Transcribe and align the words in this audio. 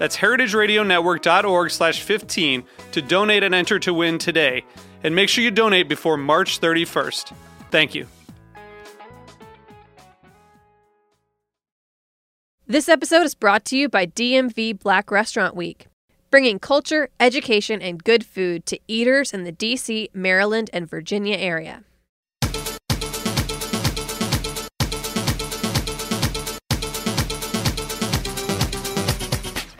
That's 0.00 0.16
heritageradionetwork.org 0.16 1.70
slash 1.70 2.00
15 2.00 2.64
to 2.92 3.02
donate 3.02 3.42
and 3.42 3.54
enter 3.54 3.78
to 3.80 3.92
win 3.92 4.16
today. 4.16 4.64
And 5.04 5.14
make 5.14 5.28
sure 5.28 5.44
you 5.44 5.50
donate 5.50 5.90
before 5.90 6.16
March 6.16 6.58
31st. 6.58 7.34
Thank 7.70 7.94
you. 7.94 8.06
This 12.66 12.88
episode 12.88 13.24
is 13.24 13.34
brought 13.34 13.66
to 13.66 13.76
you 13.76 13.90
by 13.90 14.06
DMV 14.06 14.78
Black 14.78 15.10
Restaurant 15.10 15.54
Week, 15.54 15.86
bringing 16.30 16.58
culture, 16.58 17.10
education, 17.20 17.82
and 17.82 18.02
good 18.02 18.24
food 18.24 18.64
to 18.66 18.78
eaters 18.88 19.34
in 19.34 19.44
the 19.44 19.52
DC, 19.52 20.08
Maryland, 20.14 20.70
and 20.72 20.88
Virginia 20.88 21.36
area. 21.36 21.84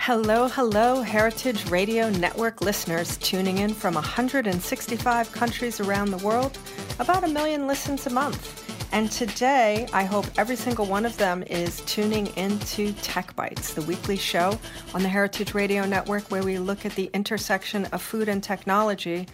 Hello, 0.05 0.49
hello, 0.49 1.03
Heritage 1.03 1.69
Radio 1.69 2.09
Network 2.09 2.63
listeners 2.63 3.19
tuning 3.19 3.59
in 3.59 3.75
from 3.75 3.93
165 3.93 5.31
countries 5.31 5.79
around 5.79 6.11
the 6.11 6.25
world, 6.27 6.59
about 6.99 7.23
a 7.23 7.29
million 7.29 7.67
listens 7.67 8.07
a 8.07 8.11
month. 8.11 8.67
And 8.93 9.13
today, 9.13 9.87
I 9.93 10.05
hope 10.05 10.25
every 10.39 10.57
single 10.57 10.87
one 10.87 11.05
of 11.05 11.19
them 11.19 11.43
is 11.43 11.83
tuning 11.83 12.29
into 12.39 12.95
Tech 12.95 13.37
Bites, 13.37 13.75
the 13.75 13.83
weekly 13.83 14.17
show 14.17 14.59
on 14.95 15.03
the 15.03 15.09
Heritage 15.11 15.53
Radio 15.53 15.85
Network 15.85 16.31
where 16.31 16.43
we 16.43 16.59
look 16.59 16.87
at 16.87 16.95
the 16.95 17.11
intersection 17.13 17.85
of 17.93 18.01
food 18.01 18.31
and 18.31 18.43
technology. 18.43 19.29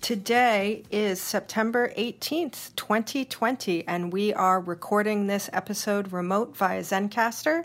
Today 0.00 0.84
is 0.92 1.20
September 1.20 1.92
18th, 1.98 2.76
2020, 2.76 3.88
and 3.88 4.12
we 4.12 4.32
are 4.32 4.60
recording 4.60 5.26
this 5.26 5.50
episode 5.52 6.12
remote 6.12 6.56
via 6.56 6.82
Zencastr. 6.82 7.64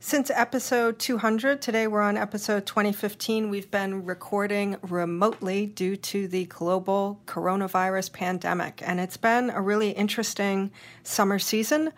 Since 0.00 0.30
episode 0.32 1.00
200, 1.00 1.60
today 1.60 1.88
we're 1.88 2.02
on 2.02 2.16
episode 2.16 2.66
2015, 2.66 3.50
we've 3.50 3.68
been 3.68 4.04
recording 4.04 4.76
remotely 4.80 5.66
due 5.66 5.96
to 5.96 6.28
the 6.28 6.44
global 6.44 7.20
coronavirus 7.26 8.12
pandemic. 8.12 8.80
And 8.86 9.00
it's 9.00 9.16
been 9.16 9.50
a 9.50 9.60
really 9.60 9.90
interesting 9.90 10.70
summer 11.02 11.40
season. 11.40 11.92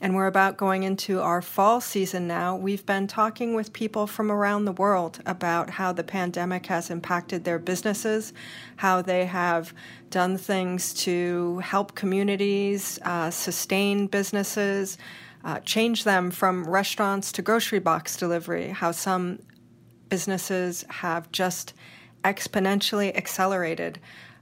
And 0.00 0.16
we're 0.16 0.26
about 0.26 0.56
going 0.56 0.82
into 0.82 1.20
our 1.20 1.40
fall 1.40 1.80
season 1.80 2.26
now. 2.26 2.56
We've 2.56 2.84
been 2.84 3.06
talking 3.06 3.54
with 3.54 3.72
people 3.72 4.08
from 4.08 4.32
around 4.32 4.64
the 4.64 4.72
world 4.72 5.20
about 5.24 5.70
how 5.70 5.92
the 5.92 6.02
pandemic 6.02 6.66
has 6.66 6.90
impacted 6.90 7.44
their 7.44 7.60
businesses, 7.60 8.32
how 8.76 9.00
they 9.00 9.26
have 9.26 9.72
done 10.10 10.38
things 10.38 10.92
to 10.94 11.60
help 11.60 11.94
communities, 11.94 12.98
uh, 13.02 13.30
sustain 13.30 14.08
businesses 14.08 14.98
uh, 15.44 15.60
change 15.60 16.04
them 16.04 16.30
from 16.30 16.64
restaurants 16.64 17.30
to 17.32 17.42
grocery 17.42 17.78
box 17.78 18.16
delivery, 18.16 18.70
how 18.70 18.90
some 18.90 19.38
businesses 20.08 20.84
have 20.88 21.30
just 21.32 21.74
exponentially 22.24 23.14
accelerated 23.16 23.98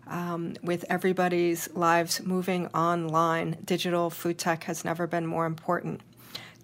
um, 0.07 0.55
with 0.63 0.85
everybody's 0.89 1.73
lives 1.75 2.23
moving 2.23 2.67
online. 2.69 3.59
Digital 3.65 4.11
food 4.11 4.39
tech 4.39 4.65
has 4.65 4.85
never 4.85 5.07
been 5.07 5.27
more 5.27 5.47
important. 5.47 6.01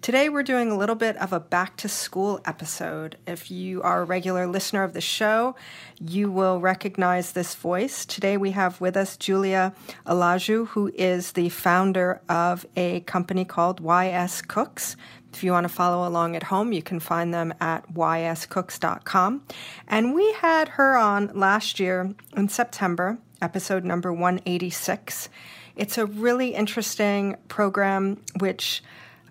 Today, 0.01 0.29
we're 0.29 0.43
doing 0.43 0.71
a 0.71 0.77
little 0.77 0.95
bit 0.95 1.17
of 1.17 1.33
a 1.33 1.41
back 1.41 1.75
to 1.77 1.89
school 1.89 2.39
episode. 2.45 3.17
If 3.27 3.51
you 3.51 3.81
are 3.81 4.01
a 4.01 4.05
regular 4.05 4.47
listener 4.47 4.83
of 4.83 4.93
the 4.93 5.01
show, 5.01 5.57
you 5.99 6.31
will 6.31 6.61
recognize 6.61 7.33
this 7.33 7.53
voice. 7.53 8.05
Today, 8.05 8.37
we 8.37 8.51
have 8.51 8.79
with 8.79 8.95
us 8.95 9.17
Julia 9.17 9.73
Olayanju, 10.07 10.69
who 10.69 10.89
is 10.95 11.33
the 11.33 11.49
founder 11.49 12.21
of 12.29 12.65
a 12.77 13.01
company 13.01 13.43
called 13.43 13.83
YScooks. 13.83 14.95
If 15.33 15.43
you 15.43 15.51
want 15.51 15.65
to 15.65 15.73
follow 15.73 16.07
along 16.07 16.37
at 16.37 16.43
home, 16.43 16.71
you 16.71 16.81
can 16.81 17.01
find 17.01 17.33
them 17.33 17.53
at 17.59 17.93
yscooks.com. 17.93 19.43
And 19.85 20.15
we 20.15 20.31
had 20.35 20.69
her 20.69 20.95
on 20.95 21.29
last 21.33 21.77
year 21.77 22.15
in 22.37 22.47
September, 22.47 23.17
episode 23.41 23.83
number 23.83 24.13
186. 24.13 25.27
It's 25.75 25.97
a 25.97 26.05
really 26.05 26.55
interesting 26.55 27.35
program 27.49 28.21
which 28.39 28.81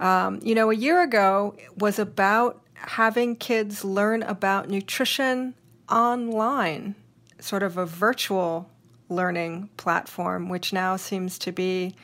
um, 0.00 0.41
you 0.42 0.54
know, 0.54 0.70
a 0.70 0.75
year 0.75 1.03
ago 1.03 1.56
was 1.76 1.98
about 1.98 2.62
having 2.75 3.36
kids 3.36 3.84
learn 3.84 4.22
about 4.22 4.69
nutrition 4.69 5.54
online, 5.91 6.94
sort 7.41 7.62
of 7.62 7.76
a 7.76 7.86
virtual 7.86 8.70
learning 9.09 9.70
platform, 9.76 10.48
which 10.48 10.72
now 10.72 10.97
seems 10.97 11.38
to 11.38 11.53
be 11.53 11.94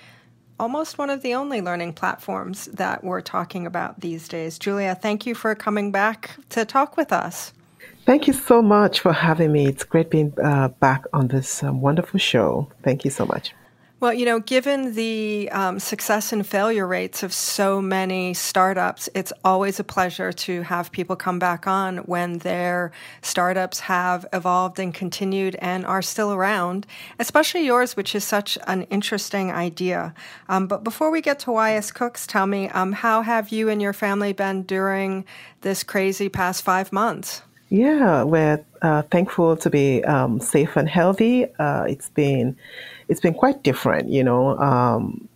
almost 0.59 0.99
one 0.99 1.10
of 1.10 1.22
the 1.22 1.34
only 1.34 1.60
learning 1.60 1.93
platforms 1.93 2.66
that 2.66 3.03
we're 3.03 3.21
talking 3.21 3.66
about 3.66 4.00
these 4.00 4.28
days. 4.28 4.59
Julia, 4.59 4.94
thank 4.94 5.26
you 5.26 5.34
for 5.34 5.55
coming 5.55 5.91
back 5.91 6.37
to 6.50 6.65
talk 6.65 6.97
with 6.97 7.12
us. 7.12 7.53
Thank 8.06 8.26
you 8.26 8.32
so 8.32 8.61
much 8.61 9.00
for 9.00 9.12
having 9.12 9.50
me. 9.53 9.66
It's 9.66 9.84
great 9.84 10.11
being 10.11 10.32
uh, 10.43 10.69
back 10.69 11.05
on 11.12 11.28
this 11.28 11.62
um, 11.62 11.81
wonderful 11.81 12.21
show. 12.21 12.71
Thank 12.82 13.05
you 13.05 13.11
so 13.11 13.25
much. 13.25 13.55
Well, 14.00 14.12
you 14.12 14.27
know, 14.27 14.41
given 14.41 14.94
the 14.94 15.49
um, 15.50 15.78
success 15.78 16.32
and 16.32 16.47
failure 16.47 16.87
rates 16.87 17.22
of 17.22 17.32
so 17.32 17.81
many 17.81 18.34
startups, 18.34 19.09
it's 19.15 19.32
always 19.44 19.78
a 19.78 19.84
pleasure 19.84 20.32
to 20.32 20.62
have 20.62 20.91
people 20.91 21.15
come 21.16 21.38
back 21.38 21.66
on 21.66 21.99
when 21.99 22.38
their 22.38 22.93
startups 23.22 23.81
have 23.81 24.27
evolved 24.32 24.78
and 24.78 24.93
continued 24.93 25.56
and 25.60 25.87
are 25.87 26.03
still 26.03 26.32
around, 26.34 26.87
especially 27.19 27.65
yours, 27.65 27.97
which 27.97 28.15
is 28.15 28.25
such 28.25 28.59
an 28.66 28.82
interesting 28.91 29.53
idea. 29.53 30.12
Um, 30.49 30.66
but 30.66 30.82
before 30.82 31.11
we 31.11 31.22
get 31.22 31.38
to 31.41 31.53
YScooks, 31.53 32.26
tell 32.26 32.47
me, 32.47 32.69
um, 32.71 32.93
how 32.93 33.22
have 33.22 33.50
you 33.50 33.69
and 33.69 33.81
your 33.81 33.93
family 33.93 34.32
been 34.32 34.65
during 34.65 35.25
this 35.61 35.82
crazy 35.82 36.28
past 36.28 36.62
five 36.62 36.93
months? 36.93 37.43
Yeah, 37.71 38.25
we're 38.25 38.62
uh, 38.82 39.03
thankful 39.03 39.56
to 39.56 39.71
be 39.71 40.05
um, 40.05 40.41
safe 40.41 40.76
and 40.76 40.88
healthy. 40.88 41.47
Uh, 41.59 41.84
it's 41.84 42.11
been 42.11 42.56
it's 43.09 43.20
been 43.20 43.34
quite 43.34 43.62
different, 43.62 44.09
you 44.09 44.25
know. 44.25 44.59
Um, 44.59 45.28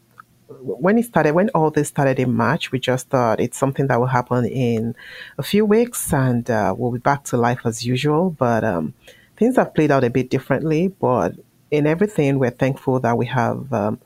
when 0.48 0.98
it 0.98 1.04
started, 1.04 1.34
when 1.34 1.50
all 1.50 1.70
this 1.70 1.88
started 1.88 2.18
in 2.18 2.32
March, 2.32 2.72
we 2.72 2.78
just 2.78 3.08
thought 3.08 3.40
it's 3.40 3.58
something 3.58 3.86
that 3.88 4.00
will 4.00 4.06
happen 4.06 4.46
in 4.46 4.94
a 5.36 5.42
few 5.42 5.64
weeks 5.64 6.12
and 6.12 6.50
uh, 6.50 6.74
we'll 6.76 6.90
be 6.90 6.98
back 6.98 7.24
to 7.24 7.36
life 7.36 7.60
as 7.64 7.84
usual. 7.84 8.30
But 8.30 8.64
um, 8.64 8.94
things 9.36 9.56
have 9.56 9.74
played 9.74 9.90
out 9.90 10.04
a 10.04 10.10
bit 10.10 10.30
differently. 10.30 10.88
But 10.88 11.34
in 11.70 11.86
everything, 11.86 12.38
we're 12.38 12.50
thankful 12.50 13.00
that 13.00 13.16
we 13.16 13.26
have 13.26 13.72
um, 13.72 14.00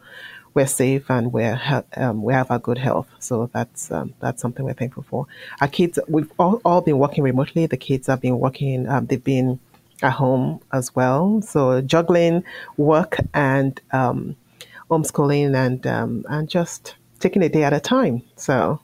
we're 0.55 0.67
safe 0.67 1.11
and 1.11 1.33
we're 1.33 1.85
um, 1.97 2.23
we 2.23 2.33
have 2.35 2.51
our 2.51 2.59
good 2.59 2.79
health. 2.79 3.09
So 3.19 3.49
that's 3.53 3.91
um, 3.91 4.15
that's 4.21 4.43
something 4.43 4.65
we're 4.65 4.75
thankful 4.75 5.05
for. 5.05 5.27
Our 5.61 5.69
kids, 5.69 5.99
we've 6.09 6.31
all, 6.39 6.61
all 6.65 6.81
been 6.81 6.99
working 6.99 7.25
remotely. 7.25 7.67
The 7.67 7.77
kids 7.77 8.09
have 8.09 8.21
been 8.21 8.39
working. 8.39 8.89
Um, 8.89 9.07
they've 9.07 9.23
been 9.23 9.61
at 10.03 10.13
home 10.13 10.61
as 10.73 10.95
well. 10.95 11.41
So 11.43 11.81
juggling 11.81 12.45
work 12.77 13.17
and 13.35 13.81
um, 13.93 14.37
homeschooling 14.91 15.55
and 15.55 15.87
um, 15.87 16.25
and 16.29 16.49
just 16.49 16.97
taking 17.21 17.43
a 17.43 17.49
day 17.49 17.65
at 17.65 17.73
a 17.73 17.81
time. 17.81 18.23
So, 18.37 18.81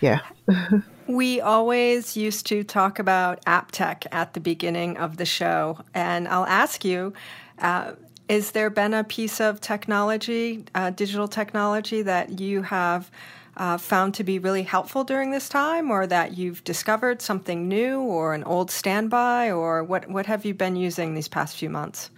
yeah. 0.00 0.20
we 1.06 1.40
always 1.40 2.16
used 2.16 2.46
to 2.46 2.64
talk 2.64 2.98
about 2.98 3.40
app 3.46 3.70
tech 3.72 4.04
at 4.12 4.34
the 4.34 4.40
beginning 4.40 4.96
of 4.96 5.16
the 5.16 5.26
show, 5.26 5.78
and 5.94 6.28
I'll 6.28 6.46
ask 6.46 6.84
you. 6.84 7.12
Uh, 7.58 7.92
is 8.28 8.52
there 8.52 8.70
been 8.70 8.94
a 8.94 9.04
piece 9.04 9.40
of 9.40 9.60
technology, 9.60 10.64
uh, 10.74 10.88
digital 10.90 11.28
technology, 11.28 12.00
that 12.02 12.40
you 12.40 12.62
have 12.62 13.10
uh, 13.56 13.78
found 13.78 14.14
to 14.14 14.24
be 14.24 14.38
really 14.38 14.62
helpful 14.62 15.04
during 15.04 15.30
this 15.30 15.48
time, 15.48 15.90
or 15.90 16.06
that 16.06 16.36
you've 16.36 16.64
discovered 16.64 17.22
something 17.22 17.68
new, 17.68 18.00
or 18.00 18.34
an 18.34 18.44
old 18.44 18.70
standby, 18.70 19.50
or 19.50 19.84
what? 19.84 20.08
What 20.08 20.26
have 20.26 20.44
you 20.44 20.54
been 20.54 20.76
using 20.76 21.14
these 21.14 21.28
past 21.28 21.56
few 21.56 21.70
months? 21.70 22.10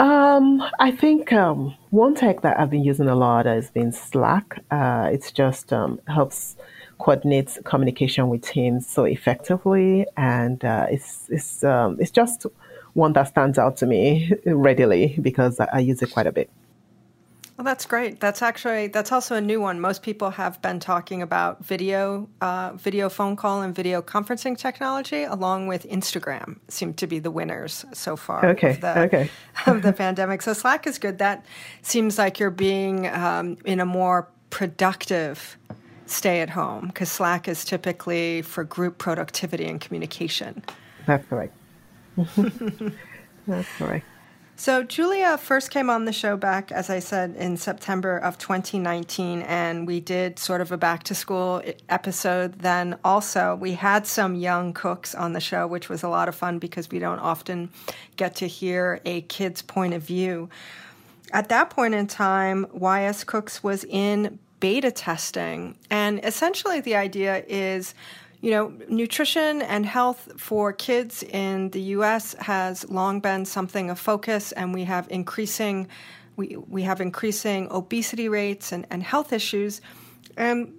Um, 0.00 0.62
I 0.78 0.92
think 0.92 1.30
um, 1.30 1.74
one 1.90 2.14
tech 2.14 2.40
that 2.40 2.58
I've 2.58 2.70
been 2.70 2.82
using 2.82 3.06
a 3.06 3.14
lot 3.14 3.44
has 3.44 3.70
been 3.70 3.92
Slack. 3.92 4.64
Uh, 4.70 5.10
it 5.12 5.30
just 5.34 5.74
um, 5.74 6.00
helps 6.06 6.56
coordinate 6.98 7.58
communication 7.64 8.30
with 8.30 8.42
teams 8.42 8.86
so 8.86 9.04
effectively, 9.04 10.06
and 10.16 10.64
uh, 10.64 10.86
it's 10.90 11.28
it's 11.28 11.62
um, 11.64 11.98
it's 12.00 12.10
just 12.10 12.46
one 12.94 13.12
that 13.12 13.28
stands 13.28 13.58
out 13.58 13.76
to 13.78 13.86
me 13.86 14.32
readily 14.46 15.18
because 15.20 15.60
I, 15.60 15.68
I 15.74 15.78
use 15.80 16.00
it 16.00 16.12
quite 16.12 16.26
a 16.26 16.32
bit. 16.32 16.48
Well, 17.60 17.66
that's 17.66 17.84
great. 17.84 18.20
That's 18.20 18.40
actually 18.40 18.86
that's 18.86 19.12
also 19.12 19.34
a 19.34 19.40
new 19.42 19.60
one. 19.60 19.82
Most 19.82 20.02
people 20.02 20.30
have 20.30 20.62
been 20.62 20.80
talking 20.80 21.20
about 21.20 21.62
video, 21.62 22.26
uh, 22.40 22.72
video 22.72 23.10
phone 23.10 23.36
call 23.36 23.60
and 23.60 23.74
video 23.74 24.00
conferencing 24.00 24.56
technology, 24.56 25.24
along 25.24 25.66
with 25.66 25.86
Instagram, 25.86 26.56
seem 26.68 26.94
to 26.94 27.06
be 27.06 27.18
the 27.18 27.30
winners 27.30 27.84
so 27.92 28.16
far. 28.16 28.46
Okay. 28.46 28.70
Of 28.70 28.80
the, 28.80 28.98
okay. 29.00 29.30
of 29.66 29.82
the 29.82 29.92
pandemic. 29.92 30.40
So 30.40 30.54
Slack 30.54 30.86
is 30.86 30.98
good. 30.98 31.18
That 31.18 31.44
seems 31.82 32.16
like 32.16 32.38
you're 32.38 32.48
being 32.48 33.06
um, 33.08 33.58
in 33.66 33.78
a 33.78 33.84
more 33.84 34.30
productive 34.48 35.58
stay 36.06 36.40
at 36.40 36.48
home 36.48 36.86
because 36.86 37.12
Slack 37.12 37.46
is 37.46 37.66
typically 37.66 38.40
for 38.40 38.64
group 38.64 38.96
productivity 38.96 39.66
and 39.66 39.78
communication. 39.78 40.64
That's 41.04 41.26
correct. 41.26 41.52
That's 43.46 43.68
correct. 43.76 44.06
So, 44.60 44.82
Julia 44.82 45.38
first 45.38 45.70
came 45.70 45.88
on 45.88 46.04
the 46.04 46.12
show 46.12 46.36
back, 46.36 46.70
as 46.70 46.90
I 46.90 46.98
said, 46.98 47.34
in 47.34 47.56
September 47.56 48.18
of 48.18 48.36
2019, 48.36 49.40
and 49.40 49.86
we 49.86 50.00
did 50.00 50.38
sort 50.38 50.60
of 50.60 50.70
a 50.70 50.76
back 50.76 51.02
to 51.04 51.14
school 51.14 51.62
episode 51.88 52.58
then 52.58 52.98
also. 53.02 53.56
We 53.56 53.72
had 53.72 54.06
some 54.06 54.34
young 54.34 54.74
cooks 54.74 55.14
on 55.14 55.32
the 55.32 55.40
show, 55.40 55.66
which 55.66 55.88
was 55.88 56.02
a 56.02 56.10
lot 56.10 56.28
of 56.28 56.34
fun 56.34 56.58
because 56.58 56.90
we 56.90 56.98
don't 56.98 57.20
often 57.20 57.70
get 58.16 58.34
to 58.34 58.46
hear 58.46 59.00
a 59.06 59.22
kid's 59.22 59.62
point 59.62 59.94
of 59.94 60.02
view. 60.02 60.50
At 61.32 61.48
that 61.48 61.70
point 61.70 61.94
in 61.94 62.06
time, 62.06 62.66
YScooks 62.66 63.62
was 63.62 63.84
in 63.84 64.38
beta 64.60 64.90
testing, 64.90 65.74
and 65.88 66.22
essentially 66.22 66.82
the 66.82 66.96
idea 66.96 67.44
is 67.48 67.94
you 68.40 68.50
know, 68.50 68.72
nutrition 68.88 69.62
and 69.62 69.84
health 69.84 70.32
for 70.36 70.72
kids 70.72 71.22
in 71.22 71.70
the 71.70 71.80
U.S. 71.96 72.34
has 72.40 72.88
long 72.88 73.20
been 73.20 73.44
something 73.44 73.90
of 73.90 73.98
focus, 73.98 74.52
and 74.52 74.72
we 74.72 74.84
have 74.84 75.06
increasing 75.10 75.88
we 76.36 76.56
we 76.68 76.82
have 76.82 77.00
increasing 77.00 77.70
obesity 77.70 78.28
rates 78.28 78.72
and, 78.72 78.86
and 78.90 79.02
health 79.02 79.32
issues. 79.32 79.80
And 80.36 80.72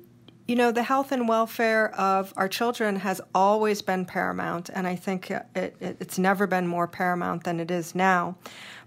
you 0.51 0.57
know, 0.57 0.73
the 0.73 0.83
health 0.83 1.13
and 1.13 1.29
welfare 1.29 1.95
of 1.95 2.33
our 2.35 2.49
children 2.49 2.97
has 2.97 3.21
always 3.33 3.81
been 3.81 4.03
paramount, 4.03 4.67
and 4.67 4.85
I 4.85 4.97
think 4.97 5.31
it, 5.31 5.45
it, 5.55 5.77
it's 5.79 6.19
never 6.19 6.45
been 6.45 6.67
more 6.67 6.89
paramount 6.89 7.45
than 7.45 7.61
it 7.61 7.71
is 7.71 7.95
now. 7.95 8.35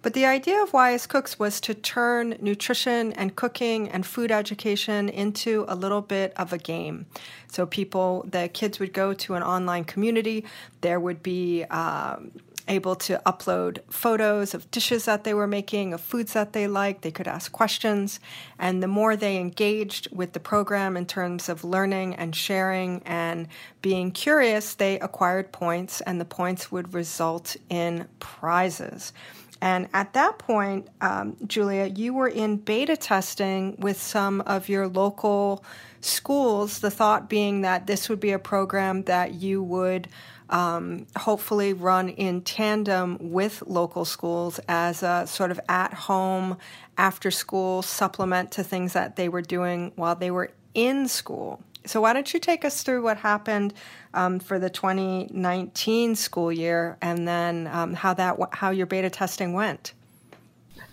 But 0.02 0.12
the 0.12 0.26
idea 0.26 0.62
of 0.62 0.72
YScooks 0.72 1.38
was 1.38 1.62
to 1.62 1.72
turn 1.72 2.36
nutrition 2.38 3.14
and 3.14 3.34
cooking 3.34 3.88
and 3.88 4.04
food 4.04 4.30
education 4.30 5.08
into 5.08 5.64
a 5.66 5.74
little 5.74 6.02
bit 6.02 6.34
of 6.36 6.52
a 6.52 6.58
game. 6.58 7.06
So 7.50 7.64
people, 7.64 8.26
the 8.28 8.50
kids 8.52 8.78
would 8.78 8.92
go 8.92 9.14
to 9.14 9.32
an 9.32 9.42
online 9.42 9.84
community. 9.84 10.44
There 10.82 11.00
would 11.00 11.22
be 11.22 11.64
um, 11.64 12.30
able 12.66 12.96
to 12.96 13.20
upload 13.26 13.78
photos 13.90 14.54
of 14.54 14.70
dishes 14.70 15.04
that 15.04 15.24
they 15.24 15.34
were 15.34 15.46
making, 15.46 15.92
of 15.92 16.00
foods 16.00 16.32
that 16.32 16.52
they 16.52 16.66
liked. 16.66 17.02
They 17.02 17.10
could 17.10 17.28
ask 17.28 17.52
questions. 17.52 18.20
And 18.58 18.82
the 18.82 18.88
more 18.88 19.16
they 19.16 19.36
engaged 19.36 20.08
with 20.10 20.32
the 20.32 20.40
program 20.40 20.96
in 20.96 21.06
terms 21.06 21.48
of 21.48 21.64
learning 21.64 22.14
and 22.14 22.34
sharing 22.34 23.02
and 23.04 23.48
being 23.82 24.10
curious, 24.12 24.74
they 24.74 24.98
acquired 25.00 25.52
points, 25.52 26.00
and 26.00 26.20
the 26.20 26.24
points 26.24 26.72
would 26.72 26.94
result 26.94 27.56
in 27.68 28.08
prizes. 28.18 29.12
And 29.60 29.88
at 29.94 30.12
that 30.12 30.38
point, 30.38 30.88
um, 31.00 31.36
Julia, 31.46 31.86
you 31.86 32.12
were 32.12 32.28
in 32.28 32.56
beta 32.56 32.96
testing 32.96 33.76
with 33.78 34.00
some 34.00 34.42
of 34.42 34.68
your 34.68 34.88
local 34.88 35.64
schools, 36.02 36.80
the 36.80 36.90
thought 36.90 37.30
being 37.30 37.62
that 37.62 37.86
this 37.86 38.08
would 38.10 38.20
be 38.20 38.32
a 38.32 38.38
program 38.38 39.04
that 39.04 39.34
you 39.34 39.62
would 39.62 40.08
um, 40.50 41.06
hopefully 41.16 41.72
run 41.72 42.08
in 42.08 42.42
tandem 42.42 43.18
with 43.20 43.62
local 43.66 44.04
schools 44.04 44.60
as 44.68 45.02
a 45.02 45.26
sort 45.26 45.50
of 45.50 45.60
at 45.68 45.94
home, 45.94 46.58
after 46.96 47.30
school 47.30 47.82
supplement 47.82 48.52
to 48.52 48.62
things 48.62 48.92
that 48.92 49.16
they 49.16 49.28
were 49.28 49.42
doing 49.42 49.92
while 49.96 50.14
they 50.14 50.30
were 50.30 50.50
in 50.74 51.08
school. 51.08 51.60
So, 51.86 52.00
why 52.00 52.12
don't 52.12 52.32
you 52.32 52.40
take 52.40 52.64
us 52.64 52.82
through 52.82 53.02
what 53.02 53.18
happened 53.18 53.74
um, 54.14 54.38
for 54.38 54.58
the 54.58 54.70
2019 54.70 56.14
school 56.14 56.50
year, 56.50 56.96
and 57.02 57.28
then 57.28 57.66
um, 57.66 57.92
how 57.92 58.14
that 58.14 58.38
how 58.52 58.70
your 58.70 58.86
beta 58.86 59.10
testing 59.10 59.52
went? 59.52 59.92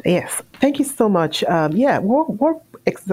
Yes, 0.04 0.42
thank 0.60 0.80
you 0.80 0.86
so 0.86 1.08
much. 1.08 1.44
Um, 1.46 1.74
yeah, 1.74 2.00
what, 2.00 2.62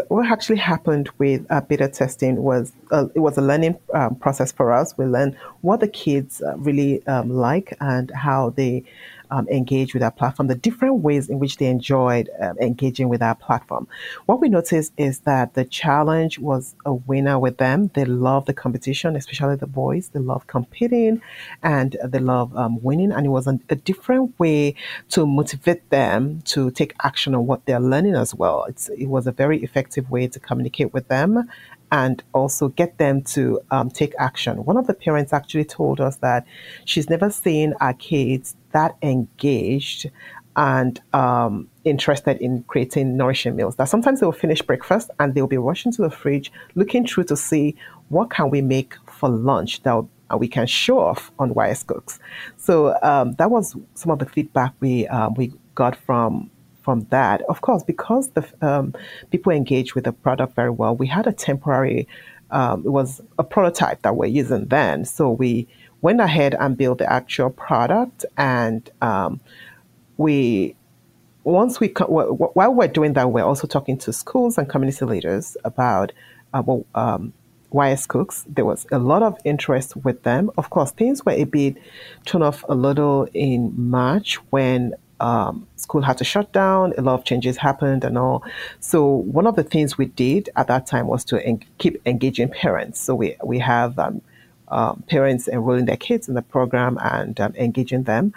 what 0.08 0.26
actually 0.26 0.56
happened 0.56 1.10
with 1.18 1.44
uh, 1.50 1.60
beta 1.60 1.88
testing 1.88 2.36
was 2.42 2.72
uh, 2.90 3.06
it 3.14 3.20
was 3.20 3.36
a 3.36 3.42
learning 3.42 3.76
um, 3.94 4.14
process 4.16 4.50
for 4.50 4.72
us. 4.72 4.96
We 4.96 5.04
learned 5.04 5.36
what 5.60 5.80
the 5.80 5.88
kids 5.88 6.42
uh, 6.42 6.56
really 6.56 7.06
um, 7.06 7.30
like 7.30 7.76
and 7.80 8.10
how 8.12 8.50
they 8.50 8.84
um, 9.30 9.48
engage 9.48 9.94
with 9.94 10.02
our 10.02 10.10
platform, 10.10 10.48
the 10.48 10.54
different 10.54 10.96
ways 10.96 11.28
in 11.28 11.38
which 11.38 11.56
they 11.56 11.66
enjoyed 11.66 12.28
uh, 12.40 12.54
engaging 12.60 13.08
with 13.08 13.22
our 13.22 13.34
platform. 13.34 13.86
What 14.26 14.40
we 14.40 14.48
noticed 14.48 14.92
is 14.96 15.20
that 15.20 15.54
the 15.54 15.64
challenge 15.64 16.38
was 16.38 16.74
a 16.84 16.94
winner 16.94 17.38
with 17.38 17.58
them. 17.58 17.90
They 17.94 18.04
love 18.04 18.46
the 18.46 18.54
competition, 18.54 19.16
especially 19.16 19.56
the 19.56 19.66
boys. 19.66 20.08
They 20.08 20.20
love 20.20 20.46
competing 20.46 21.22
and 21.62 21.96
they 22.04 22.18
love 22.18 22.56
um, 22.56 22.82
winning. 22.82 23.12
And 23.12 23.26
it 23.26 23.30
was 23.30 23.46
a, 23.46 23.58
a 23.68 23.76
different 23.76 24.38
way 24.38 24.74
to 25.10 25.26
motivate 25.26 25.88
them 25.90 26.42
to 26.42 26.70
take 26.70 26.94
action 27.02 27.34
on 27.34 27.46
what 27.46 27.66
they're 27.66 27.80
learning 27.80 28.14
as 28.14 28.34
well. 28.34 28.64
It's, 28.64 28.88
it 28.90 29.06
was 29.06 29.26
a 29.26 29.32
very 29.32 29.62
effective 29.62 30.10
way 30.10 30.28
to 30.28 30.40
communicate 30.40 30.92
with 30.92 31.08
them 31.08 31.48
and 31.90 32.22
also 32.32 32.68
get 32.68 32.98
them 32.98 33.22
to 33.22 33.60
um, 33.70 33.90
take 33.90 34.14
action. 34.18 34.64
One 34.64 34.76
of 34.76 34.86
the 34.86 34.94
parents 34.94 35.32
actually 35.32 35.64
told 35.64 36.00
us 36.00 36.16
that 36.16 36.46
she's 36.84 37.08
never 37.08 37.30
seen 37.30 37.74
our 37.80 37.94
kids 37.94 38.56
that 38.72 38.96
engaged 39.02 40.10
and 40.56 41.00
um, 41.14 41.68
interested 41.84 42.36
in 42.38 42.64
creating 42.64 43.16
nourishing 43.16 43.54
meals. 43.54 43.76
That 43.76 43.84
sometimes 43.84 44.20
they'll 44.20 44.32
finish 44.32 44.60
breakfast 44.60 45.10
and 45.20 45.34
they'll 45.34 45.46
be 45.46 45.56
rushing 45.56 45.92
to 45.92 46.02
the 46.02 46.10
fridge, 46.10 46.52
looking 46.74 47.06
through 47.06 47.24
to 47.24 47.36
see 47.36 47.76
what 48.08 48.30
can 48.30 48.50
we 48.50 48.60
make 48.60 48.94
for 49.06 49.28
lunch 49.28 49.82
that 49.82 50.04
we 50.36 50.48
can 50.48 50.66
show 50.66 50.98
off 50.98 51.30
on 51.38 51.54
YScooks. 51.54 52.18
So 52.56 52.98
um, 53.02 53.34
that 53.34 53.50
was 53.50 53.76
some 53.94 54.10
of 54.10 54.18
the 54.18 54.26
feedback 54.26 54.74
we 54.80 55.06
um, 55.08 55.34
we 55.34 55.52
got 55.74 55.94
from 55.94 56.50
from 56.82 57.06
that. 57.10 57.42
Of 57.42 57.60
course, 57.60 57.82
because 57.84 58.30
the 58.30 58.44
um, 58.60 58.94
people 59.30 59.52
engaged 59.52 59.94
with 59.94 60.04
the 60.04 60.12
product 60.12 60.54
very 60.56 60.70
well, 60.70 60.96
we 60.96 61.06
had 61.06 61.26
a 61.26 61.32
temporary. 61.32 62.08
Um, 62.50 62.82
it 62.84 62.90
was 62.90 63.20
a 63.38 63.44
prototype 63.44 64.02
that 64.02 64.16
we're 64.16 64.26
using 64.26 64.64
then, 64.66 65.04
so 65.04 65.30
we 65.30 65.68
went 66.00 66.20
ahead 66.20 66.54
and 66.58 66.76
built 66.76 66.98
the 66.98 67.12
actual 67.12 67.50
product, 67.50 68.24
and 68.36 68.88
um, 69.00 69.40
we 70.16 70.76
once 71.44 71.80
we 71.80 71.88
while 71.88 72.74
we're 72.74 72.88
doing 72.88 73.14
that, 73.14 73.30
we're 73.30 73.44
also 73.44 73.66
talking 73.66 73.96
to 73.98 74.12
schools 74.12 74.58
and 74.58 74.68
community 74.68 75.04
leaders 75.04 75.56
about 75.64 76.12
uh, 76.52 76.62
um, 76.94 77.32
YScooks. 77.72 78.44
There 78.46 78.64
was 78.64 78.86
a 78.92 78.98
lot 78.98 79.22
of 79.22 79.36
interest 79.44 79.96
with 79.96 80.22
them. 80.22 80.50
Of 80.58 80.70
course, 80.70 80.90
things 80.90 81.24
were 81.24 81.32
a 81.32 81.44
bit 81.44 81.78
turned 82.24 82.44
off 82.44 82.64
a 82.68 82.74
little 82.74 83.28
in 83.32 83.72
March 83.76 84.36
when 84.50 84.94
um, 85.20 85.66
school 85.76 86.02
had 86.02 86.18
to 86.18 86.24
shut 86.24 86.52
down. 86.52 86.92
A 86.96 87.02
lot 87.02 87.14
of 87.14 87.24
changes 87.24 87.56
happened 87.56 88.04
and 88.04 88.16
all. 88.16 88.44
So 88.80 89.06
one 89.06 89.46
of 89.46 89.56
the 89.56 89.64
things 89.64 89.98
we 89.98 90.06
did 90.06 90.50
at 90.56 90.68
that 90.68 90.86
time 90.86 91.06
was 91.06 91.24
to 91.26 91.44
en- 91.44 91.64
keep 91.78 92.00
engaging 92.06 92.48
parents. 92.50 93.00
So 93.00 93.14
we 93.14 93.36
we 93.42 93.58
have 93.58 93.98
um, 93.98 94.22
um, 94.70 95.02
parents 95.08 95.48
enrolling 95.48 95.86
their 95.86 95.96
kids 95.96 96.28
in 96.28 96.34
the 96.34 96.42
program 96.42 96.98
and 97.00 97.38
um, 97.40 97.54
engaging 97.56 98.04
them. 98.04 98.32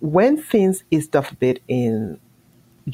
When 0.00 0.36
things 0.36 0.84
eased 0.90 1.16
off 1.16 1.32
a 1.32 1.34
bit 1.34 1.62
in 1.68 2.20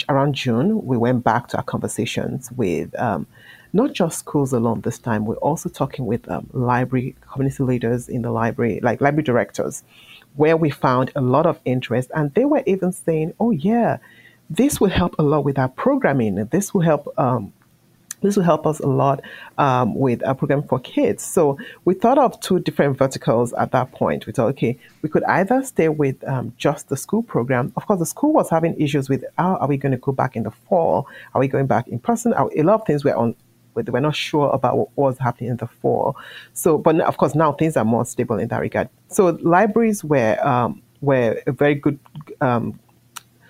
around 0.09 0.35
June, 0.35 0.85
we 0.85 0.97
went 0.97 1.23
back 1.23 1.49
to 1.49 1.59
our 1.59 1.63
conversations 1.63 2.51
with 2.53 2.99
um, 2.99 3.27
not 3.73 3.93
just 3.93 4.19
schools 4.19 4.53
alone 4.53 4.81
this 4.81 4.99
time. 4.99 5.27
We're 5.27 5.37
also 5.37 5.69
talking 5.69 6.07
with 6.07 6.29
um, 6.31 6.49
library 6.53 7.15
community 7.21 7.63
leaders 7.63 8.09
in 8.09 8.23
the 8.23 8.31
library, 8.31 8.81
like 8.83 9.01
library 9.01 9.25
directors 9.25 9.85
where 10.37 10.57
we 10.57 10.71
found 10.71 11.13
a 11.15 11.21
lot 11.21 11.47
of 11.47 11.61
interest. 11.65 12.11
And 12.15 12.33
they 12.35 12.45
were 12.45 12.63
even 12.67 12.93
saying, 12.93 13.35
oh, 13.39 13.51
yeah, 13.51 13.99
this 14.51 14.81
will 14.81 14.91
help 14.91 15.15
a 15.19 15.23
lot 15.23 15.45
with 15.45 15.59
our 15.59 15.69
programming. 15.69 16.37
This 16.47 16.75
will 16.75 16.83
help. 16.83 17.13
Um, 17.19 17.53
this 18.25 18.37
will 18.37 18.45
help 18.45 18.67
us 18.67 18.81
a 18.81 18.87
lot 18.87 19.21
um, 19.59 19.95
with 19.95 20.25
our 20.27 20.35
program 20.35 20.63
for 20.63 20.79
kids. 20.79 21.23
So 21.23 21.59
we 21.85 21.95
thought 21.95 22.19
of 22.19 22.41
two 22.41 22.59
different 22.61 22.97
verticals 22.99 23.53
at 23.55 23.73
that 23.73 23.93
point. 23.93 24.27
We 24.27 24.33
thought, 24.33 24.49
okay, 24.51 24.79
we 25.03 25.09
could 25.09 25.25
either 25.25 25.63
stay 25.63 25.89
with 25.89 26.23
um, 26.29 26.53
just 26.57 26.89
the 26.89 26.97
school 26.97 27.23
program. 27.23 27.73
Of 27.77 27.87
course, 27.87 27.99
the 27.99 28.07
school 28.07 28.33
was 28.33 28.51
having 28.51 28.81
issues 28.81 29.09
with 29.09 29.25
how 29.39 29.57
are 29.57 29.69
we 29.69 29.77
going 29.77 29.93
to 29.93 29.99
go 29.99 30.13
back 30.13 30.37
in 30.37 30.43
the 30.43 30.51
fall? 30.51 31.09
Are 31.35 31.41
we 31.41 31.49
going 31.49 31.67
back 31.67 31.89
in 31.89 31.99
person? 31.99 32.33
A 32.33 32.63
lot 32.63 32.81
of 32.81 32.87
things 32.87 33.05
were 33.05 33.15
on 33.15 33.35
we're 33.75 33.99
not 33.99 34.15
sure 34.15 34.51
about 34.51 34.79
what 34.79 34.97
was 34.97 35.19
happening 35.19 35.51
in 35.51 35.57
the 35.57 35.67
fall. 35.67 36.17
So, 36.53 36.79
but 36.79 37.01
of 37.01 37.17
course 37.17 37.35
now 37.35 37.53
things 37.53 37.77
are 37.77 37.85
more 37.85 38.05
stable 38.05 38.39
in 38.39 38.47
that 38.49 38.61
regard. 38.61 38.89
So 39.09 39.37
libraries 39.43 40.05
were 40.05 40.39
um, 40.47 40.81
were 41.01 41.43
a 41.47 41.51
very 41.51 41.75
good 41.75 41.99
um, 42.41 42.79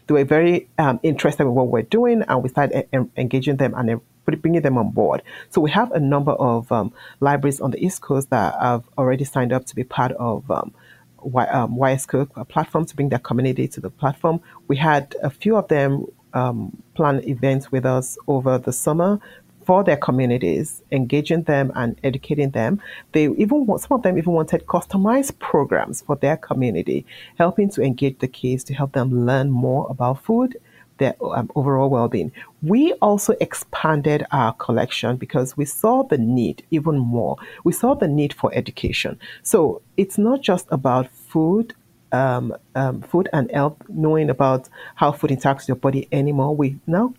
they 0.06 0.14
were 0.14 0.24
very 0.24 0.68
um, 0.78 1.00
interested 1.02 1.44
in 1.44 1.54
what 1.54 1.68
we're 1.68 1.82
doing, 1.82 2.22
and 2.22 2.42
we 2.42 2.48
started 2.48 2.88
en- 2.92 3.10
engaging 3.16 3.56
them 3.56 3.74
and 3.74 4.00
bringing 4.24 4.62
them 4.62 4.78
on 4.78 4.90
board. 4.90 5.22
So 5.50 5.60
we 5.60 5.70
have 5.70 5.92
a 5.92 6.00
number 6.00 6.32
of 6.32 6.70
um, 6.72 6.92
libraries 7.20 7.60
on 7.60 7.70
the 7.70 7.84
East 7.84 8.02
Coast 8.02 8.30
that 8.30 8.54
have 8.60 8.84
already 8.98 9.24
signed 9.24 9.52
up 9.52 9.66
to 9.66 9.74
be 9.74 9.84
part 9.84 10.12
of 10.12 10.50
um, 10.50 10.72
y- 11.18 11.48
um, 11.48 11.76
YSCook, 11.76 12.30
a 12.36 12.44
platform 12.44 12.84
to 12.86 12.96
bring 12.96 13.08
their 13.08 13.18
community 13.18 13.68
to 13.68 13.80
the 13.80 13.90
platform. 13.90 14.40
We 14.68 14.76
had 14.76 15.14
a 15.22 15.30
few 15.30 15.56
of 15.56 15.68
them 15.68 16.06
um, 16.32 16.76
plan 16.94 17.22
events 17.28 17.70
with 17.70 17.86
us 17.86 18.18
over 18.26 18.58
the 18.58 18.72
summer 18.72 19.20
for 19.64 19.82
their 19.82 19.96
communities, 19.96 20.82
engaging 20.92 21.42
them 21.44 21.72
and 21.74 21.98
educating 22.04 22.50
them. 22.50 22.80
They 23.12 23.28
even 23.28 23.66
want, 23.66 23.80
some 23.80 23.96
of 23.96 24.02
them 24.02 24.18
even 24.18 24.32
wanted 24.32 24.66
customized 24.66 25.38
programs 25.38 26.02
for 26.02 26.16
their 26.16 26.36
community, 26.36 27.06
helping 27.38 27.70
to 27.70 27.82
engage 27.82 28.18
the 28.18 28.28
kids 28.28 28.64
to 28.64 28.74
help 28.74 28.92
them 28.92 29.26
learn 29.26 29.50
more 29.50 29.86
about 29.88 30.22
food, 30.22 30.56
their 30.98 31.14
um, 31.22 31.50
overall 31.54 31.90
well-being. 31.90 32.32
We 32.62 32.92
also 32.94 33.34
expanded 33.40 34.24
our 34.30 34.52
collection 34.54 35.16
because 35.16 35.56
we 35.56 35.64
saw 35.64 36.04
the 36.04 36.18
need 36.18 36.64
even 36.70 36.98
more. 36.98 37.36
We 37.64 37.72
saw 37.72 37.94
the 37.94 38.08
need 38.08 38.32
for 38.32 38.54
education. 38.54 39.18
So 39.42 39.82
it's 39.96 40.18
not 40.18 40.40
just 40.42 40.66
about 40.70 41.10
food 41.10 41.74
um, 42.12 42.54
um, 42.76 43.02
food 43.02 43.28
and 43.32 43.50
health, 43.50 43.76
knowing 43.88 44.30
about 44.30 44.68
how 44.94 45.10
food 45.10 45.30
interacts 45.30 45.62
with 45.62 45.68
your 45.68 45.76
body 45.76 46.06
anymore. 46.12 46.54
We 46.54 46.78
now 46.86 47.12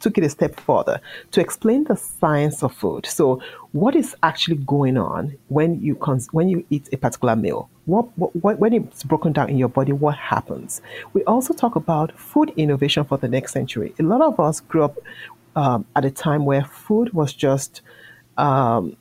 took 0.00 0.18
it 0.18 0.24
a 0.24 0.28
step 0.28 0.58
further 0.60 1.00
to 1.32 1.40
explain 1.40 1.84
the 1.84 1.96
science 1.96 2.62
of 2.62 2.74
food. 2.74 3.06
So, 3.06 3.40
what 3.72 3.94
is 3.94 4.16
actually 4.22 4.56
going 4.58 4.96
on 4.96 5.36
when 5.48 5.80
you 5.80 5.94
cons- 5.96 6.32
when 6.32 6.48
you 6.48 6.64
eat 6.70 6.88
a 6.92 6.96
particular 6.96 7.36
meal? 7.36 7.68
What, 7.86 8.06
what, 8.18 8.58
when 8.58 8.74
it's 8.74 9.02
broken 9.02 9.32
down 9.32 9.48
in 9.48 9.56
your 9.56 9.68
body, 9.68 9.92
what 9.92 10.16
happens? 10.16 10.82
We 11.14 11.24
also 11.24 11.54
talk 11.54 11.74
about 11.74 12.12
food 12.18 12.52
innovation 12.56 13.04
for 13.04 13.16
the 13.16 13.28
next 13.28 13.52
century. 13.52 13.94
A 13.98 14.02
lot 14.02 14.20
of 14.20 14.38
us 14.38 14.60
grew 14.60 14.84
up 14.84 14.98
um, 15.56 15.86
at 15.96 16.04
a 16.04 16.10
time 16.10 16.44
where 16.44 16.64
food 16.64 17.12
was 17.14 17.32
just 17.32 17.80
um, 18.36 18.96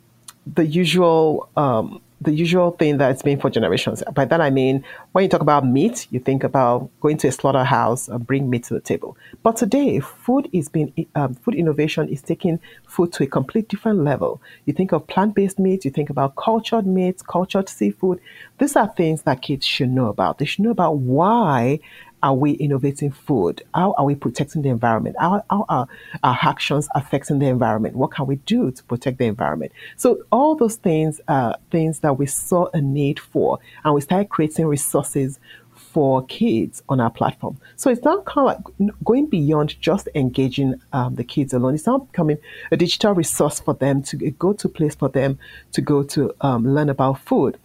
the 0.55 0.65
usual 0.65 1.49
um, 1.57 2.01
the 2.19 2.33
usual 2.33 2.71
thing 2.71 2.97
that's 2.97 3.21
been 3.21 3.39
for 3.39 3.49
generations. 3.49 4.01
By 4.13 4.25
that 4.25 4.41
I 4.41 4.49
mean, 4.49 4.83
when 5.11 5.23
you 5.23 5.29
talk 5.29 5.41
about 5.41 5.65
meat, 5.65 6.07
you 6.09 6.19
think 6.19 6.43
about 6.43 6.89
going 6.99 7.17
to 7.17 7.27
a 7.27 7.31
slaughterhouse 7.31 8.07
and 8.07 8.25
bring 8.25 8.49
meat 8.49 8.63
to 8.65 8.73
the 8.73 8.79
table. 8.79 9.17
But 9.43 9.57
today, 9.57 9.99
food 9.99 10.49
is 10.51 10.67
being 10.67 10.93
um, 11.15 11.35
food 11.35 11.55
innovation 11.55 12.09
is 12.09 12.21
taking 12.21 12.59
food 12.87 13.13
to 13.13 13.23
a 13.23 13.27
complete 13.27 13.67
different 13.67 13.99
level. 14.03 14.41
You 14.65 14.73
think 14.73 14.91
of 14.91 15.05
plant-based 15.07 15.59
meat, 15.59 15.85
you 15.85 15.91
think 15.91 16.09
about 16.09 16.35
cultured 16.35 16.87
meats, 16.87 17.21
cultured 17.21 17.69
seafood. 17.69 18.19
These 18.57 18.75
are 18.75 18.87
things 18.87 19.21
that 19.23 19.41
kids 19.41 19.65
should 19.65 19.91
know 19.91 20.07
about. 20.07 20.39
They 20.39 20.45
should 20.45 20.63
know 20.63 20.71
about 20.71 20.97
why 20.97 21.79
are 22.23 22.33
we 22.33 22.51
innovating 22.53 23.11
food? 23.11 23.63
How 23.73 23.93
are 23.97 24.05
we 24.05 24.15
protecting 24.15 24.61
the 24.61 24.69
environment? 24.69 25.15
How, 25.19 25.43
how 25.49 25.65
are 25.69 25.87
our 26.23 26.37
actions 26.41 26.87
affecting 26.95 27.39
the 27.39 27.47
environment? 27.47 27.95
What 27.95 28.11
can 28.11 28.25
we 28.25 28.37
do 28.37 28.71
to 28.71 28.83
protect 28.83 29.17
the 29.19 29.25
environment? 29.25 29.71
So 29.95 30.23
all 30.31 30.55
those 30.55 30.75
things 30.75 31.21
are 31.27 31.57
things 31.71 31.99
that 31.99 32.17
we 32.17 32.25
saw 32.25 32.67
a 32.73 32.81
need 32.81 33.19
for, 33.19 33.59
and 33.83 33.93
we 33.93 34.01
started 34.01 34.29
creating 34.29 34.65
resources 34.65 35.39
for 35.75 36.25
kids 36.25 36.81
on 36.89 36.99
our 36.99 37.11
platform. 37.11 37.57
So 37.75 37.89
it's 37.89 38.03
not 38.03 38.25
kind 38.25 38.49
of 38.49 38.77
like 38.77 38.91
going 39.03 39.27
beyond 39.27 39.79
just 39.79 40.09
engaging 40.15 40.81
um, 40.91 41.15
the 41.15 41.23
kids 41.23 41.53
alone. 41.53 41.75
It's 41.75 41.85
now 41.85 41.99
becoming 41.99 42.37
a 42.71 42.77
digital 42.77 43.13
resource 43.13 43.59
for 43.59 43.75
them 43.75 44.01
to 44.03 44.17
go 44.17 44.53
to 44.53 44.67
place 44.67 44.95
for 44.95 45.09
them 45.09 45.37
to 45.73 45.81
go 45.81 46.03
to 46.03 46.33
um, 46.41 46.67
learn 46.67 46.89
about 46.89 47.19
food, 47.19 47.57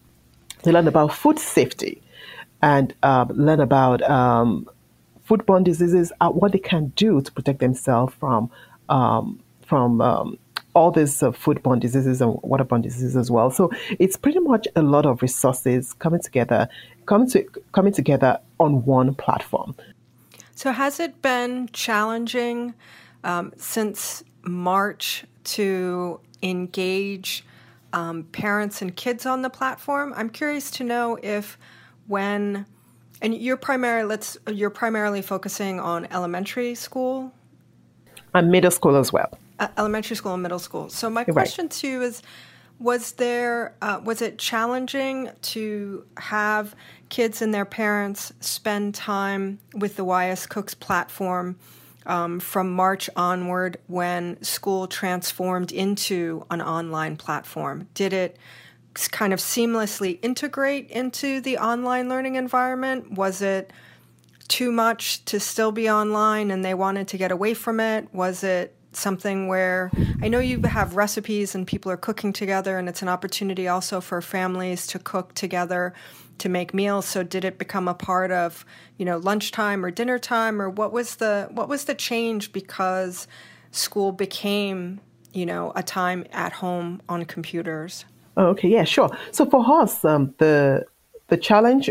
to 0.62 0.72
learn 0.72 0.88
about 0.88 1.14
food 1.14 1.38
safety 1.38 2.02
and 2.62 2.94
uh, 3.02 3.26
learn 3.30 3.60
about 3.60 4.02
um, 4.02 4.68
foodborne 5.28 5.64
diseases, 5.64 6.12
uh, 6.20 6.30
what 6.30 6.52
they 6.52 6.58
can 6.58 6.92
do 6.96 7.20
to 7.20 7.32
protect 7.32 7.58
themselves 7.58 8.14
from 8.14 8.50
um, 8.88 9.40
from 9.66 10.00
um, 10.00 10.38
all 10.74 10.90
these 10.90 11.22
uh, 11.22 11.30
foodborne 11.30 11.80
diseases 11.80 12.20
and 12.20 12.34
waterborne 12.38 12.82
diseases 12.82 13.16
as 13.16 13.30
well. 13.30 13.50
So 13.50 13.70
it's 13.98 14.16
pretty 14.16 14.38
much 14.40 14.66
a 14.76 14.82
lot 14.82 15.06
of 15.06 15.22
resources 15.22 15.92
coming 15.94 16.20
together, 16.20 16.68
coming 17.06 17.28
to 17.30 17.44
coming 17.72 17.92
together 17.92 18.38
on 18.58 18.84
one 18.84 19.14
platform. 19.14 19.74
So 20.54 20.72
has 20.72 21.00
it 21.00 21.22
been 21.22 21.68
challenging 21.72 22.74
um, 23.24 23.52
since 23.56 24.22
March 24.44 25.24
to 25.44 26.20
engage 26.42 27.44
um, 27.92 28.24
parents 28.24 28.82
and 28.82 28.94
kids 28.94 29.26
on 29.26 29.42
the 29.42 29.50
platform? 29.50 30.12
I'm 30.16 30.30
curious 30.30 30.70
to 30.72 30.84
know 30.84 31.18
if 31.22 31.58
when 32.06 32.66
and 33.20 33.34
you're 33.34 33.56
primarily 33.56 34.08
let's 34.08 34.36
you're 34.48 34.70
primarily 34.70 35.22
focusing 35.22 35.80
on 35.80 36.06
elementary 36.10 36.74
school 36.74 37.32
and 38.34 38.50
middle 38.50 38.70
school 38.70 38.96
as 38.96 39.12
well 39.12 39.38
uh, 39.58 39.68
elementary 39.78 40.16
school 40.16 40.34
and 40.34 40.42
middle 40.42 40.58
school 40.58 40.88
so 40.88 41.08
my 41.08 41.24
you're 41.26 41.34
question 41.34 41.66
right. 41.66 41.70
to 41.70 41.88
you 41.88 42.02
is 42.02 42.22
was 42.78 43.12
there 43.12 43.74
uh, 43.80 44.00
was 44.02 44.20
it 44.20 44.38
challenging 44.38 45.30
to 45.40 46.04
have 46.16 46.74
kids 47.08 47.40
and 47.40 47.54
their 47.54 47.64
parents 47.64 48.32
spend 48.40 48.94
time 48.94 49.58
with 49.74 49.96
the 49.96 50.04
YScooks 50.04 50.78
platform 50.78 51.56
um, 52.06 52.40
from 52.40 52.72
March 52.72 53.08
onward 53.14 53.78
when 53.86 54.42
school 54.42 54.88
transformed 54.88 55.70
into 55.70 56.44
an 56.50 56.60
online 56.60 57.16
platform? 57.16 57.86
Did 57.94 58.12
it 58.12 58.36
kind 58.94 59.32
of 59.32 59.38
seamlessly 59.38 60.18
integrate 60.22 60.90
into 60.90 61.40
the 61.40 61.58
online 61.58 62.08
learning 62.08 62.36
environment? 62.36 63.12
Was 63.12 63.42
it 63.42 63.72
too 64.48 64.70
much 64.70 65.24
to 65.26 65.40
still 65.40 65.72
be 65.72 65.88
online 65.88 66.50
and 66.50 66.64
they 66.64 66.74
wanted 66.74 67.08
to 67.08 67.16
get 67.16 67.32
away 67.32 67.54
from 67.54 67.80
it? 67.80 68.08
Was 68.12 68.44
it 68.44 68.74
something 68.92 69.48
where 69.48 69.90
I 70.20 70.28
know 70.28 70.38
you 70.38 70.60
have 70.62 70.96
recipes 70.96 71.54
and 71.54 71.66
people 71.66 71.90
are 71.90 71.96
cooking 71.96 72.32
together 72.32 72.78
and 72.78 72.88
it's 72.88 73.02
an 73.02 73.08
opportunity 73.08 73.68
also 73.68 74.00
for 74.00 74.20
families 74.20 74.86
to 74.88 74.98
cook 74.98 75.34
together 75.34 75.94
to 76.38 76.48
make 76.48 76.74
meals 76.74 77.06
so 77.06 77.22
did 77.22 77.44
it 77.44 77.58
become 77.58 77.88
a 77.88 77.94
part 77.94 78.30
of 78.30 78.64
you 78.98 79.04
know 79.04 79.18
lunchtime 79.18 79.84
or 79.84 79.90
dinner 79.90 80.18
time 80.18 80.60
or 80.60 80.68
what 80.68 80.92
was 80.92 81.16
the 81.16 81.48
what 81.52 81.68
was 81.68 81.84
the 81.84 81.94
change 81.94 82.52
because 82.52 83.26
school 83.70 84.12
became 84.12 85.00
you 85.32 85.46
know 85.46 85.72
a 85.74 85.82
time 85.82 86.26
at 86.32 86.52
home 86.52 87.00
on 87.08 87.24
computers 87.24 88.04
Oh, 88.36 88.46
okay, 88.48 88.68
yeah, 88.68 88.84
sure. 88.84 89.10
So 89.30 89.46
for 89.46 89.64
us, 89.82 90.04
um, 90.04 90.34
the 90.38 90.86
the 91.28 91.36
challenge 91.36 91.90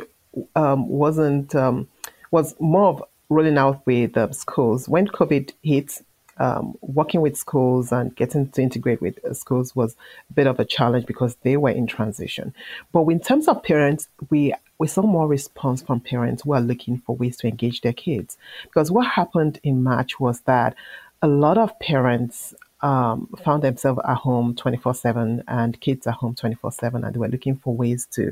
um, 0.55 0.87
wasn't 0.87 1.53
um, 1.55 1.87
was 2.31 2.55
more 2.59 2.87
of 2.89 3.03
rolling 3.29 3.57
out 3.57 3.85
with 3.85 4.17
uh, 4.17 4.31
schools 4.31 4.89
when 4.89 5.07
COVID 5.07 5.53
hit. 5.63 5.99
Um, 6.37 6.75
working 6.81 7.21
with 7.21 7.37
schools 7.37 7.91
and 7.91 8.15
getting 8.15 8.49
to 8.51 8.61
integrate 8.63 8.99
with 8.99 9.23
uh, 9.23 9.33
schools 9.33 9.75
was 9.75 9.95
a 10.31 10.33
bit 10.33 10.47
of 10.47 10.59
a 10.59 10.65
challenge 10.65 11.05
because 11.05 11.35
they 11.43 11.55
were 11.55 11.69
in 11.69 11.85
transition. 11.85 12.55
But 12.91 13.05
in 13.09 13.19
terms 13.19 13.47
of 13.47 13.61
parents, 13.61 14.07
we 14.31 14.55
we 14.79 14.87
saw 14.87 15.03
more 15.03 15.27
response 15.27 15.83
from 15.83 15.99
parents 15.99 16.41
who 16.41 16.53
are 16.53 16.61
looking 16.61 16.97
for 17.05 17.15
ways 17.15 17.37
to 17.37 17.47
engage 17.47 17.81
their 17.81 17.93
kids. 17.93 18.39
Because 18.63 18.89
what 18.89 19.05
happened 19.05 19.59
in 19.61 19.83
March 19.83 20.19
was 20.19 20.39
that 20.41 20.73
a 21.21 21.27
lot 21.27 21.59
of 21.59 21.77
parents 21.79 22.55
um, 22.81 23.27
found 23.43 23.63
themselves 23.63 23.99
at 24.07 24.15
home 24.15 24.55
24 24.55 24.93
7 24.93 25.43
and 25.47 25.79
kids 25.79 26.07
at 26.07 26.15
home 26.15 26.35
24 26.35 26.71
7 26.71 27.03
and 27.03 27.13
they 27.13 27.19
were 27.19 27.27
looking 27.27 27.55
for 27.55 27.75
ways 27.75 28.07
to 28.11 28.31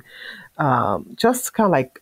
um, 0.58 1.06
just 1.16 1.54
kind 1.54 1.66
of 1.66 1.72
like 1.72 2.02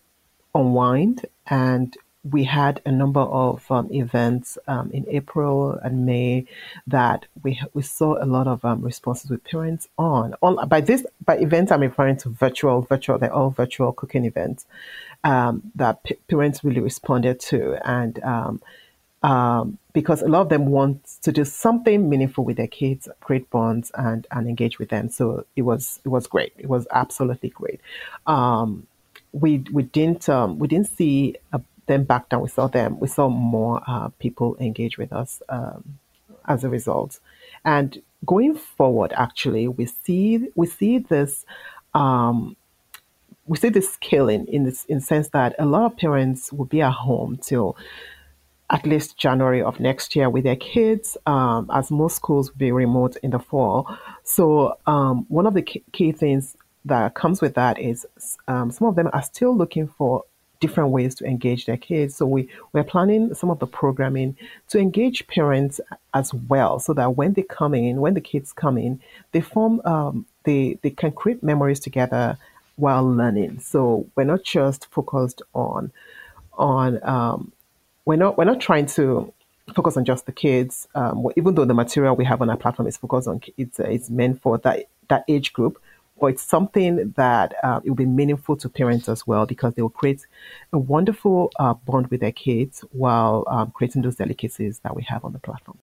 unwind 0.55 1.25
and 1.47 1.97
we 2.31 2.43
had 2.43 2.81
a 2.85 2.91
number 2.91 3.21
of 3.21 3.69
um, 3.71 3.87
events 3.91 4.57
um, 4.67 4.91
in 4.91 5.05
April 5.07 5.79
and 5.83 6.05
May 6.05 6.45
that 6.87 7.25
we 7.43 7.61
we 7.73 7.81
saw 7.81 8.21
a 8.21 8.25
lot 8.25 8.47
of 8.47 8.63
um, 8.65 8.81
responses 8.81 9.29
with 9.29 9.43
parents 9.43 9.87
on. 9.97 10.33
on. 10.41 10.67
By 10.67 10.81
this 10.81 11.05
by 11.23 11.37
events, 11.37 11.71
I'm 11.71 11.81
referring 11.81 12.17
to 12.17 12.29
virtual, 12.29 12.81
virtual. 12.81 13.17
They're 13.17 13.33
all 13.33 13.49
virtual 13.49 13.93
cooking 13.93 14.25
events 14.25 14.65
um, 15.23 15.71
that 15.75 16.03
p- 16.03 16.17
parents 16.27 16.63
really 16.63 16.81
responded 16.81 17.39
to, 17.41 17.77
and 17.87 18.21
um, 19.27 19.77
because 19.91 20.21
a 20.21 20.27
lot 20.29 20.41
of 20.41 20.49
them 20.49 20.67
want 20.67 21.03
to 21.21 21.33
do 21.33 21.43
something 21.43 22.07
meaningful 22.07 22.45
with 22.45 22.55
their 22.55 22.67
kids, 22.67 23.09
create 23.19 23.49
bonds, 23.49 23.91
and 23.95 24.25
and 24.31 24.47
engage 24.47 24.79
with 24.79 24.87
them. 24.87 25.09
So 25.09 25.45
it 25.57 25.63
was 25.63 25.99
it 26.05 26.07
was 26.07 26.27
great. 26.27 26.53
It 26.57 26.69
was 26.69 26.87
absolutely 26.91 27.49
great. 27.49 27.81
Um, 28.25 28.87
we 29.33 29.65
we 29.73 29.83
didn't 29.83 30.29
um, 30.29 30.59
we 30.59 30.69
didn't 30.69 30.87
see 30.87 31.35
uh, 31.51 31.59
them 31.87 32.05
back 32.05 32.29
down. 32.29 32.41
We 32.41 32.47
saw 32.47 32.67
them. 32.67 32.99
We 33.01 33.09
saw 33.09 33.27
more 33.27 33.81
uh, 33.85 34.09
people 34.17 34.55
engage 34.61 34.97
with 34.97 35.11
us 35.11 35.41
um, 35.49 35.99
as 36.47 36.63
a 36.63 36.69
result. 36.69 37.19
And 37.65 38.01
going 38.25 38.55
forward, 38.55 39.11
actually, 39.11 39.67
we 39.67 39.87
see 39.87 40.47
we 40.55 40.67
see 40.67 40.99
this. 40.99 41.45
Um, 41.93 42.55
we 43.45 43.57
see 43.57 43.69
this 43.69 43.91
scaling 43.91 44.47
in 44.47 44.63
this 44.63 44.85
in 44.85 44.99
the 44.99 45.03
sense 45.03 45.29
that 45.29 45.53
a 45.59 45.65
lot 45.65 45.83
of 45.83 45.97
parents 45.97 46.53
will 46.53 46.65
be 46.65 46.81
at 46.81 46.93
home 46.93 47.37
till 47.41 47.75
at 48.69 48.85
least 48.85 49.17
January 49.17 49.61
of 49.61 49.79
next 49.79 50.15
year 50.15 50.29
with 50.29 50.43
their 50.43 50.55
kids, 50.55 51.15
um, 51.25 51.69
as 51.73 51.89
most 51.89 52.17
schools 52.17 52.49
will 52.49 52.57
be 52.57 52.71
remote 52.71 53.15
in 53.23 53.31
the 53.31 53.39
fall. 53.39 53.97
So 54.23 54.77
um, 54.85 55.25
one 55.29 55.47
of 55.47 55.53
the 55.53 55.61
key 55.61 56.11
things 56.11 56.55
that 56.83 57.13
comes 57.13 57.41
with 57.41 57.55
that 57.55 57.79
is 57.79 58.05
um, 58.47 58.71
some 58.71 58.87
of 58.87 58.95
them 58.95 59.09
are 59.13 59.23
still 59.23 59.55
looking 59.55 59.87
for 59.87 60.23
different 60.59 60.89
ways 60.89 61.15
to 61.15 61.25
engage 61.25 61.65
their 61.65 61.77
kids. 61.77 62.15
So 62.15 62.25
we, 62.25 62.49
we're 62.73 62.83
planning 62.83 63.33
some 63.35 63.49
of 63.49 63.59
the 63.59 63.67
programming 63.67 64.35
to 64.69 64.79
engage 64.79 65.27
parents 65.27 65.79
as 66.13 66.33
well 66.33 66.79
so 66.79 66.93
that 66.93 67.15
when 67.15 67.33
they 67.33 67.43
come 67.43 67.73
in, 67.73 68.01
when 68.01 68.15
the 68.15 68.21
kids 68.21 68.53
come 68.53 68.77
in, 68.77 68.99
they 69.31 69.41
form, 69.41 69.81
um, 69.85 70.25
they, 70.43 70.79
they 70.81 70.89
can 70.89 71.11
create 71.11 71.43
memories 71.43 71.79
together 71.79 72.37
while 72.75 73.07
learning. 73.07 73.59
So 73.59 74.07
we're 74.15 74.23
not 74.23 74.43
just 74.43 74.87
focused 74.87 75.41
on, 75.53 75.91
on, 76.53 77.03
um, 77.03 77.51
we're 78.07 78.15
not, 78.15 78.37
we're 78.37 78.45
not 78.45 78.59
trying 78.59 78.85
to 78.87 79.33
focus 79.75 79.97
on 79.97 80.05
just 80.05 80.25
the 80.25 80.31
kids, 80.31 80.87
um, 80.95 81.27
even 81.35 81.55
though 81.55 81.65
the 81.65 81.73
material 81.73 82.15
we 82.15 82.25
have 82.25 82.41
on 82.41 82.49
our 82.49 82.57
platform 82.57 82.87
is 82.87 82.97
focused 82.97 83.27
on, 83.27 83.41
it's, 83.57 83.79
it's 83.79 84.09
meant 84.09 84.41
for 84.41 84.57
that, 84.59 84.85
that 85.09 85.23
age 85.27 85.53
group 85.53 85.79
but 86.19 86.27
it's 86.27 86.41
something 86.41 87.13
that 87.15 87.53
uh, 87.63 87.79
it 87.83 87.89
will 87.89 87.95
be 87.95 88.05
meaningful 88.05 88.55
to 88.57 88.69
parents 88.69 89.07
as 89.07 89.27
well 89.27 89.45
because 89.45 89.73
they 89.75 89.81
will 89.81 89.89
create 89.89 90.25
a 90.73 90.79
wonderful 90.79 91.51
uh, 91.59 91.73
bond 91.73 92.07
with 92.07 92.21
their 92.21 92.31
kids 92.31 92.83
while 92.91 93.43
um, 93.47 93.71
creating 93.71 94.01
those 94.01 94.15
delicacies 94.15 94.79
that 94.79 94.95
we 94.95 95.03
have 95.03 95.23
on 95.23 95.33
the 95.33 95.39
platform. 95.39 95.77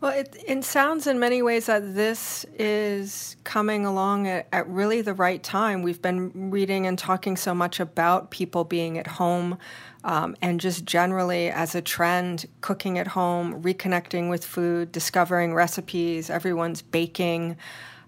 Well, 0.00 0.12
it, 0.12 0.34
it 0.46 0.64
sounds 0.64 1.06
in 1.06 1.18
many 1.18 1.42
ways 1.42 1.66
that 1.66 1.94
this 1.94 2.46
is 2.58 3.36
coming 3.44 3.84
along 3.84 4.28
at, 4.28 4.48
at, 4.50 4.66
really 4.66 5.02
the 5.02 5.12
right 5.12 5.42
time. 5.42 5.82
We've 5.82 6.00
been 6.00 6.50
reading 6.50 6.86
and 6.86 6.98
talking 6.98 7.36
so 7.36 7.54
much 7.54 7.80
about 7.80 8.30
people 8.30 8.64
being 8.64 8.96
at 8.96 9.06
home 9.06 9.58
um, 10.02 10.36
and 10.40 10.58
just 10.58 10.86
generally 10.86 11.50
as 11.50 11.74
a 11.74 11.82
trend, 11.82 12.46
cooking 12.62 12.98
at 12.98 13.08
home, 13.08 13.62
reconnecting 13.62 14.30
with 14.30 14.42
food, 14.42 14.90
discovering 14.90 15.52
recipes, 15.52 16.30
everyone's 16.30 16.80
baking 16.80 17.58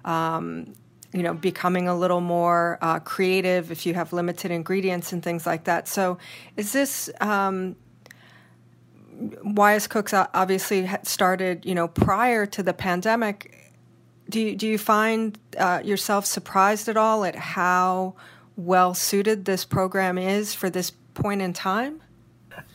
um, 0.07 0.73
you 1.13 1.23
know, 1.23 1.35
becoming 1.35 1.89
a 1.89 1.95
little 1.95 2.23
more 2.23 2.79
uh, 2.81 2.99
creative 2.99 3.71
if 3.71 3.85
you 3.85 3.93
have 3.93 4.15
limited 4.15 4.51
ingredients 4.51 5.13
and 5.13 5.23
things 5.23 5.45
like 5.45 5.65
that. 5.65 5.87
So, 5.87 6.17
is 6.57 6.73
this 6.73 7.11
um, 7.21 7.77
YScooks 9.45 10.29
obviously 10.35 10.89
started, 11.03 11.65
you 11.65 11.75
know, 11.75 11.89
prior 11.89 12.47
to 12.47 12.63
the 12.63 12.73
pandemic? 12.73 13.73
Do 14.29 14.41
you, 14.41 14.57
do 14.57 14.67
you 14.67 14.79
find 14.79 15.39
uh, 15.59 15.81
yourself 15.85 16.27
surprised 16.27 16.89
at 16.89 16.97
all 16.97 17.25
at 17.25 17.37
how 17.37 18.15
well 18.57 18.95
suited 18.95 19.45
this 19.45 19.65
program 19.65 20.19
is 20.19 20.55
for 20.55 20.71
this 20.71 20.91
point 21.15 21.43
in 21.43 21.53
time? 21.53 22.03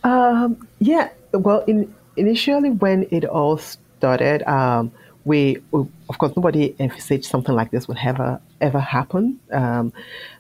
Um, 0.04 0.68
yeah. 0.80 1.10
Well, 1.34 1.64
in, 1.68 1.94
initially 2.16 2.72
when 2.72 3.08
it 3.12 3.26
all 3.26 3.58
started. 3.58 4.44
Um, 4.44 4.92
we, 5.26 5.58
of 5.74 6.18
course, 6.18 6.34
nobody 6.38 6.74
envisaged 6.80 7.26
something 7.26 7.54
like 7.54 7.72
this 7.72 7.88
would 7.88 7.98
ever 8.02 8.40
ever 8.62 8.80
happen. 8.80 9.40
Um, 9.52 9.92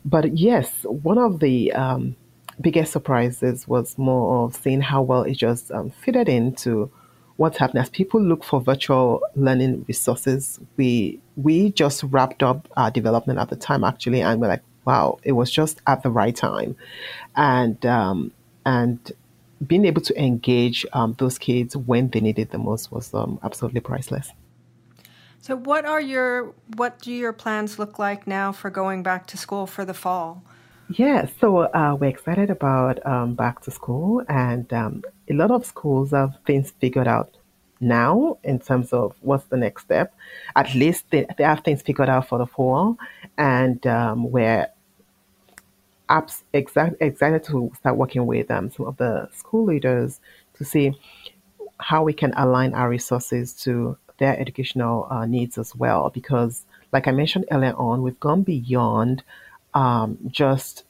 but 0.05 0.37
yes, 0.37 0.71
one 0.83 1.17
of 1.17 1.39
the 1.39 1.73
um, 1.73 2.15
biggest 2.61 2.91
surprises 2.91 3.67
was 3.67 3.97
more 3.97 4.45
of 4.45 4.55
seeing 4.55 4.81
how 4.81 5.01
well 5.01 5.23
it 5.23 5.35
just 5.35 5.71
um, 5.71 5.91
fitted 5.91 6.27
into 6.27 6.91
what's 7.37 7.57
happening 7.57 7.81
as 7.81 7.89
people 7.89 8.21
look 8.21 8.43
for 8.43 8.59
virtual 8.59 9.21
learning 9.35 9.85
resources. 9.87 10.59
We 10.75 11.19
we 11.35 11.71
just 11.71 12.03
wrapped 12.03 12.43
up 12.43 12.67
our 12.75 12.91
development 12.91 13.39
at 13.39 13.49
the 13.49 13.55
time 13.55 13.83
actually, 13.83 14.21
and 14.21 14.41
we're 14.41 14.47
like, 14.47 14.63
wow, 14.85 15.19
it 15.23 15.33
was 15.33 15.51
just 15.51 15.81
at 15.87 16.03
the 16.03 16.09
right 16.09 16.35
time, 16.35 16.75
and 17.35 17.83
um, 17.85 18.31
and 18.65 19.11
being 19.65 19.85
able 19.85 20.01
to 20.01 20.21
engage 20.21 20.85
um, 20.93 21.15
those 21.17 21.37
kids 21.37 21.75
when 21.75 22.09
they 22.09 22.19
needed 22.19 22.51
the 22.51 22.57
most 22.57 22.91
was 22.91 23.13
um, 23.13 23.39
absolutely 23.43 23.79
priceless. 23.79 24.31
So, 25.41 25.55
what 25.55 25.85
are 25.85 26.01
your 26.01 26.53
what 26.75 27.01
do 27.01 27.11
your 27.11 27.33
plans 27.33 27.79
look 27.79 27.99
like 27.99 28.27
now 28.27 28.51
for 28.51 28.69
going 28.69 29.03
back 29.03 29.27
to 29.27 29.37
school 29.37 29.67
for 29.67 29.85
the 29.85 29.93
fall? 29.93 30.43
Yeah, 30.89 31.27
so 31.41 31.58
uh, 31.58 31.98
we're 32.00 32.08
excited 32.10 32.50
about 32.50 33.06
um, 33.06 33.36
back 33.36 33.62
to 33.63 33.72
school, 33.72 34.24
and 34.29 34.72
um, 34.72 35.03
a 35.29 35.34
lot 35.34 35.51
of 35.51 35.65
schools 35.65 36.12
have 36.12 36.38
things 36.46 36.72
figured 36.79 37.10
out 37.10 37.36
now 37.82 38.38
in 38.44 38.60
terms 38.60 38.94
of 38.94 39.13
what's 39.19 39.43
the 39.45 39.58
next 39.58 39.84
step. 39.84 40.15
At 40.56 40.73
least 40.76 41.04
they, 41.12 41.28
they 41.38 41.43
have 41.43 41.60
things 41.60 41.82
figured 41.82 42.08
out 42.08 42.30
for 42.30 42.38
the 42.38 42.47
fall, 42.47 42.97
and 43.38 43.86
um, 43.86 44.32
we're 44.32 44.67
abs- 46.08 46.45
exact, 46.54 46.95
excited 47.02 47.43
to 47.45 47.69
start 47.80 47.97
working 47.97 48.26
with 48.26 48.50
um, 48.50 48.71
some 48.71 48.86
of 48.88 48.95
the 48.95 49.28
school 49.34 49.65
leaders 49.65 50.21
to 50.54 50.63
see 50.63 50.97
how 51.80 52.02
we 52.02 52.13
can 52.13 52.34
align 52.38 52.73
our 52.73 52.89
resources 52.89 53.52
to 53.54 53.97
their 54.19 54.39
educational 54.39 55.06
uh, 55.12 55.26
needs 55.26 55.58
as 55.58 55.76
well. 55.76 56.10
Because, 56.12 56.65
like 56.93 57.10
I 57.10 57.12
mentioned 57.12 57.43
earlier 57.52 57.73
on, 57.73 58.04
we've 58.04 58.19
gone 58.21 58.43
beyond 58.43 59.23
um, 59.73 60.17
just 60.27 60.84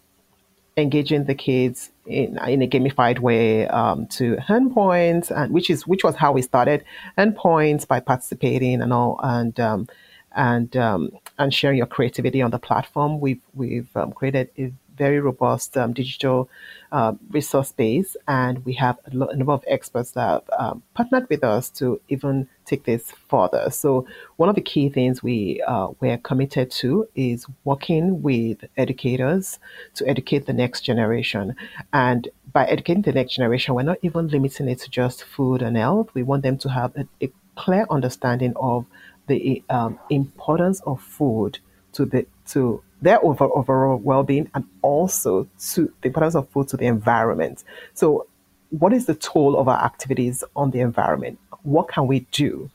engaging 0.77 1.25
the 1.25 1.35
kids 1.35 1.91
in, 2.05 2.37
in 2.47 2.61
a 2.61 2.67
gamified 2.67 3.19
way 3.19 3.67
um, 3.67 4.07
to 4.07 4.37
earn 4.49 4.73
points, 4.73 5.31
and 5.31 5.51
which 5.51 5.69
is 5.69 5.85
which 5.87 6.03
was 6.03 6.15
how 6.15 6.31
we 6.31 6.41
started, 6.41 6.83
earn 7.17 7.33
points 7.33 7.85
by 7.85 7.99
participating 7.99 8.81
and 8.81 8.93
all, 8.93 9.19
and 9.23 9.59
um, 9.59 9.87
and 10.35 10.77
um, 10.77 11.11
and 11.37 11.53
sharing 11.53 11.77
your 11.77 11.87
creativity 11.87 12.41
on 12.41 12.51
the 12.51 12.59
platform. 12.59 13.19
We've 13.19 13.41
we've 13.53 13.89
um, 13.95 14.13
created 14.13 14.49
a 14.57 14.71
very 14.97 15.19
robust 15.19 15.77
um, 15.77 15.93
digital 15.93 16.49
uh, 16.91 17.13
resource 17.29 17.71
base, 17.71 18.17
and 18.27 18.63
we 18.65 18.73
have 18.73 18.97
a, 19.05 19.15
lo- 19.15 19.27
a, 19.27 19.35
number 19.35 19.53
of 19.53 19.63
experts 19.67 20.11
that 20.11 20.27
have 20.27 20.49
um, 20.57 20.83
partnered 20.93 21.29
with 21.29 21.43
us 21.43 21.69
to 21.69 21.99
even 22.09 22.47
take 22.65 22.83
this 22.85 23.11
further. 23.29 23.69
So, 23.69 24.05
one 24.37 24.49
of 24.49 24.55
the 24.55 24.61
key 24.61 24.89
things 24.89 25.21
we 25.21 25.61
uh, 25.67 25.89
we're 25.99 26.17
committed 26.17 26.71
to 26.71 27.07
is 27.15 27.45
working 27.63 28.21
with 28.21 28.63
educators 28.77 29.59
to 29.95 30.07
educate 30.07 30.45
the 30.45 30.53
next 30.53 30.81
generation, 30.81 31.55
and 31.93 32.27
by 32.53 32.65
educating 32.65 33.03
the 33.03 33.11
next 33.11 33.33
generation, 33.35 33.75
we're 33.75 33.83
not 33.83 33.99
even 34.01 34.27
limiting 34.27 34.67
it 34.69 34.79
to 34.79 34.89
just 34.89 35.23
food 35.23 35.61
and 35.61 35.77
health. 35.77 36.09
We 36.13 36.23
want 36.23 36.43
them 36.43 36.57
to 36.59 36.69
have 36.69 36.95
a, 36.95 37.07
a 37.21 37.31
clear 37.55 37.85
understanding 37.89 38.53
of 38.55 38.85
the 39.27 39.61
um, 39.69 39.99
importance 40.09 40.79
of 40.81 41.01
food 41.01 41.59
to 41.93 42.05
the 42.05 42.25
to 42.47 42.81
their 43.01 43.23
over, 43.23 43.45
overall 43.45 43.97
well-being 43.97 44.49
and 44.53 44.65
also 44.81 45.47
to 45.71 45.91
the 46.01 46.07
importance 46.07 46.35
of 46.35 46.49
food 46.49 46.67
to 46.69 46.77
the 46.77 46.85
environment. 46.85 47.63
So, 47.93 48.27
what 48.69 48.91
is 48.91 49.05
the 49.05 49.15
toll 49.15 49.57
of 49.57 49.67
our 49.67 49.81
activities 49.83 50.43
on 50.55 50.71
the 50.71 50.81
environment? 50.81 51.39
What 51.63 51.87
can 51.87 52.07
we 52.07 52.21
do 52.31 52.69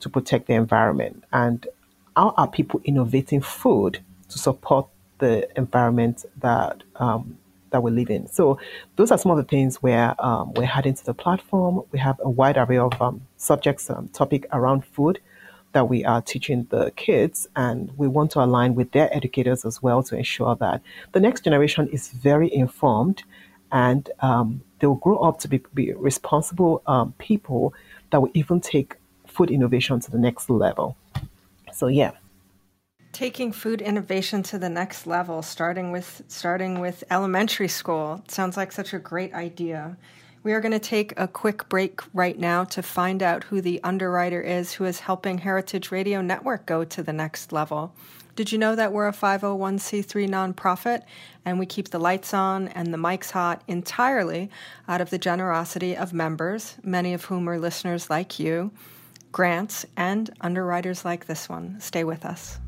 to 0.00 0.08
protect 0.08 0.46
the 0.46 0.54
environment? 0.54 1.24
And 1.32 1.66
how 2.16 2.34
are 2.36 2.48
people 2.48 2.80
innovating 2.84 3.42
food 3.42 3.98
to 4.30 4.38
support 4.38 4.88
the 5.18 5.48
environment 5.58 6.24
that 6.40 6.82
um, 6.96 7.38
that 7.70 7.82
we 7.82 7.90
live 7.90 8.10
in? 8.10 8.28
So, 8.28 8.58
those 8.96 9.10
are 9.10 9.18
some 9.18 9.32
of 9.32 9.36
the 9.36 9.44
things 9.44 9.82
where 9.82 10.14
um, 10.24 10.54
we're 10.54 10.66
heading 10.66 10.94
to 10.94 11.04
the 11.04 11.14
platform. 11.14 11.82
We 11.90 11.98
have 11.98 12.20
a 12.22 12.30
wide 12.30 12.56
array 12.56 12.78
of 12.78 13.00
um, 13.02 13.26
subjects, 13.36 13.90
um, 13.90 14.08
topic 14.08 14.46
around 14.52 14.84
food 14.84 15.18
that 15.74 15.88
we 15.88 16.04
are 16.04 16.22
teaching 16.22 16.66
the 16.70 16.90
kids, 16.92 17.46
and 17.54 17.92
we 17.98 18.08
want 18.08 18.30
to 18.32 18.40
align 18.40 18.74
with 18.74 18.90
their 18.92 19.14
educators 19.14 19.64
as 19.64 19.82
well 19.82 20.02
to 20.04 20.16
ensure 20.16 20.56
that 20.56 20.80
the 21.12 21.20
next 21.20 21.44
generation 21.44 21.88
is 21.88 22.08
very 22.08 22.52
informed 22.52 23.22
and 23.74 24.08
um, 24.20 24.62
they 24.78 24.86
will 24.86 24.94
grow 24.94 25.18
up 25.18 25.40
to 25.40 25.48
be, 25.48 25.60
be 25.74 25.92
responsible 25.94 26.80
um, 26.86 27.12
people 27.18 27.74
that 28.10 28.22
will 28.22 28.30
even 28.32 28.60
take 28.60 28.94
food 29.26 29.50
innovation 29.50 29.98
to 29.98 30.10
the 30.10 30.18
next 30.18 30.48
level. 30.48 30.96
So, 31.72 31.88
yeah. 31.88 32.12
Taking 33.12 33.50
food 33.52 33.82
innovation 33.82 34.42
to 34.44 34.58
the 34.58 34.68
next 34.68 35.06
level, 35.06 35.42
starting 35.42 35.90
with 35.90 36.22
starting 36.28 36.80
with 36.80 37.04
elementary 37.10 37.68
school, 37.68 38.22
sounds 38.28 38.56
like 38.56 38.72
such 38.72 38.92
a 38.92 38.98
great 38.98 39.32
idea. 39.34 39.96
We 40.44 40.52
are 40.52 40.60
going 40.60 40.72
to 40.72 40.78
take 40.78 41.14
a 41.16 41.26
quick 41.26 41.70
break 41.70 42.02
right 42.12 42.38
now 42.38 42.64
to 42.64 42.82
find 42.82 43.22
out 43.22 43.44
who 43.44 43.62
the 43.62 43.80
underwriter 43.82 44.42
is 44.42 44.74
who 44.74 44.84
is 44.84 45.00
helping 45.00 45.38
Heritage 45.38 45.90
Radio 45.90 46.20
Network 46.20 46.66
go 46.66 46.84
to 46.84 47.02
the 47.02 47.14
next 47.14 47.50
level. 47.50 47.94
Did 48.36 48.52
you 48.52 48.58
know 48.58 48.76
that 48.76 48.92
we're 48.92 49.08
a 49.08 49.12
501c3 49.12 50.28
nonprofit 50.28 51.04
and 51.46 51.58
we 51.58 51.64
keep 51.64 51.88
the 51.88 51.98
lights 51.98 52.34
on 52.34 52.68
and 52.68 52.92
the 52.92 52.98
mics 52.98 53.30
hot 53.30 53.62
entirely 53.68 54.50
out 54.86 55.00
of 55.00 55.08
the 55.08 55.18
generosity 55.18 55.96
of 55.96 56.12
members, 56.12 56.76
many 56.82 57.14
of 57.14 57.24
whom 57.24 57.48
are 57.48 57.58
listeners 57.58 58.10
like 58.10 58.38
you, 58.38 58.70
grants, 59.32 59.86
and 59.96 60.28
underwriters 60.42 61.06
like 61.06 61.24
this 61.24 61.48
one? 61.48 61.80
Stay 61.80 62.04
with 62.04 62.26
us. 62.26 62.58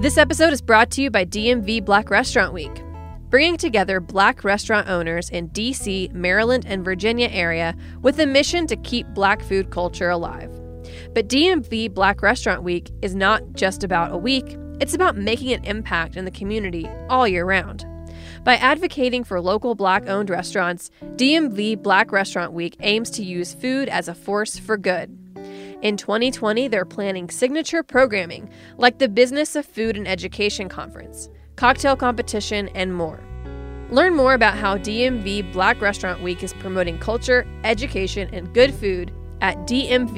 This 0.00 0.16
episode 0.16 0.54
is 0.54 0.62
brought 0.62 0.90
to 0.92 1.02
you 1.02 1.10
by 1.10 1.26
DMV 1.26 1.84
Black 1.84 2.08
Restaurant 2.08 2.54
Week, 2.54 2.72
bringing 3.28 3.58
together 3.58 4.00
black 4.00 4.44
restaurant 4.44 4.88
owners 4.88 5.28
in 5.28 5.50
DC, 5.50 6.10
Maryland, 6.14 6.64
and 6.66 6.82
Virginia 6.82 7.28
area 7.30 7.76
with 8.00 8.18
a 8.18 8.24
mission 8.24 8.66
to 8.68 8.76
keep 8.76 9.06
black 9.08 9.42
food 9.42 9.68
culture 9.68 10.08
alive. 10.08 10.50
But 11.12 11.28
DMV 11.28 11.92
Black 11.92 12.22
Restaurant 12.22 12.62
Week 12.62 12.90
is 13.02 13.14
not 13.14 13.42
just 13.52 13.84
about 13.84 14.10
a 14.10 14.16
week, 14.16 14.56
it's 14.80 14.94
about 14.94 15.18
making 15.18 15.52
an 15.52 15.64
impact 15.64 16.16
in 16.16 16.24
the 16.24 16.30
community 16.30 16.88
all 17.10 17.28
year 17.28 17.44
round. 17.44 17.84
By 18.42 18.56
advocating 18.56 19.22
for 19.22 19.38
local 19.38 19.74
black 19.74 20.08
owned 20.08 20.30
restaurants, 20.30 20.90
DMV 21.16 21.82
Black 21.82 22.10
Restaurant 22.10 22.54
Week 22.54 22.74
aims 22.80 23.10
to 23.10 23.22
use 23.22 23.52
food 23.52 23.90
as 23.90 24.08
a 24.08 24.14
force 24.14 24.58
for 24.58 24.78
good 24.78 25.19
In 25.82 25.96
2020, 25.96 26.68
they're 26.68 26.84
planning 26.84 27.30
signature 27.30 27.82
programming 27.82 28.50
like 28.76 28.98
the 28.98 29.08
Business 29.08 29.56
of 29.56 29.64
Food 29.64 29.96
and 29.96 30.06
Education 30.06 30.68
Conference, 30.68 31.30
cocktail 31.56 31.96
competition, 31.96 32.68
and 32.74 32.94
more. 32.94 33.18
Learn 33.90 34.14
more 34.14 34.34
about 34.34 34.58
how 34.58 34.76
DMV 34.76 35.52
Black 35.52 35.80
Restaurant 35.80 36.22
Week 36.22 36.42
is 36.42 36.52
promoting 36.54 36.98
culture, 36.98 37.46
education, 37.64 38.28
and 38.32 38.52
good 38.52 38.74
food 38.74 39.10
at 39.40 39.56
dmvbrw.com. 39.66 40.10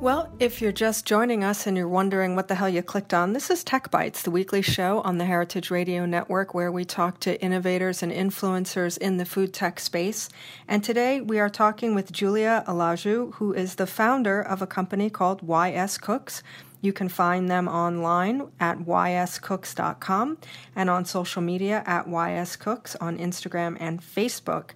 Well, 0.00 0.32
if 0.38 0.62
you're 0.62 0.72
just 0.72 1.04
joining 1.04 1.44
us 1.44 1.66
and 1.66 1.76
you're 1.76 1.86
wondering 1.86 2.34
what 2.34 2.48
the 2.48 2.54
hell 2.54 2.70
you 2.70 2.82
clicked 2.82 3.12
on, 3.12 3.34
this 3.34 3.50
is 3.50 3.62
Tech 3.62 3.90
Bites, 3.90 4.22
the 4.22 4.30
weekly 4.30 4.62
show 4.62 5.02
on 5.02 5.18
the 5.18 5.26
Heritage 5.26 5.70
Radio 5.70 6.06
Network 6.06 6.54
where 6.54 6.72
we 6.72 6.86
talk 6.86 7.20
to 7.20 7.38
innovators 7.42 8.02
and 8.02 8.10
influencers 8.10 8.96
in 8.96 9.18
the 9.18 9.26
food 9.26 9.52
tech 9.52 9.78
space. 9.78 10.30
And 10.66 10.82
today 10.82 11.20
we 11.20 11.38
are 11.38 11.50
talking 11.50 11.94
with 11.94 12.12
Julia 12.12 12.64
Olayanju, 12.66 13.34
who 13.34 13.52
is 13.52 13.74
the 13.74 13.86
founder 13.86 14.40
of 14.40 14.62
a 14.62 14.66
company 14.66 15.10
called 15.10 15.46
YScooks. 15.46 16.40
You 16.80 16.94
can 16.94 17.10
find 17.10 17.50
them 17.50 17.68
online 17.68 18.48
at 18.58 18.78
yscooks.com 18.78 20.38
and 20.74 20.88
on 20.88 21.04
social 21.04 21.42
media 21.42 21.82
at 21.84 22.06
yscooks 22.06 22.96
on 23.02 23.18
Instagram 23.18 23.76
and 23.78 24.00
Facebook. 24.00 24.70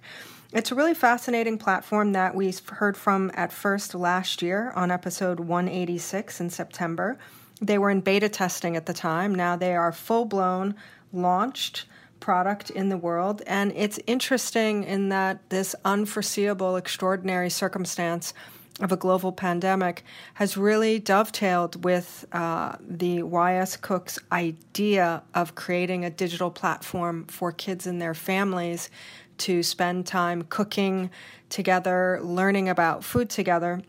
It's 0.55 0.71
a 0.71 0.75
really 0.75 0.93
fascinating 0.93 1.57
platform 1.57 2.13
that 2.13 2.33
we 2.33 2.53
heard 2.71 2.95
from 2.95 3.29
at 3.33 3.51
first 3.51 3.93
last 3.93 4.41
year 4.41 4.71
on 4.73 4.89
episode 4.89 5.41
186 5.41 6.39
in 6.39 6.49
September. 6.49 7.17
They 7.59 7.77
were 7.77 7.89
in 7.89 7.99
beta 7.99 8.29
testing 8.29 8.77
at 8.77 8.85
the 8.85 8.93
time. 8.93 9.35
Now 9.35 9.57
they 9.57 9.75
are 9.75 9.91
full 9.91 10.23
blown 10.23 10.75
launched 11.11 11.87
product 12.21 12.69
in 12.69 12.87
the 12.87 12.95
world. 12.95 13.41
And 13.45 13.73
it's 13.75 13.99
interesting 14.07 14.85
in 14.85 15.09
that 15.09 15.41
this 15.49 15.75
unforeseeable, 15.83 16.77
extraordinary 16.77 17.49
circumstance 17.49 18.33
of 18.79 18.91
a 18.91 18.97
global 18.97 19.31
pandemic 19.31 20.03
has 20.35 20.57
really 20.57 20.99
dovetailed 20.99 21.83
with 21.83 22.25
uh, 22.31 22.75
the 22.79 23.19
YScooks 23.19 24.19
idea 24.31 25.23
of 25.33 25.55
creating 25.55 26.03
a 26.03 26.09
digital 26.09 26.51
platform 26.51 27.25
for 27.27 27.51
kids 27.51 27.87
and 27.87 28.01
their 28.01 28.13
families 28.13 28.89
to 29.39 29.63
spend 29.63 30.05
time 30.05 30.43
cooking 30.43 31.09
together, 31.49 32.19
learning 32.21 32.69
about 32.69 33.03
food 33.03 33.29
together. 33.29 33.81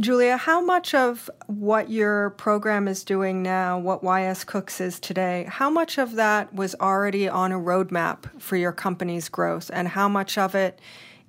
Julia, 0.00 0.36
how 0.36 0.60
much 0.60 0.94
of 0.94 1.28
what 1.48 1.90
your 1.90 2.30
program 2.30 2.86
is 2.86 3.02
doing 3.02 3.42
now, 3.42 3.78
what 3.78 4.02
YScooks 4.02 4.80
is 4.80 5.00
today, 5.00 5.44
how 5.48 5.68
much 5.68 5.98
of 5.98 6.14
that 6.14 6.54
was 6.54 6.76
already 6.80 7.28
on 7.28 7.50
a 7.50 7.58
roadmap 7.58 8.40
for 8.40 8.56
your 8.56 8.70
company's 8.70 9.28
growth, 9.28 9.72
and 9.72 9.88
how 9.88 10.08
much 10.08 10.38
of 10.38 10.54
it 10.54 10.80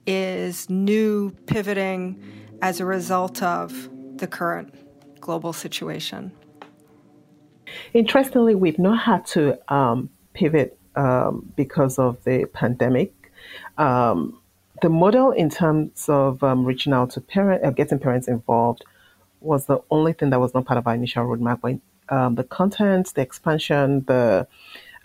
is 0.06 0.70
new 0.70 1.32
pivoting 1.48 2.22
as 2.62 2.80
a 2.80 2.86
result 2.86 3.42
of 3.42 3.90
the 4.18 4.28
current 4.28 4.74
global 5.20 5.52
situation? 5.52 6.32
Interestingly, 7.94 8.56
we've 8.56 8.80
not 8.80 9.00
had 9.00 9.26
to 9.28 9.58
um, 9.74 10.10
pivot 10.34 10.79
um, 11.00 11.52
because 11.56 11.98
of 11.98 12.22
the 12.26 12.46
pandemic. 12.46 13.14
Um, 13.78 14.42
the 14.82 14.90
model 14.90 15.32
in 15.32 15.50
terms 15.50 16.08
of 16.10 16.44
um, 16.44 16.66
reaching 16.66 16.94
out 16.94 17.12
to 17.12 17.22
parents, 17.22 17.66
uh, 17.66 17.72
getting 17.72 18.00
parents 18.00 18.28
involved, 18.28 18.84
was 19.42 19.66
the 19.66 19.80
only 19.90 20.14
thing 20.14 20.30
that 20.32 20.40
was 20.40 20.54
not 20.54 20.66
part 20.66 20.78
of 20.78 20.88
our 20.88 20.94
initial 20.94 21.24
roadmap. 21.26 21.62
But 21.62 21.80
um, 22.14 22.36
the 22.36 22.44
content, 22.44 23.14
the 23.16 23.22
expansion, 23.22 24.04
the 24.08 24.48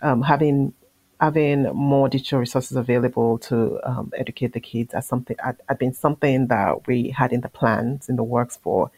um, 0.01 0.21
having 0.21 0.73
having 1.21 1.63
more 1.73 2.09
digital 2.09 2.39
resources 2.39 2.75
available 2.75 3.37
to 3.37 3.79
um, 3.85 4.11
educate 4.17 4.51
the 4.51 4.59
kids 4.59 4.93
as 4.93 5.07
something 5.07 5.37
had, 5.41 5.79
been 5.79 5.93
something 5.93 6.47
that 6.47 6.85
we 6.87 7.09
had 7.09 7.31
in 7.31 7.39
the 7.39 7.47
plans 7.47 8.09
in 8.09 8.17
the 8.17 8.23
works 8.23 8.57
for 8.57 8.91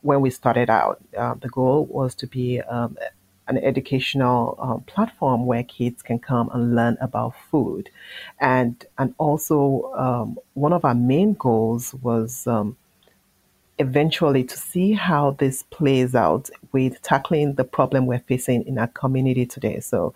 when 0.00 0.22
we 0.22 0.30
started 0.30 0.70
out. 0.70 1.02
Uh, 1.16 1.34
the 1.34 1.48
goal 1.48 1.84
was 1.84 2.14
to 2.14 2.26
be 2.26 2.62
an 3.48 3.58
educational 3.58 4.56
um, 4.58 4.80
platform 4.82 5.46
where 5.46 5.62
kids 5.62 6.02
can 6.02 6.18
come 6.18 6.50
and 6.52 6.74
learn 6.74 6.96
about 7.00 7.34
food, 7.50 7.90
and 8.40 8.84
and 8.98 9.14
also 9.18 9.92
um, 9.96 10.38
one 10.54 10.72
of 10.72 10.84
our 10.84 10.94
main 10.94 11.34
goals 11.34 11.94
was 11.94 12.46
um, 12.46 12.76
eventually 13.78 14.44
to 14.44 14.56
see 14.56 14.92
how 14.92 15.32
this 15.32 15.64
plays 15.64 16.14
out 16.14 16.48
with 16.72 17.00
tackling 17.02 17.54
the 17.54 17.64
problem 17.64 18.06
we're 18.06 18.18
facing 18.20 18.64
in 18.66 18.78
our 18.78 18.88
community 18.88 19.46
today. 19.46 19.80
So, 19.80 20.14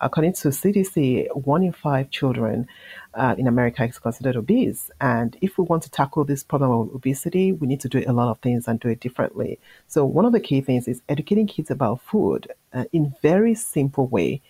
according 0.00 0.32
to 0.34 0.48
CDC, 0.48 1.28
one 1.46 1.62
in 1.62 1.72
five 1.72 2.10
children 2.10 2.66
uh, 3.14 3.34
in 3.38 3.46
America 3.46 3.84
is 3.84 3.98
considered 3.98 4.36
obese. 4.36 4.90
And 5.00 5.36
if 5.40 5.58
we 5.58 5.64
want 5.64 5.82
to 5.84 5.90
tackle 5.90 6.24
this 6.24 6.42
problem 6.42 6.70
of 6.70 6.94
obesity, 6.94 7.52
we 7.52 7.66
need 7.66 7.80
to 7.80 7.88
do 7.88 8.02
a 8.06 8.12
lot 8.12 8.30
of 8.30 8.38
things 8.40 8.68
and 8.68 8.78
do 8.78 8.88
it 8.88 9.00
differently. 9.00 9.58
So 9.88 10.04
one 10.04 10.24
of 10.24 10.32
the 10.32 10.40
key 10.40 10.60
things 10.60 10.88
is 10.88 11.02
educating 11.08 11.46
kids 11.46 11.70
about 11.70 12.00
food 12.02 12.52
uh, 12.72 12.84
in 12.92 13.14
very 13.22 13.54
simple 13.54 14.06
way 14.06 14.42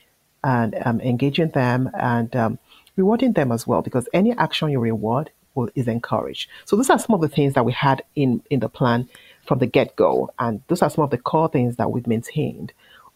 and 0.42 0.74
um, 0.84 1.00
engaging 1.00 1.50
them 1.50 1.90
and 1.94 2.34
um, 2.36 2.58
rewarding 2.96 3.32
them 3.32 3.52
as 3.52 3.66
well 3.66 3.82
because 3.82 4.08
any 4.12 4.32
action 4.32 4.70
you 4.70 4.78
reward 4.78 5.30
will, 5.54 5.68
is 5.74 5.88
encouraged. 5.88 6.48
So 6.64 6.76
those 6.76 6.90
are 6.90 6.98
some 6.98 7.14
of 7.14 7.20
the 7.20 7.28
things 7.28 7.54
that 7.54 7.64
we 7.64 7.72
had 7.72 8.02
in, 8.14 8.42
in 8.50 8.60
the 8.60 8.68
plan 8.68 9.08
from 9.46 9.58
the 9.58 9.66
get-go. 9.66 10.30
And 10.38 10.62
those 10.68 10.82
are 10.82 10.90
some 10.90 11.04
of 11.04 11.10
the 11.10 11.18
core 11.18 11.48
things 11.48 11.76
that 11.76 11.90
we've 11.90 12.06
maintained 12.06 12.72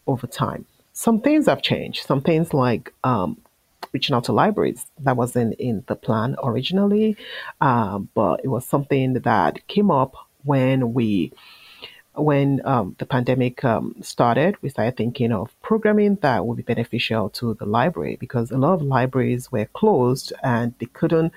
over 0.07 0.27
time. 0.27 0.65
Some 0.93 1.19
things 1.21 1.47
have 1.47 1.61
changed. 1.61 2.05
Some 2.05 2.21
things 2.21 2.53
like 2.53 2.93
um, 3.03 3.37
reaching 3.95 4.13
out 4.13 4.25
to 4.25 4.33
libraries. 4.33 4.85
That 4.99 5.15
wasn't 5.15 5.53
in 5.57 5.85
the 5.87 5.95
plan 5.95 6.35
originally, 6.43 7.15
um, 7.61 8.09
but 8.13 8.41
it 8.43 8.49
was 8.49 8.65
something 8.65 9.13
that 9.13 9.65
came 9.67 9.89
up 9.89 10.13
when 10.43 10.93
we 10.93 11.31
when 12.15 12.61
um, 12.65 12.95
the 12.99 13.05
pandemic 13.05 13.63
um, 13.63 13.95
started, 14.01 14.55
we 14.61 14.69
started 14.69 14.95
thinking 14.95 15.31
of 15.31 15.53
programming 15.61 16.15
that 16.21 16.45
would 16.45 16.57
be 16.57 16.63
beneficial 16.73 17.29
to 17.29 17.53
the 17.55 17.65
library 17.65 18.15
because 18.17 18.51
a 18.51 18.57
lot 18.57 18.73
of 18.73 18.81
libraries 18.81 19.51
were 19.51 19.65
closed 19.79 20.31
and 20.41 20.73
they 20.79 20.85
couldn't 20.85 21.33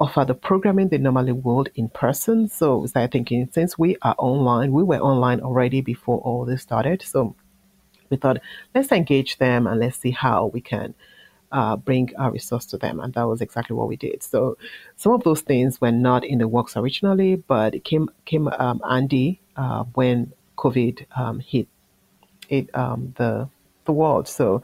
offer 0.00 0.24
the 0.24 0.34
programming 0.34 0.88
they 0.88 0.98
normally 0.98 1.32
would 1.32 1.70
in 1.74 1.88
person. 1.90 2.48
So 2.48 2.78
we 2.78 2.88
started 2.88 3.12
thinking 3.12 3.48
since 3.52 3.78
we 3.78 3.96
are 4.02 4.14
online, 4.18 4.72
we 4.72 4.82
were 4.82 5.00
online 5.00 5.40
already 5.40 5.80
before 5.82 6.18
all 6.20 6.44
this 6.44 6.62
started. 6.62 7.02
So 7.02 7.34
we 8.10 8.16
thought, 8.16 8.38
let's 8.74 8.92
engage 8.92 9.36
them 9.36 9.66
and 9.66 9.80
let's 9.80 9.98
see 9.98 10.12
how 10.12 10.46
we 10.46 10.62
can 10.62 10.94
uh, 11.52 11.76
bring 11.76 12.10
our 12.16 12.30
resource 12.30 12.66
to 12.66 12.78
them. 12.78 13.00
And 13.00 13.12
that 13.14 13.24
was 13.24 13.40
exactly 13.40 13.76
what 13.76 13.88
we 13.88 13.96
did. 13.96 14.22
So 14.22 14.56
some 14.96 15.12
of 15.12 15.22
those 15.24 15.40
things 15.40 15.80
were 15.80 15.92
not 15.92 16.24
in 16.24 16.38
the 16.38 16.48
works 16.48 16.76
originally, 16.76 17.36
but 17.36 17.74
it 17.74 17.84
came 17.84 18.08
came 18.24 18.48
um, 18.48 18.80
Andy 18.88 19.40
uh, 19.56 19.84
when 19.94 20.32
COVID 20.56 21.06
um, 21.16 21.40
hit 21.40 21.68
it 22.48 22.74
um, 22.74 23.14
the 23.16 23.48
the 23.84 23.92
world. 23.92 24.28
So 24.28 24.62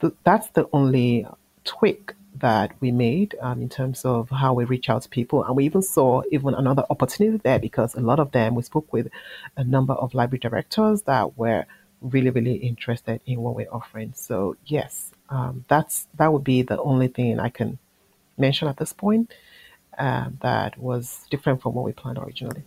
th- 0.00 0.14
that's 0.24 0.48
the 0.48 0.68
only 0.72 1.26
tweak 1.64 2.12
that 2.40 2.72
we 2.80 2.92
made 2.92 3.34
um, 3.40 3.62
in 3.62 3.68
terms 3.68 4.04
of 4.04 4.28
how 4.30 4.52
we 4.52 4.64
reach 4.64 4.90
out 4.90 5.02
to 5.02 5.08
people. 5.08 5.44
And 5.44 5.56
we 5.56 5.64
even 5.64 5.82
saw 5.82 6.22
even 6.30 6.54
another 6.54 6.84
opportunity 6.90 7.38
there 7.38 7.58
because 7.58 7.94
a 7.94 8.00
lot 8.00 8.20
of 8.20 8.32
them, 8.32 8.54
we 8.54 8.62
spoke 8.62 8.92
with 8.92 9.08
a 9.56 9.64
number 9.64 9.94
of 9.94 10.14
library 10.14 10.40
directors 10.40 11.02
that 11.02 11.38
were 11.38 11.64
really, 12.00 12.30
really 12.30 12.56
interested 12.56 13.20
in 13.26 13.40
what 13.40 13.54
we're 13.54 13.70
offering. 13.72 14.12
So 14.14 14.56
yes, 14.66 15.05
um, 15.28 15.64
that's 15.68 16.06
that 16.14 16.32
would 16.32 16.44
be 16.44 16.62
the 16.62 16.80
only 16.80 17.08
thing 17.08 17.40
I 17.40 17.48
can 17.48 17.78
mention 18.38 18.68
at 18.68 18.76
this 18.76 18.92
point 18.92 19.32
uh, 19.98 20.30
that 20.40 20.78
was 20.78 21.26
different 21.30 21.62
from 21.62 21.74
what 21.74 21.84
we 21.84 21.92
planned 21.92 22.18
originally. 22.18 22.62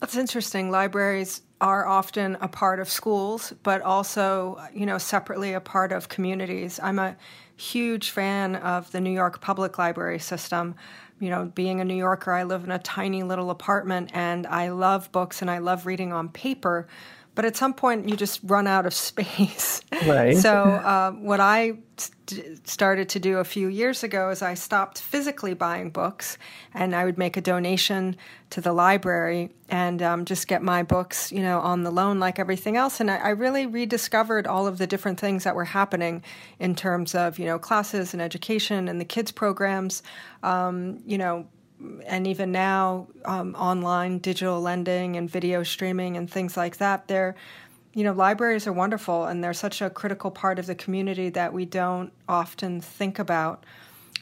That's 0.00 0.16
interesting. 0.16 0.70
Libraries 0.70 1.42
are 1.60 1.86
often 1.86 2.36
a 2.40 2.48
part 2.48 2.78
of 2.78 2.90
schools, 2.90 3.54
but 3.62 3.80
also, 3.80 4.60
you 4.74 4.84
know, 4.84 4.98
separately 4.98 5.54
a 5.54 5.60
part 5.60 5.92
of 5.92 6.10
communities. 6.10 6.78
I'm 6.82 6.98
a 6.98 7.16
huge 7.56 8.10
fan 8.10 8.56
of 8.56 8.90
the 8.92 9.00
New 9.00 9.12
York 9.12 9.40
Public 9.40 9.78
Library 9.78 10.18
system. 10.18 10.74
You 11.20 11.30
know, 11.30 11.46
being 11.46 11.80
a 11.80 11.84
New 11.84 11.94
Yorker, 11.94 12.32
I 12.32 12.42
live 12.42 12.64
in 12.64 12.70
a 12.70 12.78
tiny 12.80 13.22
little 13.22 13.50
apartment 13.50 14.10
and 14.12 14.46
I 14.46 14.70
love 14.70 15.10
books 15.10 15.40
and 15.40 15.50
I 15.50 15.58
love 15.58 15.86
reading 15.86 16.12
on 16.12 16.28
paper 16.28 16.86
but 17.34 17.44
at 17.44 17.56
some 17.56 17.74
point 17.74 18.08
you 18.08 18.16
just 18.16 18.40
run 18.44 18.66
out 18.66 18.86
of 18.86 18.94
space. 19.10 19.80
Right. 20.06 20.36
so 20.36 20.52
uh, 20.52 21.12
what 21.12 21.40
I 21.40 21.78
st- 21.96 22.66
started 22.66 23.08
to 23.10 23.20
do 23.20 23.38
a 23.38 23.44
few 23.44 23.68
years 23.68 24.02
ago 24.02 24.30
is 24.30 24.42
I 24.42 24.54
stopped 24.54 25.00
physically 25.00 25.54
buying 25.54 25.90
books, 25.90 26.38
and 26.72 26.94
I 26.94 27.04
would 27.04 27.18
make 27.18 27.36
a 27.36 27.40
donation 27.40 28.16
to 28.50 28.60
the 28.60 28.72
library 28.72 29.50
and 29.68 30.02
um, 30.02 30.24
just 30.24 30.46
get 30.46 30.62
my 30.62 30.82
books, 30.82 31.32
you 31.32 31.42
know, 31.42 31.60
on 31.60 31.82
the 31.82 31.90
loan 31.90 32.20
like 32.20 32.38
everything 32.38 32.76
else. 32.76 33.00
And 33.00 33.10
I, 33.10 33.16
I 33.16 33.28
really 33.30 33.66
rediscovered 33.66 34.46
all 34.46 34.66
of 34.66 34.78
the 34.78 34.86
different 34.86 35.18
things 35.18 35.44
that 35.44 35.54
were 35.54 35.64
happening 35.64 36.22
in 36.58 36.74
terms 36.74 37.14
of 37.14 37.38
you 37.38 37.46
know 37.46 37.58
classes 37.58 38.12
and 38.12 38.22
education 38.22 38.88
and 38.88 39.00
the 39.00 39.04
kids 39.04 39.32
programs. 39.32 40.02
Um, 40.42 41.00
you 41.06 41.18
know, 41.18 41.46
and 42.06 42.26
even 42.26 42.52
now 42.52 43.06
um, 43.24 43.54
online 43.54 44.18
digital 44.18 44.60
lending 44.60 45.16
and 45.16 45.28
video 45.30 45.62
streaming 45.62 46.16
and 46.16 46.30
things 46.30 46.56
like 46.56 46.76
that 46.78 47.08
they're 47.08 47.34
you 47.94 48.02
know 48.02 48.12
libraries 48.12 48.66
are 48.66 48.72
wonderful 48.72 49.24
and 49.24 49.42
they're 49.42 49.54
such 49.54 49.80
a 49.80 49.88
critical 49.88 50.30
part 50.30 50.58
of 50.58 50.66
the 50.66 50.74
community 50.74 51.30
that 51.30 51.52
we 51.52 51.64
don't 51.64 52.12
often 52.28 52.80
think 52.80 53.18
about. 53.18 53.64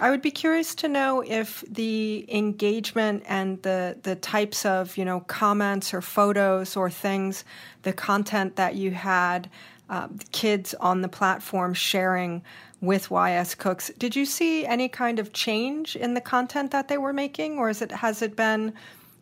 I 0.01 0.11
would 0.11 0.23
be 0.23 0.31
curious 0.31 0.75
to 0.77 0.89
know 0.89 1.23
if 1.27 1.63
the 1.69 2.25
engagement 2.29 3.25
and 3.27 3.63
the 3.63 3.97
the 4.03 4.17
types 4.17 4.65
of 4.65 4.97
you 4.97 5.05
know 5.05 5.21
comments 5.21 5.95
or 5.95 6.03
photos 6.03 6.77
or 6.77 6.91
things, 6.91 7.45
the 7.83 7.93
content 7.93 8.57
that 8.57 8.75
you 8.75 8.91
had, 8.91 9.49
uh, 9.89 10.09
kids 10.33 10.75
on 10.75 11.01
the 11.03 11.09
platform 11.09 11.73
sharing 11.73 12.43
with 12.83 13.09
YScooks. 13.09 13.97
Did 13.97 14.15
you 14.15 14.27
see 14.27 14.67
any 14.67 14.89
kind 14.89 15.19
of 15.19 15.33
change 15.33 15.97
in 15.97 16.15
the 16.15 16.21
content 16.21 16.73
that 16.73 16.89
they 16.89 16.99
were 16.99 17.13
making, 17.13 17.57
or 17.57 17.71
is 17.71 17.81
it 17.81 17.93
has 17.93 18.21
it 18.21 18.37
been 18.37 18.75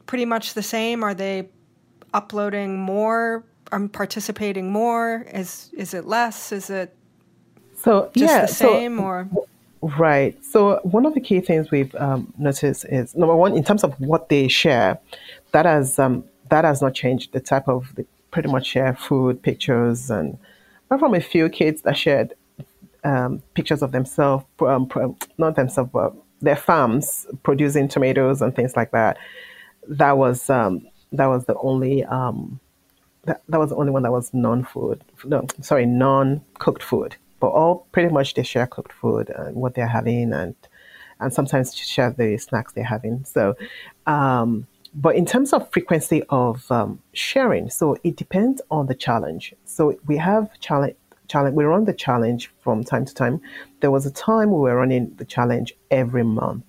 pretty 0.06 0.24
much 0.24 0.54
the 0.54 0.62
same? 0.62 1.04
Are 1.04 1.14
they 1.14 1.48
uploading 2.12 2.78
more? 2.78 3.44
Um, 3.70 3.88
participating 3.88 4.72
more? 4.72 5.26
Is 5.32 5.70
is 5.74 5.94
it 5.94 6.06
less? 6.06 6.50
Is 6.50 6.70
it 6.70 6.96
so 7.76 8.10
just 8.16 8.32
yeah, 8.32 8.40
the 8.42 8.48
same 8.48 8.96
so, 8.96 9.04
or? 9.04 9.28
Right. 9.82 10.42
So 10.44 10.80
one 10.82 11.06
of 11.06 11.14
the 11.14 11.20
key 11.20 11.40
things 11.40 11.70
we've 11.70 11.94
um, 11.94 12.32
noticed 12.36 12.84
is 12.86 13.14
number 13.14 13.36
one, 13.36 13.56
in 13.56 13.62
terms 13.62 13.84
of 13.84 13.98
what 14.00 14.28
they 14.28 14.48
share, 14.48 14.98
that 15.52 15.66
has 15.66 15.98
um, 15.98 16.24
that 16.48 16.64
has 16.64 16.82
not 16.82 16.94
changed. 16.94 17.32
The 17.32 17.40
type 17.40 17.68
of 17.68 17.94
they 17.94 18.06
pretty 18.30 18.48
much 18.48 18.66
share 18.66 18.94
food, 18.94 19.42
pictures, 19.42 20.10
and 20.10 20.38
apart 20.86 21.00
from 21.00 21.14
a 21.14 21.20
few 21.20 21.48
kids 21.48 21.82
that 21.82 21.96
shared 21.96 22.34
um, 23.04 23.42
pictures 23.54 23.82
of 23.82 23.92
themselves, 23.92 24.44
um, 24.60 24.88
not 25.38 25.56
themselves, 25.56 25.90
but 25.92 26.14
their 26.40 26.56
farms 26.56 27.26
producing 27.42 27.88
tomatoes 27.88 28.42
and 28.42 28.54
things 28.54 28.76
like 28.76 28.90
that. 28.92 29.18
That 29.88 30.16
was 30.18 30.48
um, 30.50 30.86
that 31.12 31.26
was 31.26 31.44
the 31.46 31.56
only 31.56 32.04
um, 32.04 32.60
that, 33.24 33.42
that 33.48 33.58
was 33.58 33.70
the 33.70 33.76
only 33.76 33.92
one 33.92 34.02
that 34.02 34.12
was 34.12 34.32
non-food. 34.32 35.02
No, 35.24 35.46
sorry, 35.60 35.86
non-cooked 35.86 36.82
food 36.82 37.16
but 37.40 37.48
all 37.48 37.86
pretty 37.90 38.12
much 38.12 38.34
they 38.34 38.42
share 38.42 38.66
cooked 38.66 38.92
food 38.92 39.30
and 39.30 39.56
what 39.56 39.74
they're 39.74 39.88
having 39.88 40.32
and 40.32 40.54
and 41.18 41.32
sometimes 41.32 41.74
share 41.74 42.10
the 42.10 42.38
snacks 42.38 42.72
they're 42.72 42.82
having. 42.82 43.24
So, 43.26 43.54
um, 44.06 44.66
but 44.94 45.16
in 45.16 45.26
terms 45.26 45.52
of 45.52 45.70
frequency 45.70 46.22
of 46.30 46.70
um, 46.72 47.02
sharing, 47.12 47.68
so 47.68 47.98
it 48.02 48.16
depends 48.16 48.62
on 48.70 48.86
the 48.86 48.94
challenge. 48.94 49.54
So 49.64 49.98
we 50.06 50.16
have 50.16 50.48
challenge. 50.60 50.94
Challenge. 51.30 51.54
We 51.54 51.64
run 51.64 51.84
the 51.84 51.94
challenge 51.94 52.50
from 52.60 52.84
time 52.84 53.04
to 53.04 53.14
time. 53.14 53.40
There 53.80 53.90
was 53.90 54.04
a 54.04 54.10
time 54.10 54.50
we 54.50 54.58
were 54.58 54.76
running 54.76 55.14
the 55.16 55.24
challenge 55.24 55.72
every 55.90 56.24
month, 56.24 56.64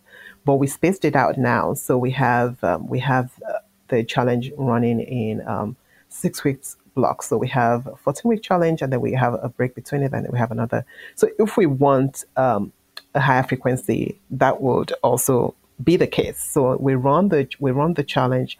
but 0.45 0.55
we 0.55 0.67
spaced 0.67 1.03
it 1.03 1.15
out 1.15 1.37
now. 1.37 1.73
So 1.73 1.97
we 1.97 2.11
have 2.11 2.63
um, 2.63 2.87
we 2.87 2.99
have 2.99 3.31
uh, 3.49 3.59
the 3.87 4.03
challenge 4.03 4.51
running 4.57 4.99
in 5.01 5.45
um, 5.47 5.75
six 6.09 6.43
weeks 6.43 6.77
blocks. 6.95 7.27
So 7.27 7.37
we 7.37 7.47
have 7.47 7.87
a 7.87 7.95
14 7.95 8.29
week 8.29 8.43
challenge 8.43 8.81
and 8.81 8.91
then 8.91 9.01
we 9.01 9.13
have 9.13 9.33
a 9.41 9.49
break 9.49 9.75
between 9.75 10.03
it 10.03 10.13
and 10.13 10.25
then 10.25 10.31
we 10.31 10.37
have 10.37 10.51
another. 10.51 10.85
So 11.15 11.29
if 11.39 11.57
we 11.57 11.65
want 11.65 12.23
um, 12.37 12.71
a 13.15 13.19
higher 13.19 13.43
frequency, 13.43 14.19
that 14.31 14.61
would 14.61 14.93
also 15.03 15.55
be 15.83 15.95
the 15.97 16.07
case. 16.07 16.41
So 16.41 16.77
we 16.77 16.95
run 16.95 17.29
the 17.29 17.47
we 17.59 17.71
run 17.71 17.93
the 17.93 18.03
challenge 18.03 18.57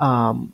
um, 0.00 0.52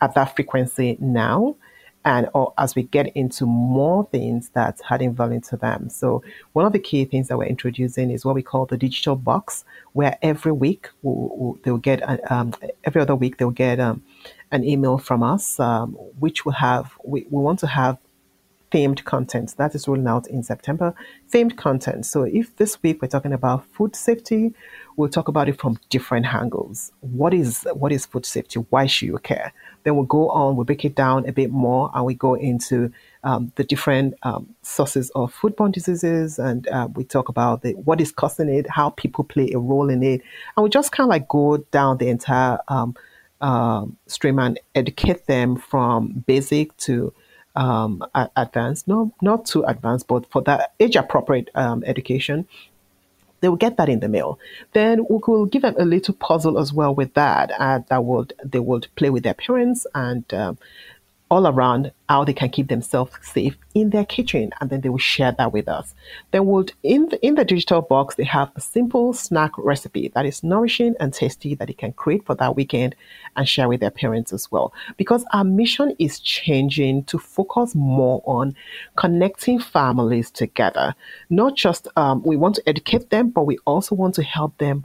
at 0.00 0.14
that 0.14 0.34
frequency 0.36 0.96
now, 1.00 1.56
and 2.04 2.28
or 2.34 2.52
as 2.58 2.74
we 2.74 2.82
get 2.82 3.08
into 3.16 3.46
more 3.46 4.06
things 4.10 4.50
that's 4.50 4.82
adding 4.90 5.14
value 5.14 5.40
to 5.40 5.56
them. 5.56 5.88
So 5.88 6.22
one 6.52 6.66
of 6.66 6.72
the 6.72 6.78
key 6.78 7.04
things 7.04 7.28
that 7.28 7.38
we're 7.38 7.44
introducing 7.44 8.10
is 8.10 8.24
what 8.24 8.34
we 8.34 8.42
call 8.42 8.66
the 8.66 8.76
digital 8.76 9.16
box, 9.16 9.64
where 9.92 10.18
every 10.22 10.52
week 10.52 10.90
we'll, 11.02 11.30
we'll, 11.36 11.58
they'll 11.62 11.78
get 11.78 12.30
um, 12.30 12.52
every 12.84 13.00
other 13.00 13.16
week 13.16 13.38
they'll 13.38 13.50
get 13.50 13.80
um, 13.80 14.02
an 14.50 14.64
email 14.64 14.98
from 14.98 15.22
us, 15.22 15.58
um, 15.58 15.92
which 16.18 16.44
will 16.44 16.52
have 16.52 16.92
we, 17.04 17.26
we 17.30 17.42
want 17.42 17.58
to 17.60 17.66
have 17.66 17.98
themed 18.70 19.04
content 19.04 19.54
that 19.56 19.74
is 19.74 19.86
rolling 19.86 20.08
out 20.08 20.26
in 20.26 20.42
September. 20.42 20.94
Themed 21.32 21.56
content. 21.56 22.04
So 22.04 22.24
if 22.24 22.56
this 22.56 22.82
week 22.82 23.00
we're 23.00 23.08
talking 23.08 23.32
about 23.32 23.64
food 23.66 23.94
safety, 23.94 24.52
we'll 24.96 25.08
talk 25.08 25.28
about 25.28 25.48
it 25.48 25.58
from 25.60 25.78
different 25.90 26.26
angles. 26.32 26.92
What 27.00 27.34
is 27.34 27.66
what 27.74 27.92
is 27.92 28.06
food 28.06 28.26
safety? 28.26 28.60
Why 28.70 28.86
should 28.86 29.06
you 29.06 29.18
care? 29.18 29.52
Then 29.82 29.96
we'll 29.96 30.06
go 30.06 30.30
on, 30.30 30.56
we'll 30.56 30.64
break 30.64 30.84
it 30.84 30.94
down 30.94 31.28
a 31.28 31.32
bit 31.32 31.50
more, 31.50 31.90
and 31.94 32.04
we 32.06 32.14
go 32.14 32.34
into 32.34 32.90
um, 33.22 33.52
the 33.56 33.64
different 33.64 34.14
um, 34.22 34.54
sources 34.62 35.10
of 35.10 35.34
foodborne 35.34 35.72
diseases, 35.72 36.38
and 36.38 36.66
uh, 36.68 36.88
we 36.94 37.04
talk 37.04 37.28
about 37.28 37.62
the, 37.62 37.72
what 37.72 38.00
is 38.00 38.10
causing 38.10 38.48
it, 38.48 38.68
how 38.70 38.90
people 38.90 39.24
play 39.24 39.50
a 39.52 39.58
role 39.58 39.90
in 39.90 40.02
it, 40.02 40.22
and 40.56 40.64
we 40.64 40.70
just 40.70 40.90
kind 40.92 41.06
of 41.06 41.10
like 41.10 41.28
go 41.28 41.58
down 41.70 41.98
the 41.98 42.08
entire 42.08 42.58
um, 42.68 42.96
uh, 43.40 43.84
stream 44.06 44.38
and 44.38 44.58
educate 44.74 45.26
them 45.26 45.56
from 45.56 46.24
basic 46.26 46.74
to 46.78 47.12
um, 47.56 48.02
advanced, 48.36 48.88
no, 48.88 49.12
not 49.22 49.44
too 49.44 49.62
advanced, 49.64 50.08
but 50.08 50.28
for 50.30 50.42
that 50.42 50.72
age 50.80 50.96
appropriate 50.96 51.50
um, 51.54 51.84
education, 51.86 52.48
they 53.44 53.50
will 53.50 53.56
get 53.58 53.76
that 53.76 53.90
in 53.90 54.00
the 54.00 54.08
mail. 54.08 54.38
Then 54.72 55.04
we 55.10 55.18
will 55.26 55.44
give 55.44 55.60
them 55.60 55.74
a 55.78 55.84
little 55.84 56.14
puzzle 56.14 56.58
as 56.58 56.72
well 56.72 56.94
with 56.94 57.12
that, 57.12 57.52
uh, 57.58 57.80
that 57.90 58.02
would 58.02 58.32
they 58.42 58.58
would 58.58 58.88
play 58.96 59.10
with 59.10 59.22
their 59.22 59.34
parents 59.34 59.86
and 59.94 60.24
um, 60.32 60.56
all 61.34 61.48
around 61.48 61.90
how 62.08 62.22
they 62.22 62.32
can 62.32 62.48
keep 62.48 62.68
themselves 62.68 63.10
safe 63.22 63.56
in 63.74 63.90
their 63.90 64.04
kitchen 64.04 64.52
and 64.60 64.70
then 64.70 64.80
they 64.82 64.88
will 64.88 64.98
share 64.98 65.32
that 65.32 65.52
with 65.52 65.68
us. 65.68 65.92
Then 66.30 66.46
would 66.46 66.72
in 66.84 67.08
the, 67.08 67.26
in 67.26 67.34
the 67.34 67.44
digital 67.44 67.82
box 67.82 68.14
they 68.14 68.22
have 68.22 68.52
a 68.54 68.60
simple 68.60 69.12
snack 69.12 69.50
recipe 69.58 70.12
that 70.14 70.26
is 70.26 70.44
nourishing 70.44 70.94
and 71.00 71.12
tasty 71.12 71.56
that 71.56 71.66
they 71.66 71.74
can 71.74 71.92
create 71.92 72.24
for 72.24 72.36
that 72.36 72.54
weekend 72.54 72.94
and 73.34 73.48
share 73.48 73.68
with 73.68 73.80
their 73.80 73.90
parents 73.90 74.32
as 74.32 74.52
well. 74.52 74.72
Because 74.96 75.24
our 75.32 75.42
mission 75.42 75.96
is 75.98 76.20
changing 76.20 77.02
to 77.04 77.18
focus 77.18 77.74
more 77.74 78.22
on 78.26 78.54
connecting 78.94 79.58
families 79.58 80.30
together. 80.30 80.94
Not 81.30 81.56
just 81.56 81.88
um, 81.96 82.22
we 82.22 82.36
want 82.36 82.54
to 82.56 82.68
educate 82.68 83.10
them 83.10 83.30
but 83.30 83.42
we 83.42 83.58
also 83.66 83.96
want 83.96 84.14
to 84.14 84.22
help 84.22 84.56
them 84.58 84.84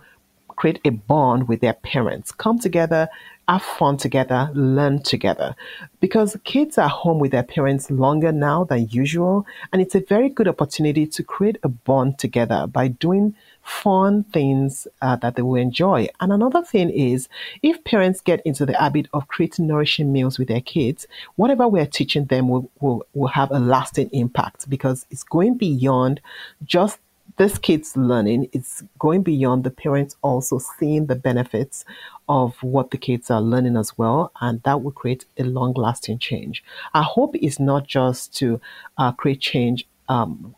create 0.55 0.81
a 0.83 0.89
bond 0.89 1.47
with 1.47 1.61
their 1.61 1.73
parents. 1.73 2.31
Come 2.31 2.57
together 2.57 3.07
have 3.49 3.63
fun 3.63 3.97
together, 3.97 4.51
learn 4.53 5.01
together. 5.01 5.55
Because 5.99 6.37
kids 6.43 6.77
are 6.77 6.87
home 6.87 7.19
with 7.19 7.31
their 7.31 7.43
parents 7.43 7.89
longer 7.89 8.31
now 8.31 8.63
than 8.63 8.87
usual, 8.89 9.45
and 9.73 9.81
it's 9.81 9.95
a 9.95 10.01
very 10.01 10.29
good 10.29 10.47
opportunity 10.47 11.07
to 11.07 11.23
create 11.23 11.57
a 11.63 11.67
bond 11.67 12.19
together 12.19 12.67
by 12.67 12.87
doing 12.87 13.35
fun 13.63 14.23
things 14.25 14.87
uh, 15.01 15.15
that 15.17 15.35
they 15.35 15.41
will 15.41 15.55
enjoy. 15.55 16.07
And 16.19 16.31
another 16.31 16.63
thing 16.63 16.89
is, 16.89 17.27
if 17.61 17.83
parents 17.83 18.21
get 18.21 18.41
into 18.45 18.65
the 18.65 18.77
habit 18.77 19.07
of 19.13 19.27
creating 19.27 19.67
nourishing 19.67 20.13
meals 20.13 20.37
with 20.37 20.47
their 20.47 20.61
kids, 20.61 21.07
whatever 21.35 21.67
we're 21.67 21.85
teaching 21.85 22.25
them 22.25 22.49
will, 22.49 22.69
will, 22.79 23.05
will 23.13 23.27
have 23.27 23.51
a 23.51 23.59
lasting 23.59 24.09
impact 24.11 24.69
because 24.69 25.05
it's 25.09 25.23
going 25.23 25.55
beyond 25.55 26.21
just 26.63 26.99
this 27.39 27.57
kid's 27.57 27.95
learning 27.95 28.49
is 28.51 28.83
going 28.99 29.23
beyond 29.23 29.63
the 29.63 29.71
parents 29.71 30.17
also 30.21 30.59
seeing 30.59 31.05
the 31.05 31.15
benefits 31.15 31.85
of 32.27 32.61
what 32.61 32.91
the 32.91 32.97
kids 32.97 33.31
are 33.31 33.41
learning 33.41 33.77
as 33.77 33.97
well, 33.97 34.33
and 34.41 34.61
that 34.63 34.83
will 34.83 34.91
create 34.91 35.23
a 35.37 35.43
long 35.43 35.73
lasting 35.73 36.19
change. 36.19 36.61
Our 36.93 37.03
hope 37.03 37.37
is 37.37 37.57
not 37.57 37.87
just 37.87 38.35
to 38.39 38.59
uh, 38.97 39.13
create 39.13 39.39
change 39.39 39.87
um, 40.09 40.53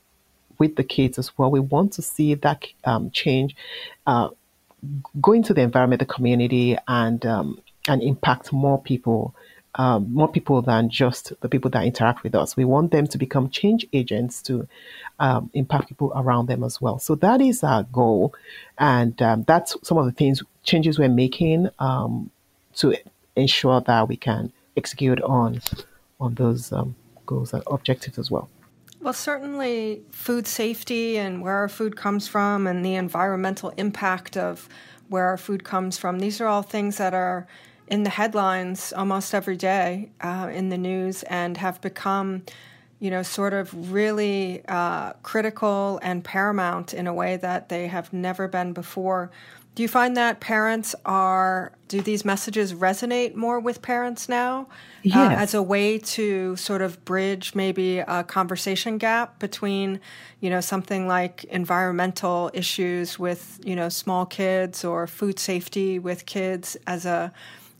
with 0.57 0.75
the 0.75 0.83
kids 0.83 1.19
as 1.19 1.37
well. 1.37 1.51
We 1.51 1.59
want 1.59 1.93
to 1.93 2.01
see 2.01 2.33
that 2.33 2.65
um, 2.83 3.11
change 3.11 3.55
uh, 4.07 4.29
go 5.21 5.33
into 5.33 5.53
the 5.53 5.61
environment, 5.61 5.99
the 5.99 6.07
community, 6.07 6.77
and 6.87 7.23
um, 7.27 7.61
and 7.87 8.01
impact 8.01 8.51
more 8.51 8.81
people 8.81 9.35
um, 9.75 10.13
more 10.13 10.27
people 10.27 10.61
than 10.61 10.89
just 10.89 11.33
the 11.41 11.49
people 11.49 11.71
that 11.71 11.85
interact 11.85 12.23
with 12.23 12.35
us. 12.35 12.57
We 12.57 12.65
want 12.65 12.91
them 12.91 13.07
to 13.07 13.17
become 13.17 13.49
change 13.49 13.85
agents 13.93 14.41
to 14.43 14.67
um, 15.19 15.49
impact 15.53 15.87
people 15.87 16.11
around 16.15 16.47
them 16.47 16.63
as 16.63 16.81
well. 16.81 16.99
So 16.99 17.15
that 17.15 17.41
is 17.41 17.63
our 17.63 17.83
goal, 17.83 18.33
and 18.77 19.19
um, 19.21 19.43
that's 19.43 19.77
some 19.83 19.97
of 19.97 20.05
the 20.05 20.11
things 20.11 20.43
changes 20.63 20.99
we're 20.99 21.09
making 21.09 21.69
um, 21.79 22.29
to 22.75 22.95
ensure 23.35 23.81
that 23.81 24.07
we 24.07 24.17
can 24.17 24.51
execute 24.77 25.21
on 25.21 25.61
on 26.19 26.35
those 26.35 26.71
um, 26.71 26.95
goals 27.25 27.53
and 27.53 27.63
objectives 27.67 28.19
as 28.19 28.29
well. 28.29 28.49
Well, 29.01 29.13
certainly 29.13 30.03
food 30.11 30.45
safety 30.45 31.17
and 31.17 31.41
where 31.41 31.55
our 31.55 31.69
food 31.69 31.95
comes 31.95 32.27
from 32.27 32.67
and 32.67 32.85
the 32.85 32.93
environmental 32.93 33.69
impact 33.77 34.37
of 34.37 34.69
where 35.09 35.25
our 35.25 35.37
food 35.37 35.63
comes 35.63 35.97
from. 35.97 36.19
These 36.19 36.39
are 36.39 36.47
all 36.47 36.61
things 36.61 36.97
that 36.97 37.13
are 37.13 37.47
in 37.91 38.03
the 38.03 38.09
headlines 38.09 38.93
almost 38.93 39.35
every 39.35 39.57
day 39.57 40.09
uh, 40.21 40.49
in 40.51 40.69
the 40.69 40.77
news 40.77 41.23
and 41.23 41.57
have 41.57 41.81
become, 41.81 42.41
you 42.99 43.11
know, 43.11 43.21
sort 43.21 43.53
of 43.53 43.91
really 43.91 44.63
uh, 44.69 45.11
critical 45.23 45.99
and 46.01 46.23
paramount 46.23 46.93
in 46.93 47.05
a 47.05 47.13
way 47.13 47.35
that 47.35 47.67
they 47.67 47.87
have 47.87 48.13
never 48.13 48.47
been 48.47 48.71
before. 48.71 49.29
Do 49.75 49.83
you 49.83 49.89
find 49.89 50.15
that 50.15 50.39
parents 50.39 50.95
are, 51.05 51.73
do 51.89 52.01
these 52.01 52.23
messages 52.23 52.73
resonate 52.73 53.35
more 53.35 53.59
with 53.59 53.81
parents 53.81 54.29
now? 54.29 54.67
Yes. 55.03 55.15
Uh, 55.15 55.41
as 55.41 55.53
a 55.53 55.61
way 55.61 55.97
to 55.97 56.55
sort 56.55 56.81
of 56.81 57.03
bridge 57.03 57.55
maybe 57.55 57.99
a 57.99 58.23
conversation 58.23 58.97
gap 58.99 59.39
between, 59.39 59.99
you 60.39 60.49
know, 60.49 60.61
something 60.61 61.07
like 61.07 61.43
environmental 61.45 62.51
issues 62.53 63.19
with, 63.19 63.59
you 63.65 63.75
know, 63.75 63.89
small 63.89 64.25
kids 64.25 64.85
or 64.85 65.07
food 65.07 65.39
safety 65.39 65.99
with 65.99 66.25
kids 66.25 66.77
as 66.87 67.05
a, 67.05 67.33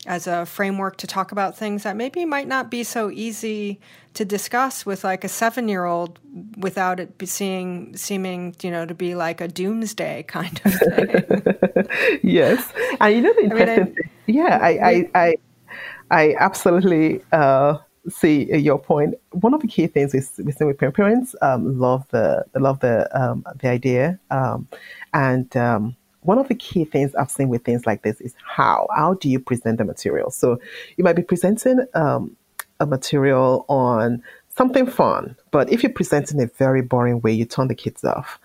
as 0.08 0.26
a 0.26 0.46
framework 0.46 0.98
to 0.98 1.08
talk 1.08 1.32
about 1.32 1.56
things 1.56 1.84
that 1.84 1.96
maybe 1.96 2.26
might 2.26 2.48
not 2.48 2.72
be 2.72 2.84
so 2.84 3.12
easy 3.12 3.80
to 4.14 4.26
discuss 4.26 4.86
with 4.86 5.04
like 5.04 5.24
a 5.24 5.28
seven 5.30 5.68
year 5.68 5.86
old 5.86 6.20
without 6.58 7.00
it 7.00 7.18
be 7.18 7.26
seeing 7.26 7.96
seeming 7.96 8.56
you 8.62 8.72
know 8.72 8.86
to 8.86 8.96
be 8.96 9.14
like 9.16 9.42
a 9.42 9.48
doomsday 9.48 10.24
kind 10.28 10.62
of 10.66 10.74
thing. 10.74 12.20
yes, 12.24 12.72
and 13.00 13.16
you 13.16 13.22
know 13.22 13.34
the 13.34 13.44
interesting 13.44 13.70
I 13.70 13.78
mean, 13.78 13.90
I, 13.90 13.94
thing. 13.94 14.10
Yeah, 14.28 14.60
I 14.62 14.70
I 14.70 15.10
I, 15.16 15.36
I 16.10 16.36
absolutely. 16.40 17.22
Uh, 17.32 17.78
see 18.10 18.52
your 18.58 18.80
point. 18.80 19.14
One 19.32 19.54
of 19.54 19.62
the 19.62 19.68
key 19.68 19.86
things 19.86 20.16
is 20.16 20.32
we 20.44 20.52
see 20.52 20.66
with 20.66 20.80
parents 20.80 21.36
um, 21.44 21.78
love 21.80 22.04
the 22.10 22.44
love 22.56 22.80
the 22.80 23.08
um, 23.16 23.46
the 23.60 23.70
idea, 23.70 24.20
um, 24.32 24.68
and 25.14 25.56
um, 25.56 25.96
one 26.22 26.38
of 26.38 26.48
the 26.48 26.56
key 26.56 26.86
things 26.86 27.16
I've 27.16 27.32
seen 27.32 27.50
with 27.50 27.64
things 27.64 27.86
like 27.86 28.04
this 28.04 28.22
is 28.22 28.36
how. 28.44 28.88
How 28.96 29.16
do 29.16 29.30
you 29.30 29.40
present 29.40 29.78
the 29.78 29.86
material? 29.86 30.32
So 30.32 30.60
you 30.98 31.04
might 31.04 31.16
be 31.16 31.24
presenting 31.24 31.86
um, 31.94 32.36
a 32.80 32.86
material 32.86 33.66
on 33.68 34.24
something 34.56 34.86
fun, 34.86 35.36
but 35.52 35.72
if 35.72 35.84
you 35.84 35.90
present 35.90 36.32
in 36.32 36.40
a 36.40 36.48
very 36.48 36.82
boring 36.82 37.22
way, 37.22 37.32
you 37.32 37.46
turn 37.46 37.68
the 37.68 37.76
kids 37.76 38.04
off. 38.04 38.40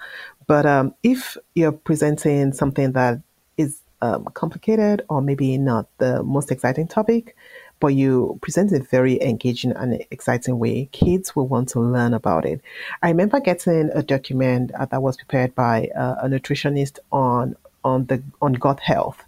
But 0.46 0.64
um, 0.64 0.94
if 1.02 1.36
you're 1.54 1.72
presenting 1.72 2.52
something 2.52 2.92
that 2.92 3.20
is 3.56 3.80
um, 4.00 4.24
complicated 4.34 5.02
or 5.08 5.20
maybe 5.20 5.58
not 5.58 5.88
the 5.98 6.22
most 6.22 6.50
exciting 6.50 6.86
topic, 6.86 7.36
but 7.80 7.88
you 7.88 8.38
present 8.40 8.72
a 8.72 8.80
very 8.80 9.20
engaging 9.20 9.72
and 9.72 10.02
exciting 10.10 10.58
way, 10.58 10.88
kids 10.92 11.36
will 11.36 11.46
want 11.46 11.68
to 11.70 11.80
learn 11.80 12.14
about 12.14 12.46
it. 12.46 12.60
I 13.02 13.08
remember 13.08 13.40
getting 13.40 13.90
a 13.92 14.02
document 14.02 14.70
uh, 14.74 14.86
that 14.86 15.02
was 15.02 15.16
prepared 15.16 15.54
by 15.54 15.88
uh, 15.96 16.16
a 16.22 16.28
nutritionist 16.28 16.98
on 17.12 17.56
on 17.86 18.06
the 18.06 18.22
on 18.42 18.54
gut 18.54 18.80
health, 18.80 19.24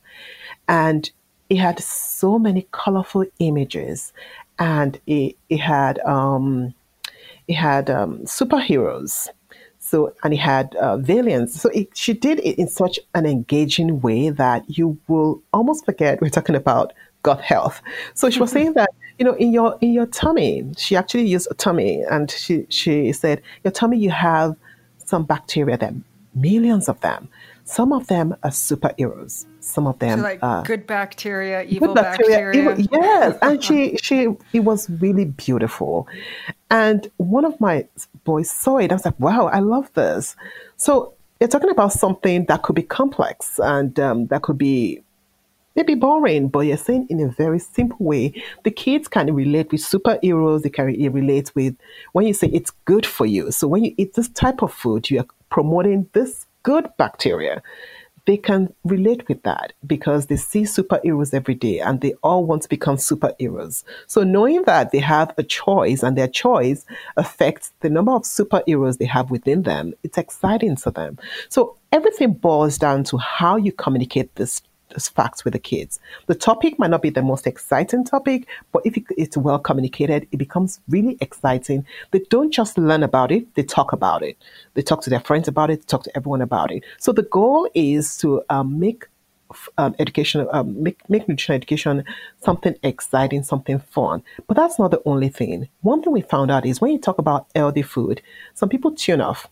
and 0.66 1.10
it 1.48 1.56
had 1.56 1.78
so 1.80 2.38
many 2.38 2.66
colorful 2.72 3.24
images, 3.38 4.12
and 4.58 5.00
it 5.06 5.36
it 5.48 5.60
had 5.60 5.98
um, 6.00 6.74
it 7.46 7.54
had 7.54 7.88
um, 7.88 8.18
superheroes. 8.24 9.28
So 9.78 10.12
and 10.22 10.34
it 10.34 10.40
had 10.40 10.74
uh, 10.74 10.98
villains. 10.98 11.58
So 11.60 11.70
it, 11.70 11.96
she 11.96 12.12
did 12.12 12.40
it 12.40 12.58
in 12.58 12.68
such 12.68 12.98
an 13.14 13.24
engaging 13.24 14.00
way 14.00 14.28
that 14.28 14.64
you 14.68 14.98
will 15.08 15.40
almost 15.54 15.86
forget 15.86 16.20
we're 16.20 16.28
talking 16.28 16.56
about 16.56 16.92
gut 17.22 17.40
health. 17.40 17.80
So 18.12 18.28
she 18.28 18.40
was 18.40 18.50
saying 18.50 18.74
that 18.74 18.90
you 19.18 19.24
know 19.24 19.34
in 19.34 19.52
your 19.52 19.78
in 19.80 19.92
your 19.92 20.06
tummy, 20.06 20.64
she 20.76 20.96
actually 20.96 21.26
used 21.26 21.48
a 21.50 21.54
tummy, 21.54 22.02
and 22.10 22.30
she 22.30 22.66
she 22.68 23.12
said 23.12 23.40
your 23.64 23.72
tummy 23.72 23.98
you 23.98 24.10
have 24.10 24.56
some 25.06 25.24
bacteria 25.24 25.78
there, 25.78 25.94
millions 26.34 26.88
of 26.88 27.00
them 27.00 27.30
some 27.68 27.92
of 27.92 28.06
them 28.06 28.34
are 28.42 28.50
superheroes. 28.50 29.44
Some 29.60 29.86
of 29.86 29.98
them 29.98 30.20
so 30.20 30.22
like 30.22 30.42
are 30.42 30.62
good 30.62 30.86
bacteria, 30.86 31.64
evil 31.64 31.88
good 31.88 32.02
bacteria. 32.02 32.36
bacteria. 32.46 32.76
Evil, 32.78 32.88
yes, 33.02 33.38
and 33.42 33.62
she 33.62 33.96
she 34.02 34.28
it 34.54 34.60
was 34.60 34.88
really 34.88 35.26
beautiful. 35.26 36.08
And 36.70 37.10
one 37.18 37.44
of 37.44 37.60
my 37.60 37.86
boys 38.24 38.50
saw 38.50 38.78
it. 38.78 38.90
I 38.90 38.94
was 38.94 39.04
like, 39.04 39.20
wow, 39.20 39.48
I 39.48 39.58
love 39.58 39.92
this. 39.92 40.34
So 40.76 41.12
you're 41.40 41.48
talking 41.48 41.68
about 41.68 41.92
something 41.92 42.46
that 42.46 42.62
could 42.62 42.74
be 42.74 42.82
complex 42.82 43.60
and 43.62 43.98
um, 44.00 44.26
that 44.28 44.42
could 44.42 44.56
be 44.56 45.02
maybe 45.76 45.94
boring, 45.94 46.48
but 46.48 46.60
you're 46.60 46.76
saying 46.76 47.06
in 47.10 47.20
a 47.20 47.28
very 47.28 47.58
simple 47.58 48.04
way. 48.04 48.42
The 48.64 48.70
kids 48.70 49.08
can 49.08 49.32
relate 49.34 49.70
with 49.70 49.82
superheroes. 49.82 50.62
They 50.62 50.70
can 50.70 50.86
relate 50.86 51.54
with 51.54 51.76
when 52.12 52.26
you 52.26 52.32
say 52.32 52.48
it's 52.48 52.72
good 52.86 53.04
for 53.04 53.26
you. 53.26 53.52
So 53.52 53.68
when 53.68 53.84
you 53.84 53.94
eat 53.98 54.14
this 54.14 54.28
type 54.30 54.62
of 54.62 54.72
food, 54.72 55.10
you 55.10 55.20
are 55.20 55.26
promoting 55.50 56.08
this 56.14 56.46
good 56.68 56.90
bacteria, 56.98 57.62
they 58.26 58.36
can 58.36 58.70
relate 58.84 59.26
with 59.26 59.42
that 59.44 59.72
because 59.86 60.26
they 60.26 60.36
see 60.36 60.64
superheroes 60.64 61.32
every 61.32 61.54
day 61.54 61.78
and 61.80 62.02
they 62.02 62.12
all 62.22 62.44
want 62.44 62.60
to 62.60 62.68
become 62.68 62.98
superheroes. 62.98 63.84
So 64.06 64.22
knowing 64.22 64.64
that 64.64 64.90
they 64.90 64.98
have 64.98 65.32
a 65.38 65.42
choice 65.42 66.02
and 66.02 66.14
their 66.14 66.28
choice 66.28 66.84
affects 67.16 67.72
the 67.80 67.88
number 67.88 68.12
of 68.12 68.24
superheroes 68.24 68.98
they 68.98 69.06
have 69.06 69.30
within 69.30 69.62
them, 69.62 69.94
it's 70.02 70.18
exciting 70.18 70.76
to 70.76 70.90
them. 70.90 71.18
So 71.48 71.78
everything 71.90 72.34
boils 72.34 72.76
down 72.76 73.04
to 73.04 73.16
how 73.16 73.56
you 73.56 73.72
communicate 73.72 74.34
this 74.34 74.60
facts 74.98 75.44
with 75.44 75.52
the 75.52 75.58
kids. 75.58 76.00
The 76.26 76.34
topic 76.34 76.78
might 76.78 76.90
not 76.90 77.02
be 77.02 77.10
the 77.10 77.22
most 77.22 77.46
exciting 77.46 78.04
topic, 78.04 78.46
but 78.72 78.82
if 78.84 78.96
it's 79.16 79.36
well 79.36 79.58
communicated, 79.58 80.26
it 80.32 80.36
becomes 80.36 80.80
really 80.88 81.16
exciting. 81.20 81.84
They 82.10 82.20
don't 82.30 82.52
just 82.52 82.78
learn 82.78 83.02
about 83.02 83.32
it, 83.32 83.54
they 83.54 83.62
talk 83.62 83.92
about 83.92 84.22
it. 84.22 84.36
They 84.74 84.82
talk 84.82 85.02
to 85.02 85.10
their 85.10 85.20
friends 85.20 85.48
about 85.48 85.70
it, 85.70 85.86
talk 85.86 86.04
to 86.04 86.16
everyone 86.16 86.42
about 86.42 86.70
it. 86.70 86.84
So 86.98 87.12
the 87.12 87.22
goal 87.22 87.68
is 87.74 88.16
to 88.18 88.42
um, 88.50 88.78
make 88.78 89.06
um, 89.78 89.94
education, 89.98 90.46
um, 90.52 90.82
make, 90.82 90.98
make 91.08 91.28
nutrition 91.28 91.54
education 91.54 92.04
something 92.42 92.74
exciting, 92.82 93.42
something 93.42 93.78
fun. 93.78 94.22
But 94.46 94.56
that's 94.56 94.78
not 94.78 94.90
the 94.90 95.02
only 95.04 95.28
thing. 95.28 95.68
One 95.80 96.02
thing 96.02 96.12
we 96.12 96.20
found 96.20 96.50
out 96.50 96.66
is 96.66 96.80
when 96.80 96.92
you 96.92 96.98
talk 96.98 97.18
about 97.18 97.46
healthy 97.54 97.82
food, 97.82 98.22
some 98.54 98.68
people 98.68 98.92
tune 98.94 99.20
off 99.20 99.48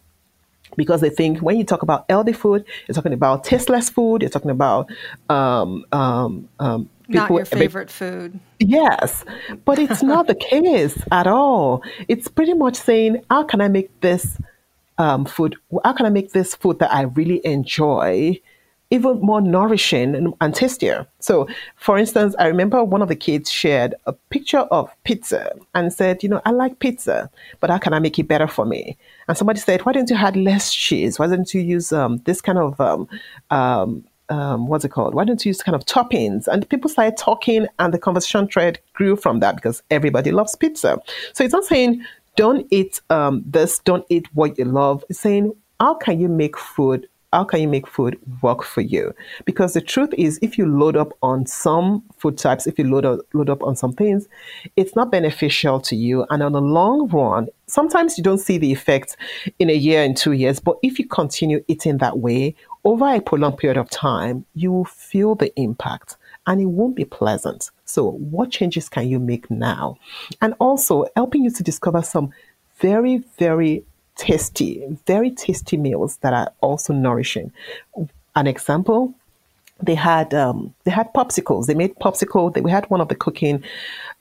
because 0.77 1.01
they 1.01 1.11
think 1.11 1.41
when 1.41 1.57
you 1.57 1.65
talk 1.65 1.83
about 1.83 2.05
healthy 2.09 2.33
food, 2.33 2.65
you're 2.87 2.95
talking 2.95 3.12
about 3.12 3.45
tasteless 3.45 3.89
food, 3.91 4.23
you're 4.23 4.31
talking 4.31 4.51
about 4.51 4.89
um, 5.29 5.85
um, 5.93 6.49
um, 6.59 6.89
not 7.09 7.31
your 7.31 7.45
favorite 7.45 7.91
food. 7.91 8.39
Yes, 8.59 9.25
but 9.65 9.79
it's 9.79 10.03
not 10.03 10.27
the 10.27 10.35
case 10.51 11.01
at 11.12 11.27
all. 11.27 11.83
It's 12.09 12.29
pretty 12.29 12.55
much 12.55 12.77
saying, 12.77 13.23
how 13.31 13.45
can 13.45 13.61
I 13.61 13.69
make 13.69 14.01
this 14.01 14.39
um, 14.99 15.25
food? 15.25 15.57
How 15.85 15.93
can 15.93 16.07
I 16.07 16.11
make 16.11 16.33
this 16.33 16.55
food 16.55 16.79
that 16.81 16.93
I 16.93 17.03
really 17.03 17.45
enjoy? 17.45 18.41
even 18.91 19.21
more 19.21 19.41
nourishing 19.41 20.15
and, 20.15 20.33
and, 20.41 20.55
tastier. 20.55 21.07
So, 21.19 21.49
for 21.75 21.99
instance, 21.99 22.37
I 22.39 22.47
remember 22.47 22.85
one 22.85 23.03
of 23.03 23.09
the 23.09 23.17
kids 23.17 23.51
shared 23.51 23.95
a 24.07 24.12
picture 24.12 24.61
of 24.61 24.95
pizza 25.05 25.53
and 25.75 25.93
said, 25.93 26.23
You 26.23 26.29
know, 26.29 26.41
I 26.45 26.51
like 26.51 26.79
pizza, 26.79 27.31
but 27.61 27.71
how 27.71 27.79
can 27.79 27.95
I 27.95 27.99
make 27.99 28.19
it 28.19 28.29
better 28.29 28.47
for 28.47 28.65
me? 28.65 28.97
And 29.29 29.37
somebody 29.37 29.61
said, 29.61 29.85
Why 29.85 29.93
don't 29.93 30.11
you 30.11 30.17
add 30.17 30.37
less 30.37 30.73
cheese? 30.73 31.19
Why 31.19 31.27
don't 31.27 31.53
you 31.53 31.61
use 31.61 31.93
um, 31.93 32.19
this 32.25 32.41
kind 32.41 32.59
of, 32.59 32.81
um, 32.81 33.09
um, 33.51 34.05
um, 34.29 34.67
what's 34.67 34.85
it 34.85 34.91
called? 34.91 35.15
Why 35.15 35.25
don't 35.25 35.45
you 35.45 35.51
use 35.51 35.62
kind 35.62 35.75
of 35.75 35.85
toppings? 35.85 36.47
And 36.49 36.69
people 36.69 36.89
started 36.89 37.17
talking, 37.17 37.67
and 37.79 37.93
the 37.93 37.99
conversation 37.99 38.49
thread 38.49 38.79
grew 38.95 39.17
from 39.17 39.41
that 39.41 39.57
because 39.57 39.83
everybody 39.91 40.33
loves 40.33 40.55
pizza. 40.57 41.01
So, 41.33 41.45
it's 41.45 41.53
not 41.53 41.65
saying, 41.65 42.05
don't 42.37 42.67
eat 42.71 43.01
um, 43.11 43.43
this, 43.47 43.79
don't 43.81 44.05
eat 44.09 44.29
what 44.35 44.59
you 44.59 44.65
love. 44.65 45.05
It's 45.09 45.21
saying, 45.21 45.55
how 45.81 45.95
can 45.95 46.21
you 46.21 46.29
make 46.29 46.57
food 46.57 47.09
how 47.33 47.45
can 47.45 47.61
you 47.61 47.69
make 47.69 47.87
food 47.87 48.19
work 48.43 48.62
for 48.62 48.81
you? 48.81 49.15
Because 49.45 49.75
the 49.75 49.81
truth 49.81 50.11
is, 50.17 50.39
if 50.43 50.57
you 50.57 50.67
load 50.67 50.97
up 50.97 51.12
on 51.23 51.47
some 51.47 52.03
food 52.17 52.39
types, 52.39 52.67
if 52.67 52.79
you 52.79 52.85
load 52.85 53.05
up, 53.05 53.21
load 53.33 53.51
up 53.51 53.62
on 53.62 53.77
some 53.77 53.93
things, 53.93 54.29
it's 54.77 54.97
not 54.97 55.11
beneficial 55.11 55.81
to 55.81 55.97
you. 55.97 56.25
And 56.31 56.43
on 56.43 56.53
the 56.53 56.61
long 56.61 57.09
run, 57.09 57.49
sometimes 57.67 58.17
you 58.17 58.25
don't 58.25 58.39
see 58.39 58.59
the 58.59 58.73
effects 58.73 59.17
in 59.59 59.71
a 59.71 59.75
year 59.75 60.03
and 60.03 60.17
two 60.17 60.33
years. 60.33 60.61
But 60.61 60.77
if 60.83 60.99
you 60.99 61.07
continue 61.07 61.65
eating 61.69 61.99
that 61.99 62.19
way 62.19 62.55
over 62.85 63.07
a 63.07 63.21
prolonged 63.21 63.59
period 63.59 63.77
of 63.77 63.91
time, 63.91 64.47
you 64.55 64.73
will 64.73 64.85
feel 64.85 65.35
the 65.35 65.53
impact 65.59 66.17
and 66.47 66.61
it 66.61 66.67
won't 66.67 66.97
be 66.97 67.05
pleasant. 67.05 67.71
So, 67.85 68.12
what 68.12 68.51
changes 68.51 68.89
can 68.89 69.09
you 69.09 69.19
make 69.19 69.51
now? 69.51 69.99
And 70.41 70.55
also 70.61 71.07
helping 71.17 71.45
you 71.45 71.51
to 71.51 71.62
discover 71.62 72.03
some 72.03 72.31
very, 72.79 73.19
very 73.39 73.85
tasty, 74.17 74.85
very 75.07 75.31
tasty 75.31 75.77
meals 75.77 76.17
that 76.19 76.33
are 76.33 76.53
also 76.61 76.93
nourishing. 76.93 77.53
An 78.35 78.47
example, 78.47 79.15
they 79.81 79.95
had 79.95 80.35
um, 80.35 80.75
they 80.85 80.91
had 80.91 81.13
popsicles. 81.13 81.67
They 81.67 81.75
made 81.75 81.95
popsicle. 81.97 82.53
They, 82.53 82.61
we 82.61 82.71
had 82.71 82.89
one 82.91 83.01
of 83.01 83.09
the 83.09 83.15
cooking 83.15 83.63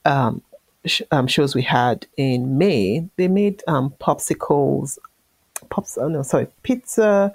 um, 0.03 0.41
sh- 0.85 1.01
um, 1.11 1.27
shows 1.27 1.55
we 1.55 1.61
had 1.61 2.05
in 2.17 2.57
May. 2.57 3.07
They 3.15 3.27
made 3.27 3.63
um, 3.67 3.93
popsicles, 3.99 4.97
pops. 5.69 5.97
Oh 5.97 6.07
no, 6.07 6.21
sorry, 6.21 6.47
pizza. 6.63 7.33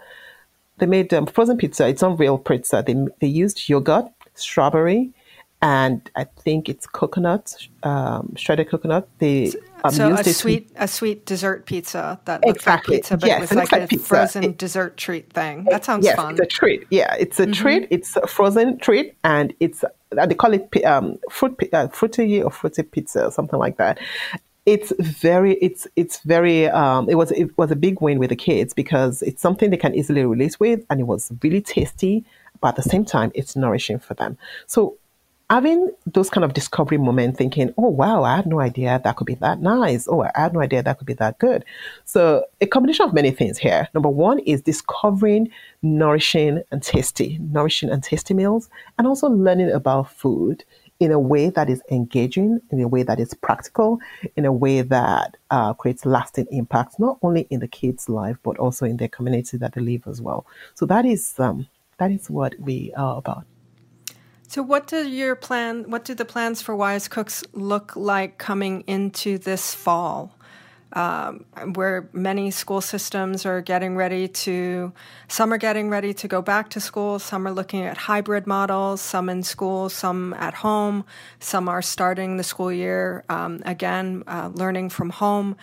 They 0.79 0.87
made 0.87 1.13
um, 1.13 1.27
frozen 1.27 1.57
pizza. 1.57 1.89
It's 1.89 2.03
not 2.03 2.19
real 2.19 2.39
pizza. 2.39 2.83
They 2.87 2.95
they 3.21 3.27
used 3.27 3.69
yogurt, 3.69 4.07
strawberry, 4.35 5.11
and 5.63 6.11
I 6.17 6.25
think 6.25 6.69
it's 6.69 6.87
coconut, 6.87 7.55
um, 7.83 8.35
shredded 8.35 8.71
coconut. 8.71 9.09
They 9.19 9.53
um, 9.85 9.93
so 9.93 10.13
a 10.13 10.25
sweet 10.25 10.71
a 10.77 10.89
sweet 10.89 11.27
dessert 11.27 11.67
pizza 11.67 12.19
that 12.25 12.45
looks 12.47 12.61
exactly. 12.61 12.97
like 12.97 13.03
pizza, 13.03 13.17
but 13.19 13.27
yes, 13.27 13.41
with 13.43 13.53
like, 13.55 13.73
like 13.73 13.83
a 13.83 13.87
pizza. 13.87 14.07
frozen 14.07 14.45
it, 14.45 14.59
dessert 14.59 14.97
treat 14.97 15.33
thing. 15.33 15.65
That 15.65 15.85
sounds 15.85 16.05
yes, 16.05 16.17
fun. 16.17 16.33
It's 16.33 16.41
a 16.41 16.47
treat. 16.47 16.87
Yeah, 16.91 17.15
it's 17.19 17.39
a 17.39 17.45
mm-hmm. 17.45 17.53
treat. 17.53 17.89
It's 17.91 18.17
a 18.17 18.27
frozen 18.27 18.79
treat, 18.79 19.17
and 19.23 19.53
it's 19.61 19.85
uh, 19.85 20.27
they 20.27 20.35
call 20.35 20.55
it 20.55 20.85
um, 20.85 21.19
fruit 21.31 21.59
uh, 21.73 21.89
fruity 21.89 22.43
or 22.43 22.51
fruity 22.51 22.83
pizza, 22.83 23.27
or 23.27 23.33
something 23.33 23.59
like 23.59 23.77
that. 23.77 23.99
It's 24.65 24.93
very, 24.99 25.55
it's 25.57 25.87
it's 25.97 26.21
very. 26.21 26.69
Um, 26.69 27.09
it 27.11 27.17
was 27.17 27.33
it 27.33 27.57
was 27.59 27.71
a 27.71 27.77
big 27.77 28.01
win 28.01 28.19
with 28.19 28.31
the 28.31 28.37
kids 28.37 28.73
because 28.73 29.21
it's 29.23 29.43
something 29.43 29.69
they 29.69 29.77
can 29.77 29.95
easily 29.95 30.25
relate 30.25 30.59
with, 30.59 30.85
and 30.89 31.01
it 31.01 31.05
was 31.05 31.31
really 31.43 31.61
tasty. 31.61 32.25
But 32.61 32.69
at 32.69 32.77
the 32.77 32.83
same 32.83 33.07
time, 33.07 33.33
it's 33.35 33.57
nourishing 33.57 33.99
for 33.99 34.13
them. 34.13 34.37
So 34.67 34.99
having 35.51 35.91
those 36.07 36.31
kind 36.31 36.45
of 36.45 36.55
discovery 36.55 36.97
moments, 36.97 37.37
thinking, 37.37 37.75
oh, 37.77 37.89
wow, 37.89 38.23
I 38.23 38.37
had 38.37 38.47
no 38.47 38.61
idea 38.61 39.01
that 39.03 39.17
could 39.17 39.27
be 39.27 39.35
that 39.35 39.61
nice. 39.61 40.07
Oh, 40.09 40.23
I 40.23 40.31
had 40.35 40.55
no 40.55 40.61
idea 40.61 40.83
that 40.83 40.97
could 40.97 41.09
be 41.09 41.15
that 41.15 41.39
good. 41.41 41.65
So, 42.05 42.45
a 42.61 42.67
combination 42.67 43.05
of 43.05 43.13
many 43.13 43.33
things 43.33 43.59
here. 43.59 43.89
Number 43.93 44.09
one 44.09 44.39
is 44.39 44.63
discovering 44.63 45.51
nourishing 45.83 46.63
and 46.71 46.83
tasty, 46.83 47.39
nourishing 47.41 47.91
and 47.91 48.03
tasty 48.03 48.33
meals, 48.33 48.71
and 48.97 49.09
also 49.09 49.29
learning 49.29 49.73
about 49.73 50.11
food 50.13 50.65
in 51.01 51.11
a 51.11 51.19
way 51.19 51.51
that 51.51 51.69
is 51.69 51.83
engaging, 51.91 52.61
in 52.71 52.81
a 52.81 52.87
way 52.87 53.03
that 53.03 53.19
is 53.19 53.35
practical, 53.35 53.99
in 54.37 54.45
a 54.45 54.53
way 54.53 54.83
that 54.83 55.37
uh, 55.51 55.73
creates 55.75 56.07
lasting 56.07 56.47
impact, 56.53 57.01
not 57.01 57.19
only 57.23 57.47
in 57.51 57.59
the 57.59 57.69
kids' 57.69 58.09
life 58.09 58.37
but 58.45 58.57
also 58.59 58.87
in 58.87 58.99
their 58.99 59.09
community 59.09 59.57
that 59.57 59.73
they 59.73 59.81
live 59.81 60.07
as 60.07 60.23
well. 60.23 60.47
So 60.75 60.87
that 60.87 61.05
is 61.05 61.41
um, 61.41 61.67
that 61.99 62.13
is 62.13 62.31
what 62.31 62.55
we 62.61 62.93
are 62.97 63.17
about. 63.19 63.45
So, 64.51 64.65
what 64.65 64.89
do 64.89 65.09
your 65.09 65.37
plan? 65.37 65.89
What 65.89 66.05
do 66.05 66.13
the 66.13 66.25
plans 66.25 66.61
for 66.61 66.75
YScooks 66.75 67.47
look 67.53 67.95
like 67.95 68.39
coming 68.39 68.83
into 68.89 69.39
this 69.39 69.73
fall? 69.73 70.35
um, 70.93 71.45
where 71.75 72.09
many 72.13 72.51
school 72.51 72.81
systems 72.81 73.47
are 73.47 73.61
getting 73.61 73.95
ready 73.95 74.27
to, 74.27 74.93
some 75.29 75.53
are 75.53 75.57
getting 75.57 75.89
ready 75.89 76.13
to 76.15 76.27
go 76.27 76.43
back 76.43 76.69
to 76.71 76.81
school, 76.81 77.21
some 77.21 77.47
are 77.47 77.53
looking 77.53 77.83
at 77.83 77.97
hybrid 77.97 78.45
models, 78.45 79.01
some 79.01 79.29
in 79.29 79.45
school, 79.45 79.89
some 79.89 80.35
at 80.35 80.53
home, 80.53 81.05
some 81.39 81.69
are 81.69 81.81
starting 81.81 82.37
the 82.37 82.43
school 82.43 82.73
year 82.73 83.23
um, 83.29 83.63
again, 83.65 84.25
uh, 84.27 84.51
learning 84.53 84.89
from 84.89 85.11
home. 85.11 85.57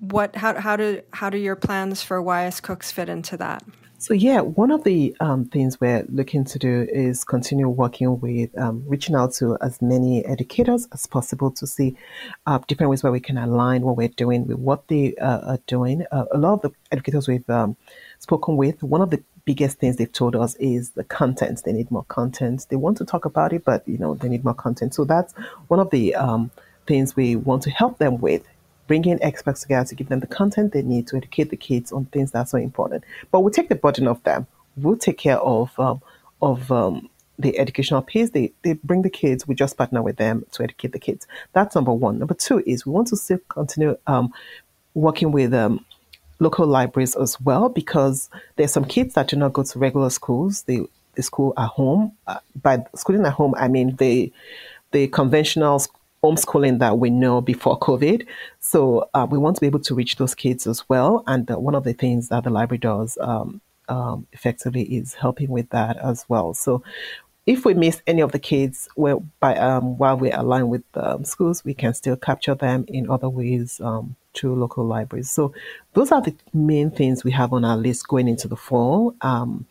What, 0.00 0.36
how, 0.36 0.58
how 0.58 0.76
do, 0.76 1.02
how 1.12 1.28
do 1.28 1.36
your 1.36 1.56
plans 1.56 2.02
for 2.02 2.22
YScooks 2.22 2.90
fit 2.90 3.10
into 3.10 3.36
that? 3.36 3.62
So 4.04 4.12
yeah, 4.12 4.42
one 4.42 4.70
of 4.70 4.84
the 4.84 5.16
um, 5.18 5.46
things 5.46 5.80
we're 5.80 6.04
looking 6.10 6.44
to 6.44 6.58
do 6.58 6.86
is 6.92 7.24
continue 7.24 7.70
working 7.70 8.20
with 8.20 8.50
um, 8.58 8.84
reaching 8.86 9.14
out 9.14 9.32
to 9.36 9.56
as 9.62 9.80
many 9.80 10.22
educators 10.26 10.86
as 10.92 11.06
possible 11.06 11.50
to 11.52 11.66
see 11.66 11.96
uh, 12.44 12.58
different 12.68 12.90
ways 12.90 13.02
where 13.02 13.12
we 13.12 13.20
can 13.20 13.38
align 13.38 13.80
what 13.80 13.96
we're 13.96 14.08
doing 14.08 14.46
with 14.46 14.58
what 14.58 14.88
they 14.88 15.14
uh, 15.14 15.52
are 15.52 15.58
doing. 15.66 16.04
Uh, 16.12 16.26
a 16.32 16.36
lot 16.36 16.52
of 16.52 16.60
the 16.60 16.72
educators 16.92 17.26
we've 17.26 17.48
um, 17.48 17.78
spoken 18.18 18.58
with, 18.58 18.82
one 18.82 19.00
of 19.00 19.08
the 19.08 19.22
biggest 19.46 19.78
things 19.78 19.96
they've 19.96 20.12
told 20.12 20.36
us 20.36 20.54
is 20.56 20.90
the 20.90 21.04
content. 21.04 21.62
They 21.64 21.72
need 21.72 21.90
more 21.90 22.04
content. 22.04 22.66
They 22.68 22.76
want 22.76 22.98
to 22.98 23.06
talk 23.06 23.24
about 23.24 23.54
it, 23.54 23.64
but 23.64 23.88
you 23.88 23.96
know 23.96 24.16
they 24.16 24.28
need 24.28 24.44
more 24.44 24.52
content. 24.52 24.92
So 24.92 25.06
that's 25.06 25.32
one 25.68 25.80
of 25.80 25.88
the 25.88 26.14
um, 26.14 26.50
things 26.86 27.16
we 27.16 27.36
want 27.36 27.62
to 27.62 27.70
help 27.70 27.96
them 27.96 28.18
with 28.18 28.44
bringing 28.86 29.22
experts 29.22 29.62
together 29.62 29.88
to 29.88 29.94
give 29.94 30.08
them 30.08 30.20
the 30.20 30.26
content 30.26 30.72
they 30.72 30.82
need 30.82 31.06
to 31.08 31.16
educate 31.16 31.50
the 31.50 31.56
kids 31.56 31.92
on 31.92 32.06
things 32.06 32.32
that 32.32 32.40
are 32.40 32.46
so 32.46 32.58
important. 32.58 33.04
But 33.30 33.40
we'll 33.40 33.52
take 33.52 33.68
the 33.68 33.74
burden 33.74 34.08
off 34.08 34.22
them. 34.22 34.46
We'll 34.76 34.96
take 34.96 35.18
care 35.18 35.38
of 35.38 35.78
um, 35.78 36.02
of 36.42 36.70
um, 36.70 37.08
the 37.38 37.58
educational 37.58 38.02
piece. 38.02 38.30
They 38.30 38.52
they 38.62 38.74
bring 38.74 39.02
the 39.02 39.10
kids. 39.10 39.46
We 39.46 39.54
just 39.54 39.76
partner 39.76 40.02
with 40.02 40.16
them 40.16 40.44
to 40.52 40.64
educate 40.64 40.92
the 40.92 40.98
kids. 40.98 41.26
That's 41.52 41.74
number 41.74 41.92
one. 41.92 42.18
Number 42.18 42.34
two 42.34 42.62
is 42.66 42.84
we 42.84 42.92
want 42.92 43.08
to 43.08 43.16
still 43.16 43.38
continue 43.48 43.96
um, 44.06 44.32
working 44.94 45.32
with 45.32 45.54
um, 45.54 45.84
local 46.40 46.66
libraries 46.66 47.16
as 47.16 47.40
well 47.40 47.68
because 47.68 48.28
there's 48.56 48.72
some 48.72 48.84
kids 48.84 49.14
that 49.14 49.28
do 49.28 49.36
not 49.36 49.52
go 49.52 49.62
to 49.62 49.78
regular 49.78 50.10
schools. 50.10 50.62
They 50.62 50.86
the 51.14 51.22
school 51.22 51.52
at 51.56 51.68
home. 51.68 52.12
Uh, 52.26 52.38
by 52.60 52.84
schooling 52.94 53.24
at 53.24 53.32
home, 53.32 53.54
I 53.56 53.68
mean 53.68 53.96
the 53.96 54.32
the 54.92 55.08
conventional 55.08 55.80
homeschooling 56.24 56.78
that 56.78 56.98
we 56.98 57.10
know 57.10 57.40
before 57.40 57.78
COVID. 57.78 58.26
So 58.58 59.10
uh, 59.12 59.26
we 59.30 59.36
want 59.36 59.56
to 59.56 59.60
be 59.60 59.66
able 59.66 59.80
to 59.80 59.94
reach 59.94 60.16
those 60.16 60.34
kids 60.34 60.66
as 60.66 60.88
well. 60.88 61.22
And 61.26 61.50
uh, 61.50 61.58
one 61.58 61.74
of 61.74 61.84
the 61.84 61.92
things 61.92 62.28
that 62.28 62.44
the 62.44 62.50
library 62.50 62.78
does 62.78 63.18
um, 63.20 63.60
um, 63.88 64.26
effectively 64.32 64.84
is 64.84 65.12
helping 65.14 65.50
with 65.50 65.68
that 65.70 65.98
as 65.98 66.24
well. 66.28 66.54
So 66.54 66.82
if 67.46 67.66
we 67.66 67.74
miss 67.74 68.00
any 68.06 68.22
of 68.22 68.32
the 68.32 68.38
kids 68.38 68.88
well, 68.96 69.22
by, 69.38 69.54
um, 69.56 69.98
while 69.98 70.16
we're 70.16 70.34
aligned 70.34 70.70
with 70.70 70.84
um, 70.94 71.24
schools, 71.24 71.62
we 71.62 71.74
can 71.74 71.92
still 71.92 72.16
capture 72.16 72.54
them 72.54 72.86
in 72.88 73.10
other 73.10 73.28
ways 73.28 73.80
um, 73.82 74.16
through 74.32 74.56
local 74.56 74.86
libraries. 74.86 75.30
So 75.30 75.52
those 75.92 76.10
are 76.10 76.22
the 76.22 76.34
main 76.54 76.90
things 76.90 77.22
we 77.22 77.32
have 77.32 77.52
on 77.52 77.64
our 77.66 77.76
list 77.76 78.08
going 78.08 78.28
into 78.28 78.48
the 78.48 78.56
fall. 78.56 79.14
Um, 79.20 79.66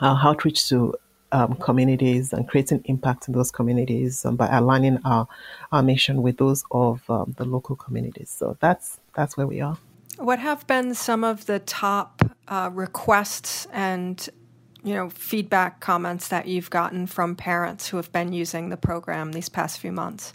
our 0.00 0.20
outreach 0.22 0.68
to 0.68 0.94
um, 1.32 1.54
communities 1.56 2.32
and 2.32 2.48
creating 2.48 2.82
impact 2.84 3.28
in 3.28 3.34
those 3.34 3.50
communities 3.50 4.24
um, 4.24 4.36
by 4.36 4.48
aligning 4.48 4.98
our, 5.04 5.26
our 5.72 5.82
mission 5.82 6.22
with 6.22 6.38
those 6.38 6.64
of 6.70 7.08
um, 7.10 7.34
the 7.36 7.44
local 7.44 7.76
communities. 7.76 8.30
So 8.30 8.56
that's 8.60 8.98
that's 9.14 9.36
where 9.36 9.46
we 9.46 9.60
are. 9.60 9.78
What 10.18 10.38
have 10.38 10.66
been 10.66 10.94
some 10.94 11.24
of 11.24 11.46
the 11.46 11.58
top 11.58 12.22
uh, 12.48 12.70
requests 12.72 13.66
and 13.72 14.28
you 14.82 14.94
know 14.94 15.10
feedback 15.10 15.80
comments 15.80 16.28
that 16.28 16.46
you've 16.46 16.70
gotten 16.70 17.06
from 17.06 17.34
parents 17.36 17.88
who 17.88 17.96
have 17.96 18.12
been 18.12 18.32
using 18.32 18.70
the 18.70 18.76
program 18.76 19.32
these 19.32 19.48
past 19.48 19.78
few 19.78 19.92
months? 19.92 20.32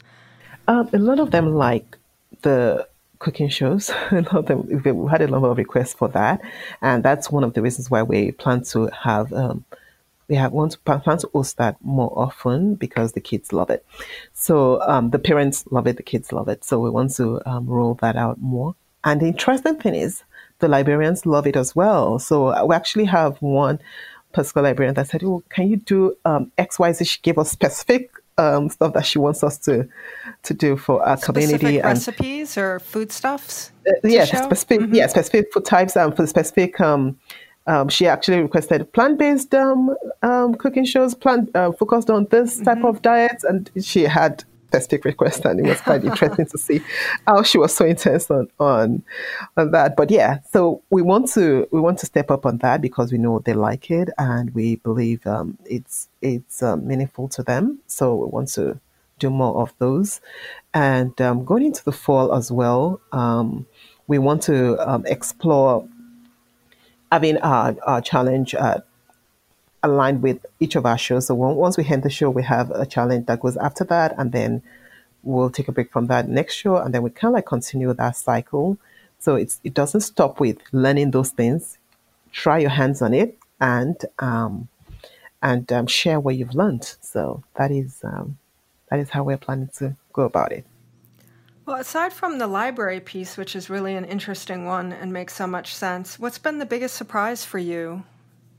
Um, 0.67 0.89
a 0.93 0.99
lot 0.99 1.19
of 1.19 1.31
them 1.31 1.55
like 1.55 1.97
the 2.41 2.87
cooking 3.19 3.49
shows. 3.49 3.89
a 4.11 4.21
lot 4.21 4.35
of 4.35 4.45
them, 4.47 4.67
we 4.67 5.09
had 5.09 5.21
a 5.21 5.27
lot 5.27 5.43
of 5.45 5.57
requests 5.57 5.93
for 5.93 6.09
that, 6.09 6.41
and 6.81 7.03
that's 7.03 7.31
one 7.31 7.43
of 7.43 7.53
the 7.53 7.61
reasons 7.61 7.89
why 7.89 8.03
we 8.03 8.31
plan 8.31 8.63
to 8.63 8.87
have 8.87 9.31
um, 9.33 9.63
we 10.27 10.35
have 10.35 10.51
want 10.51 10.73
to 10.73 10.79
plan 10.79 11.17
to 11.17 11.29
host 11.33 11.57
that 11.57 11.77
more 11.81 12.11
often 12.15 12.75
because 12.75 13.13
the 13.13 13.21
kids 13.21 13.51
love 13.51 13.69
it. 13.69 13.85
So 14.33 14.81
um, 14.81 15.09
the 15.09 15.19
parents 15.19 15.65
love 15.71 15.87
it, 15.87 15.97
the 15.97 16.03
kids 16.03 16.31
love 16.31 16.47
it. 16.47 16.63
So 16.63 16.79
we 16.79 16.89
want 16.89 17.15
to 17.15 17.41
um, 17.45 17.65
roll 17.65 17.95
that 17.95 18.15
out 18.15 18.41
more. 18.41 18.75
And 19.03 19.19
the 19.19 19.27
interesting 19.27 19.77
thing 19.77 19.95
is, 19.95 20.23
the 20.59 20.67
librarians 20.67 21.25
love 21.25 21.47
it 21.47 21.55
as 21.55 21.75
well. 21.75 22.19
So 22.19 22.65
we 22.65 22.75
actually 22.75 23.05
have 23.05 23.41
one 23.41 23.79
particular 24.31 24.69
librarian 24.69 24.95
that 24.95 25.07
said, 25.07 25.23
"Oh, 25.23 25.43
can 25.49 25.67
you 25.67 25.77
do 25.77 26.15
um, 26.23 26.51
X, 26.57 26.79
Y, 26.79 26.91
Z?" 26.93 27.05
She 27.05 27.19
gave 27.21 27.37
us 27.37 27.51
specific 27.51 28.11
um, 28.37 28.69
stuff 28.69 28.93
that 28.93 29.05
she 29.05 29.19
wants 29.19 29.43
us 29.43 29.57
to 29.59 29.87
to 30.43 30.53
do 30.53 30.77
for 30.77 31.03
our 31.05 31.17
specific 31.17 31.59
community 31.59 31.77
and 31.79 31.85
recipes 31.85 32.57
or 32.57 32.79
foodstuffs. 32.79 33.71
Uh, 33.87 33.91
yeah, 34.03 34.25
specific. 34.25 34.81
Mm-hmm. 34.81 34.95
Yeah, 34.95 35.07
specific 35.07 35.51
food 35.53 35.65
types 35.65 35.95
and 35.95 36.15
for 36.15 36.25
specific 36.27 36.79
um, 37.67 37.81
um, 37.81 37.89
she 37.89 38.07
actually 38.07 38.41
requested 38.41 38.91
plant-based 38.93 39.53
um, 39.53 39.95
um, 40.21 40.55
cooking 40.55 40.85
shows, 40.85 41.13
plant 41.13 41.49
uh, 41.55 41.71
focused 41.71 42.09
on 42.09 42.25
this 42.25 42.57
type 42.57 42.77
mm-hmm. 42.77 42.85
of 42.85 43.01
diets, 43.01 43.43
and 43.43 43.69
she 43.81 44.03
had 44.03 44.43
specific 44.67 45.03
requests, 45.03 45.43
and 45.43 45.59
it 45.59 45.67
was 45.67 45.81
quite 45.81 46.03
interesting 46.03 46.45
to 46.45 46.57
see 46.57 46.81
how 47.27 47.43
she 47.43 47.57
was 47.57 47.75
so 47.75 47.85
intense 47.85 48.31
on, 48.31 48.47
on 48.59 49.03
on 49.57 49.71
that. 49.71 49.95
But 49.95 50.09
yeah, 50.09 50.39
so 50.51 50.81
we 50.89 51.01
want 51.01 51.29
to 51.33 51.67
we 51.71 51.79
want 51.79 51.99
to 51.99 52.05
step 52.05 52.31
up 52.31 52.45
on 52.45 52.57
that 52.59 52.81
because 52.81 53.11
we 53.11 53.17
know 53.17 53.39
they 53.39 53.53
like 53.53 53.91
it, 53.91 54.09
and 54.17 54.53
we 54.53 54.77
believe 54.77 55.25
um, 55.27 55.57
it's 55.65 56.07
it's 56.21 56.63
um, 56.63 56.87
meaningful 56.87 57.27
to 57.29 57.43
them. 57.43 57.79
So 57.87 58.15
we 58.15 58.27
want 58.27 58.49
to 58.53 58.79
do 59.19 59.29
more 59.29 59.61
of 59.61 59.73
those, 59.77 60.21
and 60.73 61.19
um, 61.21 61.45
going 61.45 61.65
into 61.65 61.83
the 61.83 61.91
fall 61.91 62.33
as 62.33 62.51
well. 62.51 63.01
we 64.07 64.17
want 64.17 64.41
to 64.43 64.77
explore 65.05 65.87
having 67.11 67.37
our, 67.37 67.75
our 67.83 68.01
challenge 68.01 68.55
uh, 68.55 68.79
aligned 69.83 70.21
with 70.21 70.45
each 70.59 70.75
of 70.75 70.85
our 70.85 70.97
shows. 70.97 71.27
So 71.27 71.35
once 71.35 71.77
we 71.77 71.85
end 71.85 72.03
the 72.03 72.09
show, 72.09 72.29
we 72.29 72.43
have 72.43 72.71
a 72.71 72.85
challenge 72.85 73.25
that 73.25 73.39
goes 73.39 73.57
after 73.57 73.83
that, 73.85 74.15
and 74.17 74.31
then 74.31 74.61
we'll 75.23 75.49
take 75.49 75.67
a 75.67 75.71
break 75.71 75.91
from 75.91 76.07
that 76.07 76.29
next 76.29 76.55
show, 76.55 76.77
and 76.77 76.93
then 76.93 77.03
we 77.03 77.09
kind 77.09 77.31
of 77.31 77.33
like 77.33 77.45
continue 77.45 77.93
that 77.93 78.15
cycle. 78.15 78.77
So 79.19 79.35
it's 79.35 79.59
it 79.63 79.73
doesn't 79.73 80.01
stop 80.01 80.39
with 80.39 80.57
learning 80.71 81.11
those 81.11 81.29
things. 81.29 81.77
Try 82.31 82.59
your 82.59 82.69
hands 82.71 83.01
on 83.01 83.13
it, 83.13 83.37
and 83.59 83.97
um, 84.19 84.69
and 85.41 85.71
um, 85.71 85.87
share 85.87 86.19
what 86.19 86.35
you've 86.35 86.55
learned. 86.55 86.95
So 87.01 87.43
that 87.55 87.71
is 87.71 88.01
um, 88.03 88.37
that 88.89 88.99
is 88.99 89.09
how 89.09 89.23
we're 89.23 89.37
planning 89.37 89.69
to 89.77 89.95
go 90.13 90.23
about 90.23 90.51
it. 90.51 90.65
Well, 91.71 91.79
aside 91.79 92.11
from 92.11 92.37
the 92.37 92.47
library 92.47 92.99
piece, 92.99 93.37
which 93.37 93.55
is 93.55 93.69
really 93.69 93.95
an 93.95 94.03
interesting 94.03 94.65
one 94.65 94.91
and 94.91 95.13
makes 95.13 95.33
so 95.33 95.47
much 95.47 95.73
sense, 95.73 96.19
what's 96.19 96.37
been 96.37 96.57
the 96.57 96.65
biggest 96.65 96.95
surprise 96.95 97.45
for 97.45 97.59
you 97.59 98.03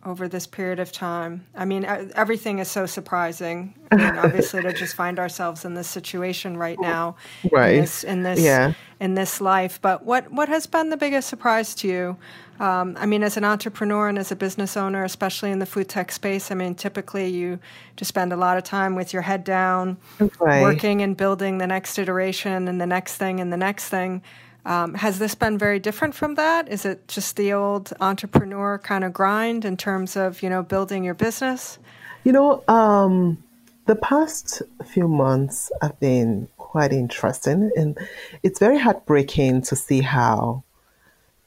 over 0.05 0.28
this 0.28 0.46
period 0.46 0.80
of 0.80 0.92
time? 0.92 1.46
I 1.55 1.64
mean, 1.64 1.84
everything 1.84 2.59
is 2.59 2.70
so 2.70 2.86
surprising. 2.86 3.74
I 3.90 3.96
mean, 3.96 4.07
obviously, 4.18 4.62
to 4.62 4.72
just 4.72 4.94
find 4.94 5.18
ourselves 5.18 5.64
in 5.64 5.74
this 5.74 5.88
situation 5.88 6.57
right 6.57 6.78
now, 6.80 7.16
right? 7.50 7.74
In 7.74 7.80
this, 7.80 8.05
in 8.05 8.22
this, 8.22 8.40
yeah. 8.40 8.74
in 9.00 9.14
this 9.14 9.40
life. 9.40 9.80
But 9.80 10.05
what 10.05 10.30
what 10.32 10.48
has 10.48 10.66
been 10.66 10.90
the 10.90 10.96
biggest 10.96 11.28
surprise 11.28 11.74
to 11.76 11.88
you? 11.88 12.16
Um, 12.61 12.96
I 12.98 13.07
mean, 13.07 13.22
as 13.22 13.36
an 13.36 13.44
entrepreneur 13.44 14.09
and 14.09 14.18
as 14.18 14.30
a 14.30 14.36
business 14.36 14.76
owner, 14.76 15.03
especially 15.03 15.50
in 15.50 15.59
the 15.59 15.66
food 15.66 15.88
tech 15.88 16.12
space, 16.12 16.50
I 16.50 16.55
mean, 16.55 16.74
typically 16.74 17.28
you 17.28 17.59
just 17.96 18.09
spend 18.09 18.32
a 18.32 18.36
lot 18.36 18.57
of 18.57 18.62
time 18.62 18.94
with 18.94 19.12
your 19.12 19.22
head 19.22 19.42
down, 19.42 19.96
right. 20.38 20.62
working 20.62 21.03
and 21.03 21.16
building 21.16 21.59
the 21.59 21.66
next 21.66 21.98
iteration 21.98 22.68
and 22.68 22.80
the 22.80 22.86
next 22.86 23.16
thing 23.16 23.40
and 23.40 23.53
the 23.53 23.57
next 23.57 23.88
thing. 23.88 24.22
Um, 24.64 24.94
has 24.94 25.18
this 25.18 25.34
been 25.34 25.58
very 25.58 25.78
different 25.80 26.14
from 26.14 26.36
that? 26.36 26.68
Is 26.68 26.84
it 26.84 27.08
just 27.08 27.36
the 27.36 27.52
old 27.52 27.92
entrepreneur 28.00 28.78
kind 28.78 29.02
of 29.02 29.12
grind 29.12 29.64
in 29.64 29.76
terms 29.76 30.16
of 30.16 30.42
you 30.42 30.48
know 30.48 30.62
building 30.62 31.04
your 31.04 31.14
business? 31.14 31.78
You 32.24 32.32
know, 32.32 32.62
um, 32.68 33.42
the 33.86 33.96
past 33.96 34.62
few 34.84 35.08
months 35.08 35.72
have 35.80 35.98
been 35.98 36.48
quite 36.58 36.92
interesting, 36.92 37.70
and 37.76 37.98
it's 38.42 38.60
very 38.60 38.78
heartbreaking 38.78 39.62
to 39.62 39.76
see 39.76 40.02
how 40.02 40.62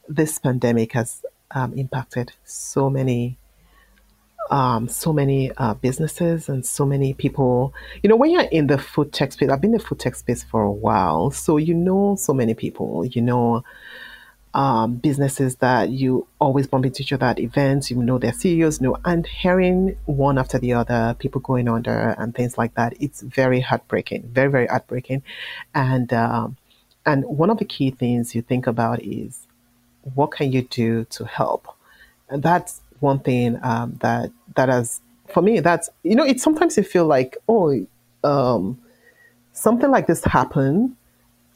this 0.09 0.37
pandemic 0.37 0.91
has 0.93 1.23
um, 1.51 1.73
impacted 1.73 2.33
so 2.43 2.89
many 2.89 3.37
um, 4.49 4.87
so 4.87 5.11
many 5.11 5.51
uh, 5.57 5.73
businesses 5.73 6.49
and 6.49 6.65
so 6.65 6.85
many 6.85 7.13
people. 7.13 7.73
You 8.03 8.09
know, 8.09 8.15
when 8.15 8.31
you're 8.31 8.41
in 8.41 8.67
the 8.67 8.77
food 8.77 9.11
tech 9.13 9.31
space, 9.31 9.49
I've 9.49 9.61
been 9.61 9.73
in 9.73 9.77
the 9.77 9.83
food 9.83 9.99
tech 9.99 10.15
space 10.15 10.43
for 10.43 10.63
a 10.63 10.71
while, 10.71 11.31
so 11.31 11.57
you 11.57 11.73
know 11.73 12.15
so 12.15 12.33
many 12.33 12.53
people. 12.53 13.05
You 13.05 13.21
know 13.21 13.63
um, 14.55 14.95
businesses 14.95 15.57
that 15.57 15.89
you 15.89 16.27
always 16.39 16.65
bump 16.65 16.85
into 16.85 17.03
each 17.03 17.11
other 17.11 17.25
at 17.25 17.39
events, 17.39 17.91
you 17.91 17.97
know 17.97 18.17
their 18.17 18.31
CEOs, 18.31 18.79
know, 18.79 18.95
and 19.03 19.27
hearing 19.27 19.97
one 20.05 20.37
after 20.37 20.57
the 20.57 20.71
other, 20.73 21.13
people 21.19 21.41
going 21.41 21.67
under 21.67 22.15
and 22.17 22.33
things 22.33 22.57
like 22.57 22.73
that, 22.75 22.93
it's 23.01 23.21
very 23.21 23.59
heartbreaking, 23.59 24.29
very, 24.31 24.49
very 24.49 24.67
heartbreaking. 24.67 25.23
And, 25.73 26.11
um, 26.13 26.55
and 27.05 27.25
one 27.25 27.49
of 27.49 27.57
the 27.57 27.65
key 27.65 27.91
things 27.91 28.33
you 28.33 28.41
think 28.41 28.65
about 28.65 29.03
is 29.03 29.45
what 30.13 30.31
can 30.31 30.53
you 30.53 30.61
do 30.61 31.03
to 31.03 31.25
help? 31.25 31.67
And 32.29 32.41
that's 32.41 32.79
one 32.99 33.19
thing 33.19 33.59
um, 33.63 33.97
that, 34.01 34.31
that 34.55 34.69
has, 34.69 35.01
for 35.27 35.41
me, 35.41 35.59
that's, 35.59 35.89
you 36.03 36.15
know, 36.15 36.23
it's 36.23 36.43
sometimes 36.43 36.77
you 36.77 36.83
feel 36.83 37.05
like, 37.05 37.37
oh, 37.47 37.85
um, 38.23 38.79
something 39.53 39.89
like 39.91 40.07
this 40.07 40.23
happened 40.23 40.95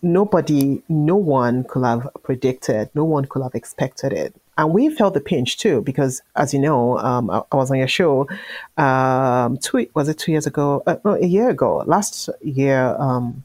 nobody, 0.01 0.81
no 0.87 1.15
one 1.15 1.63
could 1.65 1.83
have 1.83 2.07
predicted, 2.23 2.89
no 2.93 3.03
one 3.03 3.25
could 3.25 3.41
have 3.41 3.55
expected 3.55 4.13
it. 4.13 4.35
And 4.57 4.73
we 4.73 4.89
felt 4.89 5.13
the 5.13 5.21
pinch 5.21 5.57
too, 5.57 5.81
because 5.81 6.21
as 6.35 6.53
you 6.53 6.59
know, 6.59 6.97
um, 6.99 7.29
I, 7.29 7.41
I, 7.51 7.55
was 7.55 7.71
on 7.71 7.77
your 7.77 7.87
show, 7.87 8.27
um, 8.77 9.57
two, 9.57 9.87
was 9.93 10.09
it 10.09 10.17
two 10.17 10.31
years 10.31 10.45
ago? 10.45 10.83
Uh, 10.85 10.97
no, 11.05 11.15
a 11.15 11.25
year 11.25 11.49
ago, 11.49 11.83
last 11.85 12.29
year, 12.41 12.95
um, 12.99 13.43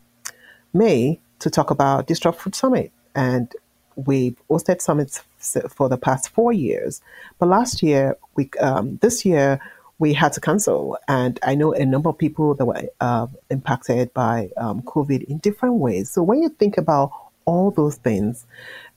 May, 0.72 1.20
to 1.38 1.51
talk 1.51 1.70
about 1.70 2.07
Disrupt 2.09 2.40
Food 2.40 2.55
Summit. 2.55 2.90
And 3.14 3.53
we've 3.95 4.36
hosted 4.51 4.80
summits 4.80 5.22
for 5.68 5.88
the 5.88 5.97
past 5.97 6.30
four 6.30 6.53
years. 6.53 7.01
But 7.38 7.49
last 7.49 7.82
year, 7.82 8.16
we, 8.34 8.51
um, 8.61 8.99
this 9.03 9.24
year, 9.24 9.61
we 9.99 10.12
had 10.12 10.32
to 10.32 10.40
cancel. 10.40 10.99
And 11.09 11.38
I 11.42 11.55
know 11.55 11.72
a 11.72 11.84
number 11.84 12.09
of 12.09 12.18
people 12.18 12.55
that 12.55 12.64
were 12.64 12.82
uh, 13.01 13.26
impacted 13.51 14.12
by 14.12 14.51
um, 14.57 14.82
COVID 14.82 15.24
in 15.24 15.38
different 15.38 15.76
ways. 15.76 16.11
So 16.11 16.22
when 16.22 16.42
you 16.42 16.49
think 16.49 16.78
about 16.78 17.12
all 17.45 17.70
those 17.70 17.97
things, 17.97 18.47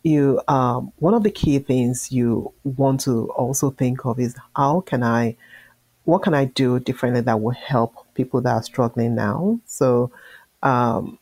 you 0.03 0.41
um, 0.47 0.93
one 0.97 1.13
of 1.13 1.23
the 1.23 1.31
key 1.31 1.59
things 1.59 2.11
you 2.11 2.53
want 2.63 3.01
to 3.01 3.29
also 3.31 3.71
think 3.71 4.05
of 4.05 4.19
is 4.19 4.35
how 4.55 4.81
can 4.81 5.03
I, 5.03 5.35
what 6.05 6.23
can 6.23 6.33
I 6.33 6.45
do 6.45 6.79
differently 6.79 7.21
that 7.21 7.41
will 7.41 7.51
help 7.51 7.93
people 8.13 8.41
that 8.41 8.53
are 8.53 8.63
struggling 8.63 9.15
now? 9.15 9.59
So 9.65 10.11
um, 10.63 11.19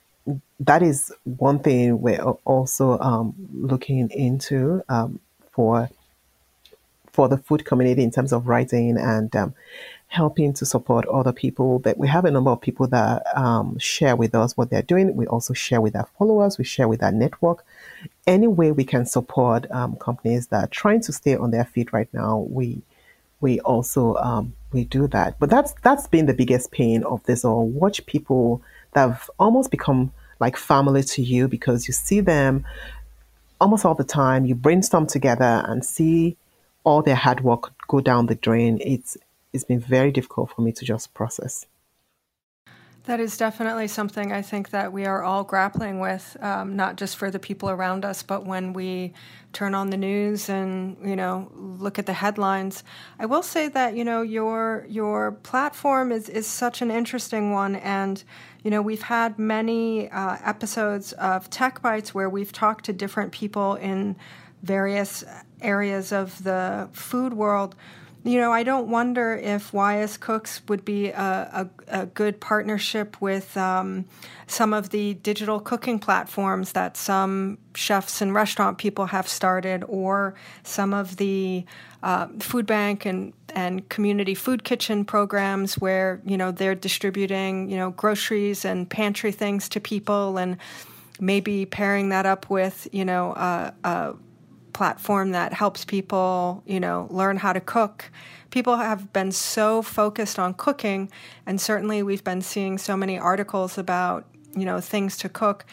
that 0.60 0.82
is 0.82 1.12
one 1.24 1.60
thing 1.60 2.02
we're 2.02 2.22
also 2.46 2.98
um, 3.00 3.34
looking 3.54 4.10
into 4.12 4.82
um, 4.90 5.20
for 5.52 5.90
for 7.12 7.30
the 7.30 7.38
food 7.38 7.64
community 7.64 8.04
in 8.04 8.12
terms 8.12 8.34
of 8.34 8.48
writing 8.48 8.98
and 8.98 9.34
um, 9.38 9.54
helping 10.08 10.54
to 10.54 10.66
support 10.66 11.06
other 11.08 11.32
people. 11.32 11.80
That 11.80 11.98
we 11.98 12.08
have 12.08 12.26
a 12.26 12.32
number 12.32 12.52
of 12.52 12.62
people 12.62 12.88
that 12.88 13.24
um, 13.38 13.78
share 13.80 14.16
with 14.16 14.36
us 14.36 14.56
what 14.56 14.70
they're 14.70 14.82
doing. 14.82 15.16
We 15.16 15.28
also 15.28 15.54
share 15.54 15.82
with 15.82 15.96
our 15.96 16.08
followers. 16.18 16.58
We 16.58 16.64
share 16.64 16.88
with 16.88 17.04
our 17.04 17.12
network. 17.12 17.66
Any 18.28 18.48
way 18.48 18.72
we 18.72 18.84
can 18.84 19.06
support 19.06 19.70
um, 19.72 19.96
companies 19.98 20.48
that 20.48 20.64
are 20.64 20.68
trying 20.68 21.02
to 21.02 21.14
stay 21.14 21.36
on 21.36 21.52
their 21.52 21.66
feet 21.66 21.92
right 21.94 22.10
now, 22.14 22.40
we 22.50 22.82
we 23.42 23.60
also 23.62 24.16
um, 24.16 24.54
we 24.72 24.86
do 24.86 25.08
that. 25.08 25.38
But 25.40 25.50
that's 25.50 25.74
that's 25.84 26.08
been 26.08 26.28
the 26.28 26.34
biggest 26.34 26.72
pain 26.72 27.04
of 27.04 27.24
this 27.24 27.44
all. 27.44 27.68
Watch 27.68 28.06
people 28.06 28.62
that 28.94 29.10
have 29.10 29.30
almost 29.38 29.70
become 29.70 30.12
like 30.40 30.58
family 30.58 31.04
to 31.04 31.22
you 31.22 31.48
because 31.48 31.88
you 31.88 31.94
see 31.94 32.20
them 32.20 32.66
almost 33.60 33.86
all 33.86 33.96
the 33.96 34.04
time. 34.04 34.46
You 34.46 34.56
brainstorm 34.56 35.08
together 35.08 35.64
and 35.68 35.86
see 35.86 36.38
all 36.86 37.02
their 37.02 37.16
hard 37.16 37.42
work 37.42 37.74
go 37.88 38.00
down 38.00 38.28
the 38.28 38.36
drain, 38.36 38.80
it's 38.82 39.18
it's 39.52 39.64
been 39.64 39.80
very 39.80 40.12
difficult 40.12 40.52
for 40.52 40.62
me 40.62 40.72
to 40.74 40.86
just 40.86 41.14
process. 41.14 41.66
That 43.06 43.20
is 43.20 43.38
definitely 43.38 43.88
something 43.88 44.34
I 44.34 44.42
think 44.42 44.72
that 44.72 44.92
we 44.92 45.06
are 45.06 45.24
all 45.24 45.44
grappling 45.44 46.00
with, 46.00 46.36
um, 46.42 46.76
not 46.76 46.96
just 46.96 47.18
for 47.18 47.30
the 47.30 47.38
people 47.38 47.70
around 47.70 48.04
us, 48.04 48.24
but 48.24 48.46
when 48.46 48.74
we 48.74 49.14
turn 49.54 49.76
on 49.76 49.92
the 49.92 49.98
news 49.98 50.50
and 50.50 50.98
you 51.08 51.16
know 51.16 51.50
look 51.56 51.98
at 51.98 52.06
the 52.06 52.14
headlines. 52.14 52.84
I 53.20 53.26
will 53.26 53.44
say 53.44 53.68
that 53.70 53.96
you 53.96 54.04
know 54.04 54.22
your 54.22 54.86
your 54.90 55.32
platform 55.32 56.12
is 56.12 56.30
is 56.30 56.48
such 56.48 56.82
an 56.82 56.92
interesting 56.92 57.52
one, 57.52 57.76
and 57.78 58.24
you 58.66 58.72
know 58.72 58.82
we've 58.82 59.04
had 59.04 59.38
many 59.38 60.10
uh, 60.10 60.38
episodes 60.44 61.14
of 61.14 61.52
Tech 61.52 61.84
Bites 61.84 62.16
where 62.16 62.28
we've 62.28 62.52
talked 62.52 62.86
to 62.86 62.94
different 62.94 63.32
people 63.32 63.76
in 63.76 64.16
various 64.64 65.24
areas 65.62 66.12
of 66.12 66.44
the 66.44 66.90
food 66.92 67.34
world. 67.34 67.76
You 68.26 68.40
know, 68.40 68.52
I 68.52 68.64
don't 68.64 68.88
wonder 68.88 69.36
if 69.36 69.72
YS 69.72 70.18
Cooks 70.18 70.60
would 70.68 70.84
be 70.84 71.10
a, 71.10 71.70
a, 71.88 72.02
a 72.02 72.06
good 72.08 72.42
partnership 72.42 73.22
with 73.22 73.56
um, 73.56 74.06
some 74.48 74.74
of 74.74 74.90
the 74.90 75.14
digital 75.14 75.60
cooking 75.60 76.00
platforms 76.00 76.72
that 76.72 76.98
some 76.98 77.60
chefs 77.76 78.22
and 78.22 78.34
restaurant 78.34 78.80
people 78.80 79.06
have 79.06 79.28
started, 79.28 79.84
or 79.88 80.34
some 80.64 80.92
of 80.92 81.18
the 81.18 81.66
uh, 82.02 82.28
food 82.40 82.66
bank 82.66 83.06
and, 83.06 83.32
and 83.54 83.88
community 83.90 84.34
food 84.34 84.64
kitchen 84.64 85.06
programs 85.06 85.78
where, 85.78 86.20
you 86.26 86.36
know, 86.36 86.52
they're 86.52 86.74
distributing, 86.74 87.70
you 87.70 87.78
know, 87.78 87.92
groceries 87.92 88.66
and 88.66 88.90
pantry 88.90 89.32
things 89.32 89.70
to 89.70 89.80
people 89.80 90.40
and 90.40 90.58
maybe 91.20 91.64
pairing 91.64 92.10
that 92.10 92.26
up 92.26 92.50
with, 92.50 92.88
you 92.92 93.06
know, 93.06 93.34
a, 93.34 93.74
a 93.84 94.16
platform 94.76 95.32
that 95.32 95.54
helps 95.54 95.86
people, 95.86 96.62
you 96.68 96.82
know, 96.82 97.08
learn 97.10 97.38
how 97.38 97.54
to 97.54 97.62
cook. 97.62 98.12
People 98.52 98.76
have 98.76 99.14
been 99.14 99.32
so 99.32 99.82
focused 99.82 100.38
on 100.38 100.54
cooking, 100.54 101.10
and 101.46 101.60
certainly 101.60 102.04
we've 102.04 102.26
been 102.26 102.42
seeing 102.42 102.78
so 102.78 102.98
many 102.98 103.18
articles 103.18 103.78
about, 103.78 104.26
you 104.54 104.66
know, 104.66 104.82
things 104.82 105.18
to 105.18 105.30
cook. 105.30 105.66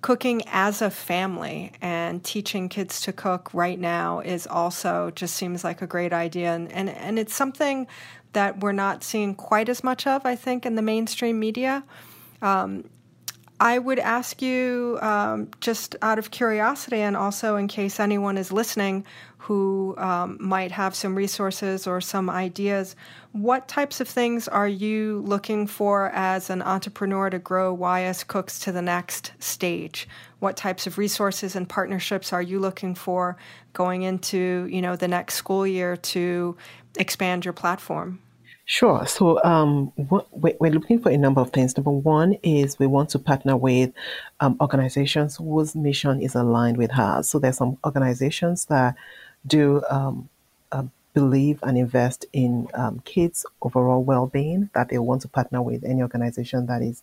Cooking 0.00 0.42
as 0.46 0.80
a 0.80 0.90
family 0.90 1.72
and 1.82 2.24
teaching 2.24 2.68
kids 2.70 3.02
to 3.02 3.12
cook 3.12 3.50
right 3.52 3.78
now 3.78 4.20
is 4.20 4.46
also 4.46 5.12
just 5.14 5.36
seems 5.36 5.62
like 5.62 5.82
a 5.82 5.86
great 5.86 6.12
idea. 6.12 6.54
And, 6.54 6.72
and, 6.72 6.88
and 6.88 7.18
it's 7.18 7.34
something 7.34 7.86
that 8.32 8.60
we're 8.60 8.72
not 8.72 9.04
seeing 9.04 9.34
quite 9.34 9.68
as 9.68 9.84
much 9.84 10.06
of, 10.06 10.24
I 10.24 10.36
think, 10.36 10.64
in 10.64 10.74
the 10.74 10.82
mainstream 10.82 11.38
media. 11.38 11.84
Um, 12.40 12.84
I 13.62 13.78
would 13.78 14.00
ask 14.00 14.42
you, 14.42 14.98
um, 15.02 15.48
just 15.60 15.94
out 16.02 16.18
of 16.18 16.32
curiosity, 16.32 17.00
and 17.00 17.16
also 17.16 17.54
in 17.54 17.68
case 17.68 18.00
anyone 18.00 18.36
is 18.36 18.50
listening 18.50 19.04
who 19.38 19.94
um, 19.98 20.36
might 20.40 20.72
have 20.72 20.96
some 20.96 21.14
resources 21.14 21.86
or 21.86 22.00
some 22.00 22.28
ideas, 22.28 22.96
what 23.30 23.68
types 23.68 24.00
of 24.00 24.08
things 24.08 24.48
are 24.48 24.66
you 24.66 25.22
looking 25.24 25.68
for 25.68 26.10
as 26.12 26.50
an 26.50 26.60
entrepreneur 26.60 27.30
to 27.30 27.38
grow 27.38 27.72
YS 27.72 28.24
Cooks 28.24 28.58
to 28.58 28.72
the 28.72 28.82
next 28.82 29.30
stage? 29.38 30.08
What 30.40 30.56
types 30.56 30.88
of 30.88 30.98
resources 30.98 31.54
and 31.54 31.68
partnerships 31.68 32.32
are 32.32 32.42
you 32.42 32.58
looking 32.58 32.96
for 32.96 33.36
going 33.74 34.02
into, 34.02 34.66
you 34.72 34.82
know, 34.82 34.96
the 34.96 35.06
next 35.06 35.34
school 35.36 35.68
year 35.68 35.96
to 35.96 36.56
expand 36.98 37.44
your 37.44 37.54
platform? 37.54 38.18
Sure. 38.64 39.06
So 39.06 39.42
um, 39.42 39.92
we're 40.30 40.70
looking 40.70 41.00
for 41.00 41.10
a 41.10 41.16
number 41.18 41.40
of 41.40 41.50
things. 41.50 41.76
Number 41.76 41.90
one 41.90 42.34
is 42.42 42.78
we 42.78 42.86
want 42.86 43.10
to 43.10 43.18
partner 43.18 43.56
with 43.56 43.92
um, 44.40 44.56
organizations 44.60 45.36
whose 45.36 45.74
mission 45.74 46.22
is 46.22 46.36
aligned 46.36 46.76
with 46.76 46.96
ours. 46.96 47.28
So 47.28 47.38
there's 47.38 47.56
some 47.56 47.76
organizations 47.84 48.66
that 48.66 48.94
do 49.44 49.82
um, 49.90 50.28
uh, 50.70 50.84
believe 51.12 51.58
and 51.64 51.76
invest 51.76 52.24
in 52.32 52.68
um, 52.74 53.00
kids' 53.04 53.44
overall 53.60 54.04
well-being. 54.04 54.70
That 54.74 54.90
they 54.90 54.98
want 54.98 55.22
to 55.22 55.28
partner 55.28 55.60
with 55.60 55.82
any 55.84 56.00
organization 56.00 56.66
that 56.66 56.82
is 56.82 57.02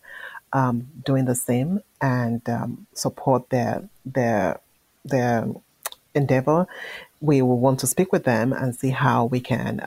um, 0.54 0.88
doing 1.04 1.26
the 1.26 1.34
same 1.34 1.80
and 2.00 2.46
um, 2.48 2.86
support 2.94 3.50
their 3.50 3.86
their 4.06 4.60
their 5.04 5.46
endeavor. 6.14 6.66
We 7.20 7.42
will 7.42 7.58
want 7.58 7.80
to 7.80 7.86
speak 7.86 8.12
with 8.12 8.24
them 8.24 8.54
and 8.54 8.74
see 8.74 8.90
how 8.90 9.26
we 9.26 9.40
can 9.40 9.86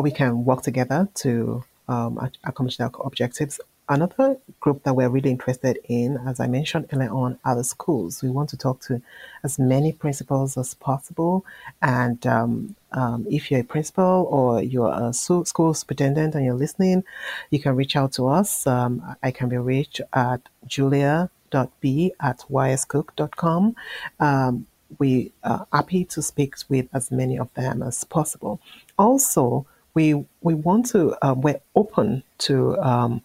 we 0.00 0.10
can 0.10 0.44
work 0.44 0.62
together 0.62 1.08
to 1.14 1.64
um, 1.88 2.30
accomplish 2.44 2.80
our 2.80 2.90
objectives. 3.04 3.60
Another 3.88 4.38
group 4.60 4.84
that 4.84 4.94
we're 4.94 5.08
really 5.08 5.30
interested 5.30 5.78
in, 5.88 6.16
as 6.26 6.40
I 6.40 6.46
mentioned 6.46 6.86
earlier 6.92 7.10
on, 7.10 7.38
are 7.44 7.56
the 7.56 7.64
schools. 7.64 8.22
We 8.22 8.30
want 8.30 8.48
to 8.50 8.56
talk 8.56 8.80
to 8.82 9.02
as 9.42 9.58
many 9.58 9.92
principals 9.92 10.56
as 10.56 10.74
possible. 10.74 11.44
And 11.82 12.24
um, 12.26 12.76
um, 12.92 13.26
if 13.28 13.50
you're 13.50 13.60
a 13.60 13.64
principal 13.64 14.26
or 14.30 14.62
you're 14.62 14.94
a 14.94 15.12
school 15.12 15.74
superintendent 15.74 16.34
and 16.34 16.44
you're 16.44 16.54
listening, 16.54 17.04
you 17.50 17.58
can 17.58 17.76
reach 17.76 17.96
out 17.96 18.12
to 18.12 18.28
us. 18.28 18.66
Um, 18.66 19.16
I 19.22 19.30
can 19.30 19.48
be 19.48 19.58
reached 19.58 20.00
at 20.12 20.40
julia.b 20.66 22.12
at 22.20 22.38
yscook.com. 22.38 23.76
Um, 24.20 24.66
we 24.98 25.32
are 25.42 25.66
happy 25.72 26.04
to 26.04 26.22
speak 26.22 26.54
with 26.68 26.88
as 26.92 27.10
many 27.10 27.38
of 27.38 27.52
them 27.54 27.82
as 27.82 28.04
possible. 28.04 28.60
Also, 28.98 29.66
we 29.94 30.24
we 30.40 30.54
want 30.54 30.86
to 30.86 31.14
uh, 31.22 31.34
we're 31.34 31.60
open 31.74 32.22
to 32.38 32.78
um, 32.78 33.22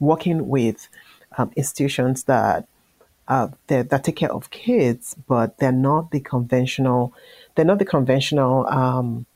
working 0.00 0.48
with 0.48 0.88
um, 1.36 1.52
institutions 1.56 2.24
that 2.24 2.66
uh, 3.28 3.48
that 3.66 4.04
take 4.04 4.16
care 4.16 4.32
of 4.32 4.50
kids, 4.50 5.14
but 5.26 5.58
they're 5.58 5.72
not 5.72 6.10
the 6.10 6.20
conventional 6.20 7.12
they're 7.54 7.64
not 7.64 7.78
the 7.78 7.84
conventional 7.84 8.66
um, 8.68 9.26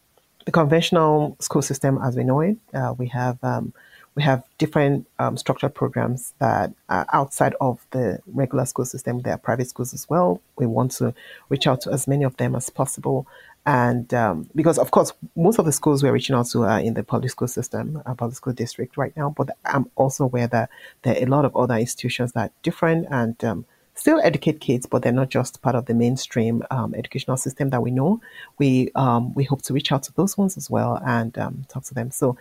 the 0.44 0.52
conventional 0.52 1.36
school 1.40 1.62
system 1.62 1.98
as 2.02 2.16
we 2.16 2.24
know 2.24 2.40
it. 2.40 2.56
Uh, 2.74 2.94
we 2.96 3.08
have 3.08 3.42
um, 3.42 3.72
we 4.14 4.22
have 4.22 4.44
different 4.58 5.06
um, 5.18 5.36
structured 5.36 5.74
programs 5.74 6.34
that 6.38 6.72
are 6.88 7.06
outside 7.12 7.54
of 7.60 7.84
the 7.92 8.18
regular 8.26 8.66
school 8.66 8.84
system. 8.84 9.20
There 9.20 9.34
are 9.34 9.38
private 9.38 9.68
schools 9.68 9.94
as 9.94 10.08
well. 10.08 10.40
We 10.56 10.66
want 10.66 10.92
to 10.92 11.14
reach 11.48 11.66
out 11.66 11.80
to 11.82 11.92
as 11.92 12.06
many 12.06 12.24
of 12.24 12.36
them 12.36 12.54
as 12.54 12.68
possible. 12.68 13.26
And 13.64 14.12
um, 14.12 14.48
because, 14.56 14.78
of 14.78 14.90
course, 14.90 15.12
most 15.36 15.58
of 15.58 15.64
the 15.64 15.72
schools 15.72 16.02
we're 16.02 16.12
reaching 16.12 16.34
out 16.34 16.46
to 16.48 16.64
are 16.64 16.80
in 16.80 16.94
the 16.94 17.04
public 17.04 17.30
school 17.30 17.46
system, 17.46 18.02
uh, 18.04 18.14
public 18.14 18.36
school 18.36 18.52
district 18.52 18.96
right 18.96 19.16
now. 19.16 19.30
But 19.30 19.50
I'm 19.64 19.88
also 19.94 20.24
aware 20.24 20.48
that 20.48 20.70
there 21.02 21.14
are 21.14 21.22
a 21.22 21.26
lot 21.26 21.44
of 21.44 21.54
other 21.54 21.76
institutions 21.76 22.32
that 22.32 22.50
are 22.50 22.52
different 22.62 23.06
and 23.10 23.42
um, 23.44 23.64
still 23.94 24.20
educate 24.24 24.60
kids, 24.60 24.86
but 24.86 25.02
they're 25.02 25.12
not 25.12 25.28
just 25.28 25.62
part 25.62 25.76
of 25.76 25.86
the 25.86 25.94
mainstream 25.94 26.64
um, 26.72 26.92
educational 26.94 27.36
system 27.36 27.70
that 27.70 27.82
we 27.82 27.92
know. 27.92 28.20
We 28.58 28.90
um, 28.96 29.32
we 29.34 29.44
hope 29.44 29.62
to 29.62 29.72
reach 29.72 29.92
out 29.92 30.02
to 30.04 30.12
those 30.14 30.36
ones 30.36 30.56
as 30.56 30.68
well 30.68 31.00
and 31.06 31.36
um, 31.38 31.64
talk 31.68 31.84
to 31.84 31.94
them. 31.94 32.10
So, 32.10 32.36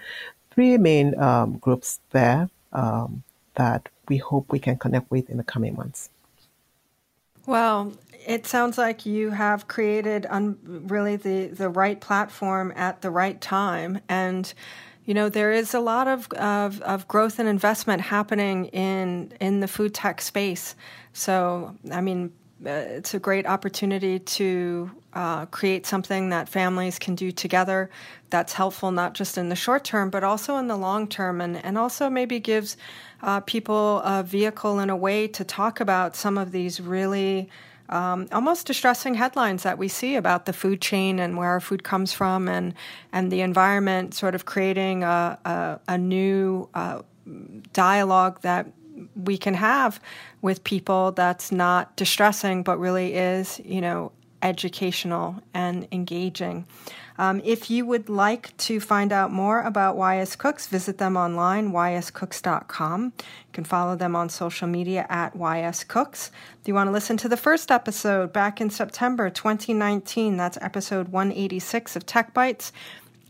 three 0.49 0.77
main 0.79 1.17
um, 1.19 1.59
groups 1.59 1.99
there 2.11 2.49
that 3.55 3.89
we 4.07 4.17
hope 4.17 4.51
we 4.51 4.59
can 4.59 4.77
connect 4.77 5.11
with 5.11 5.29
in 5.29 5.37
the 5.37 5.43
coming 5.43 5.75
months. 5.75 6.09
Well, 7.51 7.91
it 8.25 8.47
sounds 8.47 8.77
like 8.77 9.05
you 9.05 9.31
have 9.31 9.67
created 9.67 10.25
un- 10.29 10.57
really 10.87 11.17
the, 11.17 11.47
the 11.47 11.67
right 11.67 11.99
platform 11.99 12.71
at 12.77 13.01
the 13.01 13.09
right 13.09 13.41
time. 13.41 13.99
And 14.07 14.53
you 15.03 15.13
know 15.13 15.27
there 15.27 15.51
is 15.51 15.73
a 15.73 15.81
lot 15.81 16.07
of, 16.07 16.31
of, 16.31 16.81
of 16.83 17.09
growth 17.09 17.39
and 17.39 17.49
investment 17.49 18.03
happening 18.03 18.67
in 18.67 19.33
in 19.41 19.59
the 19.59 19.67
food 19.67 19.93
tech 19.93 20.21
space. 20.21 20.77
So 21.11 21.75
I 21.91 21.99
mean, 21.99 22.31
it's 22.63 23.13
a 23.13 23.19
great 23.19 23.45
opportunity 23.45 24.19
to 24.19 24.91
uh, 25.13 25.45
create 25.47 25.85
something 25.85 26.29
that 26.29 26.47
families 26.47 26.99
can 26.99 27.15
do 27.15 27.31
together 27.31 27.89
that's 28.29 28.53
helpful 28.53 28.91
not 28.91 29.13
just 29.13 29.37
in 29.37 29.49
the 29.49 29.55
short 29.55 29.83
term 29.83 30.09
but 30.09 30.23
also 30.23 30.57
in 30.57 30.67
the 30.67 30.77
long 30.77 31.07
term 31.07 31.41
and, 31.41 31.57
and 31.65 31.77
also 31.77 32.09
maybe 32.09 32.39
gives 32.39 32.77
uh, 33.21 33.39
people 33.41 34.01
a 34.05 34.23
vehicle 34.23 34.79
and 34.79 34.89
a 34.89 34.95
way 34.95 35.27
to 35.27 35.43
talk 35.43 35.79
about 35.79 36.15
some 36.15 36.37
of 36.37 36.51
these 36.51 36.79
really 36.79 37.49
um, 37.89 38.29
almost 38.31 38.67
distressing 38.67 39.15
headlines 39.15 39.63
that 39.63 39.77
we 39.77 39.89
see 39.89 40.15
about 40.15 40.45
the 40.45 40.53
food 40.53 40.79
chain 40.81 41.19
and 41.19 41.35
where 41.37 41.49
our 41.49 41.59
food 41.59 41.83
comes 41.83 42.13
from 42.13 42.47
and 42.47 42.73
and 43.11 43.31
the 43.31 43.41
environment 43.41 44.13
sort 44.13 44.33
of 44.33 44.45
creating 44.45 45.03
a, 45.03 45.37
a, 45.43 45.79
a 45.89 45.97
new 45.97 46.69
uh, 46.73 47.01
dialogue 47.73 48.39
that 48.41 48.67
we 49.15 49.37
can 49.37 49.53
have 49.53 49.99
with 50.41 50.63
people 50.63 51.11
that's 51.11 51.51
not 51.51 51.95
distressing 51.95 52.63
but 52.63 52.77
really 52.77 53.13
is 53.13 53.59
you 53.63 53.81
know 53.81 54.11
educational 54.41 55.35
and 55.53 55.87
engaging 55.91 56.65
um, 57.21 57.39
if 57.43 57.69
you 57.69 57.85
would 57.85 58.09
like 58.09 58.57
to 58.57 58.79
find 58.79 59.13
out 59.13 59.31
more 59.31 59.61
about 59.61 59.95
YS 59.95 60.35
Cooks, 60.35 60.65
visit 60.65 60.97
them 60.97 61.15
online, 61.15 61.71
yscooks.com. 61.71 63.13
You 63.15 63.53
can 63.53 63.63
follow 63.63 63.95
them 63.95 64.15
on 64.15 64.27
social 64.27 64.67
media 64.67 65.05
at 65.07 65.35
YS 65.35 65.83
Cooks. 65.83 66.31
If 66.59 66.67
you 66.67 66.73
want 66.73 66.87
to 66.87 66.91
listen 66.91 67.17
to 67.17 67.29
the 67.29 67.37
first 67.37 67.69
episode 67.69 68.33
back 68.33 68.59
in 68.59 68.71
September 68.71 69.29
2019, 69.29 70.35
that's 70.35 70.57
episode 70.61 71.09
186 71.09 71.95
of 71.95 72.07
Tech 72.07 72.33
Bites 72.33 72.71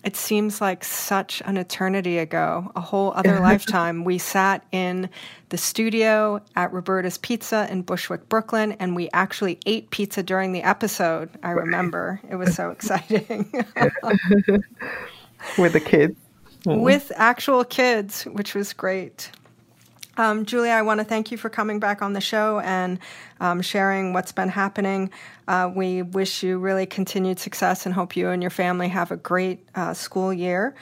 it 0.03 0.15
seems 0.15 0.61
like 0.61 0.83
such 0.83 1.41
an 1.45 1.57
eternity 1.57 2.17
ago, 2.17 2.71
a 2.75 2.81
whole 2.81 3.11
other 3.15 3.39
lifetime. 3.39 4.03
We 4.03 4.17
sat 4.17 4.65
in 4.71 5.09
the 5.49 5.57
studio 5.57 6.41
at 6.55 6.73
Roberta's 6.73 7.17
Pizza 7.17 7.67
in 7.69 7.83
Bushwick, 7.83 8.27
Brooklyn, 8.29 8.73
and 8.73 8.95
we 8.95 9.09
actually 9.13 9.59
ate 9.65 9.89
pizza 9.91 10.23
during 10.23 10.53
the 10.53 10.63
episode. 10.63 11.29
I 11.43 11.51
remember. 11.51 12.21
It 12.29 12.35
was 12.35 12.55
so 12.55 12.71
exciting. 12.71 13.51
With 15.57 15.73
the 15.73 15.81
kids. 15.83 16.15
Mm. 16.65 16.81
With 16.81 17.11
actual 17.15 17.63
kids, 17.63 18.23
which 18.23 18.53
was 18.53 18.73
great. 18.73 19.31
Um, 20.17 20.45
Julia, 20.45 20.71
I 20.71 20.81
want 20.81 20.99
to 20.99 21.03
thank 21.03 21.31
you 21.31 21.37
for 21.37 21.49
coming 21.49 21.79
back 21.79 22.01
on 22.01 22.13
the 22.13 22.21
show 22.21 22.59
and 22.59 22.99
um, 23.39 23.61
sharing 23.61 24.13
what's 24.13 24.31
been 24.31 24.49
happening. 24.49 25.09
Uh, 25.47 25.71
we 25.73 26.01
wish 26.01 26.43
you 26.43 26.57
really 26.57 26.85
continued 26.85 27.39
success 27.39 27.85
and 27.85 27.95
hope 27.95 28.15
you 28.15 28.29
and 28.29 28.41
your 28.43 28.51
family 28.51 28.89
have 28.89 29.11
a 29.11 29.17
great 29.17 29.65
uh, 29.75 29.93
school 29.93 30.33
year. 30.33 30.75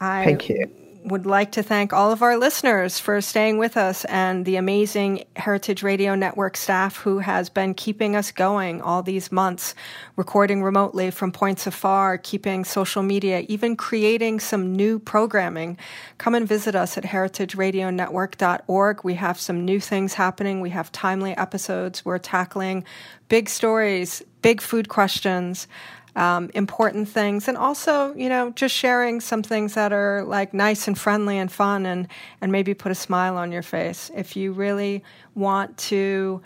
I, 0.00 0.24
thank 0.24 0.48
you 0.48 0.81
would 1.04 1.26
like 1.26 1.52
to 1.52 1.62
thank 1.62 1.92
all 1.92 2.12
of 2.12 2.22
our 2.22 2.36
listeners 2.36 2.98
for 2.98 3.20
staying 3.20 3.58
with 3.58 3.76
us 3.76 4.04
and 4.04 4.44
the 4.44 4.56
amazing 4.56 5.24
Heritage 5.34 5.82
Radio 5.82 6.14
Network 6.14 6.56
staff 6.56 6.98
who 6.98 7.18
has 7.18 7.48
been 7.48 7.74
keeping 7.74 8.14
us 8.14 8.30
going 8.30 8.80
all 8.80 9.02
these 9.02 9.32
months, 9.32 9.74
recording 10.16 10.62
remotely 10.62 11.10
from 11.10 11.32
points 11.32 11.66
afar, 11.66 12.18
keeping 12.18 12.64
social 12.64 13.02
media, 13.02 13.40
even 13.48 13.76
creating 13.76 14.38
some 14.38 14.76
new 14.76 14.98
programming. 14.98 15.76
Come 16.18 16.34
and 16.34 16.46
visit 16.46 16.76
us 16.76 16.96
at 16.96 17.04
heritageradionetwork.org. 17.04 19.00
We 19.02 19.14
have 19.14 19.40
some 19.40 19.64
new 19.64 19.80
things 19.80 20.14
happening. 20.14 20.60
We 20.60 20.70
have 20.70 20.92
timely 20.92 21.36
episodes. 21.36 22.04
We're 22.04 22.18
tackling 22.18 22.84
big 23.28 23.48
stories, 23.48 24.22
big 24.40 24.60
food 24.60 24.88
questions 24.88 25.66
um, 26.14 26.50
important 26.54 27.08
things, 27.08 27.48
and 27.48 27.56
also, 27.56 28.14
you 28.14 28.28
know, 28.28 28.50
just 28.50 28.74
sharing 28.74 29.20
some 29.20 29.42
things 29.42 29.74
that 29.74 29.92
are 29.92 30.24
like 30.24 30.52
nice 30.52 30.86
and 30.88 30.98
friendly 30.98 31.38
and 31.38 31.50
fun, 31.50 31.86
and 31.86 32.08
and 32.40 32.52
maybe 32.52 32.74
put 32.74 32.92
a 32.92 32.94
smile 32.94 33.36
on 33.36 33.52
your 33.52 33.62
face. 33.62 34.10
If 34.14 34.36
you 34.36 34.52
really 34.52 35.02
want 35.34 35.76
to 35.78 36.42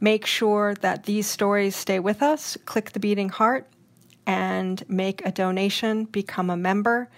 make 0.00 0.26
sure 0.26 0.74
that 0.80 1.04
these 1.04 1.26
stories 1.26 1.74
stay 1.74 1.98
with 1.98 2.22
us, 2.22 2.58
click 2.66 2.92
the 2.92 3.00
beating 3.00 3.30
heart 3.30 3.66
and 4.26 4.84
make 4.88 5.24
a 5.24 5.32
donation. 5.32 6.04
Become 6.04 6.50
a 6.50 6.56
member. 6.56 7.08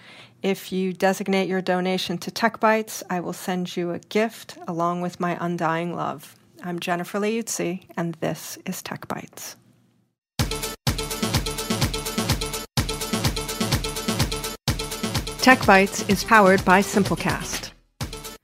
If 0.41 0.71
you 0.71 0.93
designate 0.93 1.49
your 1.49 1.61
donation 1.61 2.17
to 2.19 2.31
Tech 2.31 2.61
Bites, 2.61 3.03
I 3.09 3.19
will 3.19 3.33
send 3.33 3.75
you 3.75 3.91
a 3.91 3.99
gift 3.99 4.57
along 4.67 5.01
with 5.01 5.19
my 5.19 5.37
undying 5.41 5.93
love. 5.95 6.35
I'm 6.63 6.79
Jennifer 6.79 7.19
Leuzzi, 7.19 7.85
and 7.97 8.15
this 8.15 8.57
is 8.65 8.81
Tech 8.81 9.07
Bites. 9.09 9.57
Tech 15.41 15.65
Bites 15.65 16.07
is 16.09 16.25
powered 16.25 16.65
by 16.65 16.81
Simplecast. 16.81 17.71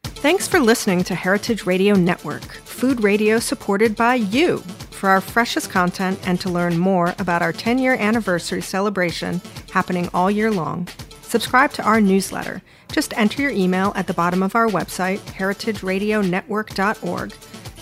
Thanks 0.03 0.47
for 0.47 0.61
listening 0.61 1.03
to 1.03 1.13
Heritage 1.13 1.65
Radio 1.65 1.93
Network, 1.93 2.43
food 2.43 3.03
radio 3.03 3.37
supported 3.37 3.97
by 3.97 4.15
you. 4.15 4.59
For 4.91 5.09
our 5.09 5.19
freshest 5.19 5.69
content 5.69 6.17
and 6.25 6.39
to 6.39 6.49
learn 6.49 6.79
more 6.79 7.13
about 7.19 7.41
our 7.41 7.51
10 7.51 7.79
year 7.79 7.95
anniversary 7.95 8.61
celebration 8.61 9.41
happening 9.73 10.09
all 10.13 10.31
year 10.31 10.49
long, 10.49 10.87
subscribe 11.21 11.73
to 11.73 11.83
our 11.83 11.99
newsletter. 11.99 12.61
Just 12.93 13.13
enter 13.17 13.41
your 13.41 13.51
email 13.51 13.91
at 13.97 14.07
the 14.07 14.13
bottom 14.13 14.41
of 14.41 14.55
our 14.55 14.67
website, 14.67 15.19
heritageradionetwork.org. 15.19 17.33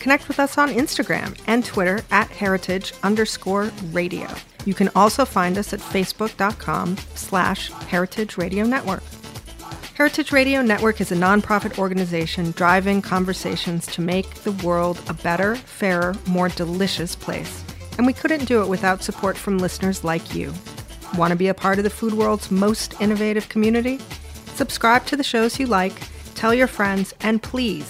Connect 0.04 0.28
with 0.28 0.38
us 0.38 0.58
on 0.58 0.68
Instagram 0.68 1.40
and 1.48 1.64
Twitter 1.64 2.02
at 2.12 2.28
heritage 2.30 2.94
underscore 3.04 3.72
radio. 3.94 4.28
You 4.66 4.74
can 4.74 4.90
also 4.98 5.24
find 5.24 5.58
us 5.58 5.72
at 5.72 5.80
facebook.com 5.80 6.98
slash 7.16 7.72
Heritage 7.72 8.38
Radio 8.38 8.66
Network. 8.66 9.02
Heritage 9.94 10.34
Radio 10.34 10.62
Network 10.62 11.00
is 11.00 11.14
a 11.14 11.16
nonprofit 11.16 11.80
organization 11.80 12.52
driving 12.52 13.02
conversations 13.02 13.88
to 13.88 14.02
make 14.02 14.30
the 14.44 14.52
world 14.52 15.02
a 15.08 15.14
better, 15.14 15.56
fairer, 15.56 16.14
more 16.28 16.50
delicious 16.50 17.16
place. 17.16 17.64
And 17.98 18.06
we 18.06 18.12
couldn't 18.12 18.44
do 18.44 18.62
it 18.62 18.68
without 18.68 19.04
support 19.04 19.38
from 19.38 19.58
listeners 19.58 20.04
like 20.04 20.36
you. 20.36 20.54
Want 21.18 21.32
to 21.32 21.38
be 21.38 21.48
a 21.48 21.54
part 21.54 21.78
of 21.78 21.86
the 21.86 21.90
food 21.90 22.14
world's 22.14 22.52
most 22.52 23.00
innovative 23.00 23.48
community? 23.48 24.00
Subscribe 24.56 25.06
to 25.06 25.16
the 25.16 25.24
shows 25.24 25.62
you 25.62 25.68
like, 25.68 25.94
tell 26.36 26.54
your 26.54 26.68
friends, 26.68 27.14
and 27.22 27.42
please 27.42 27.90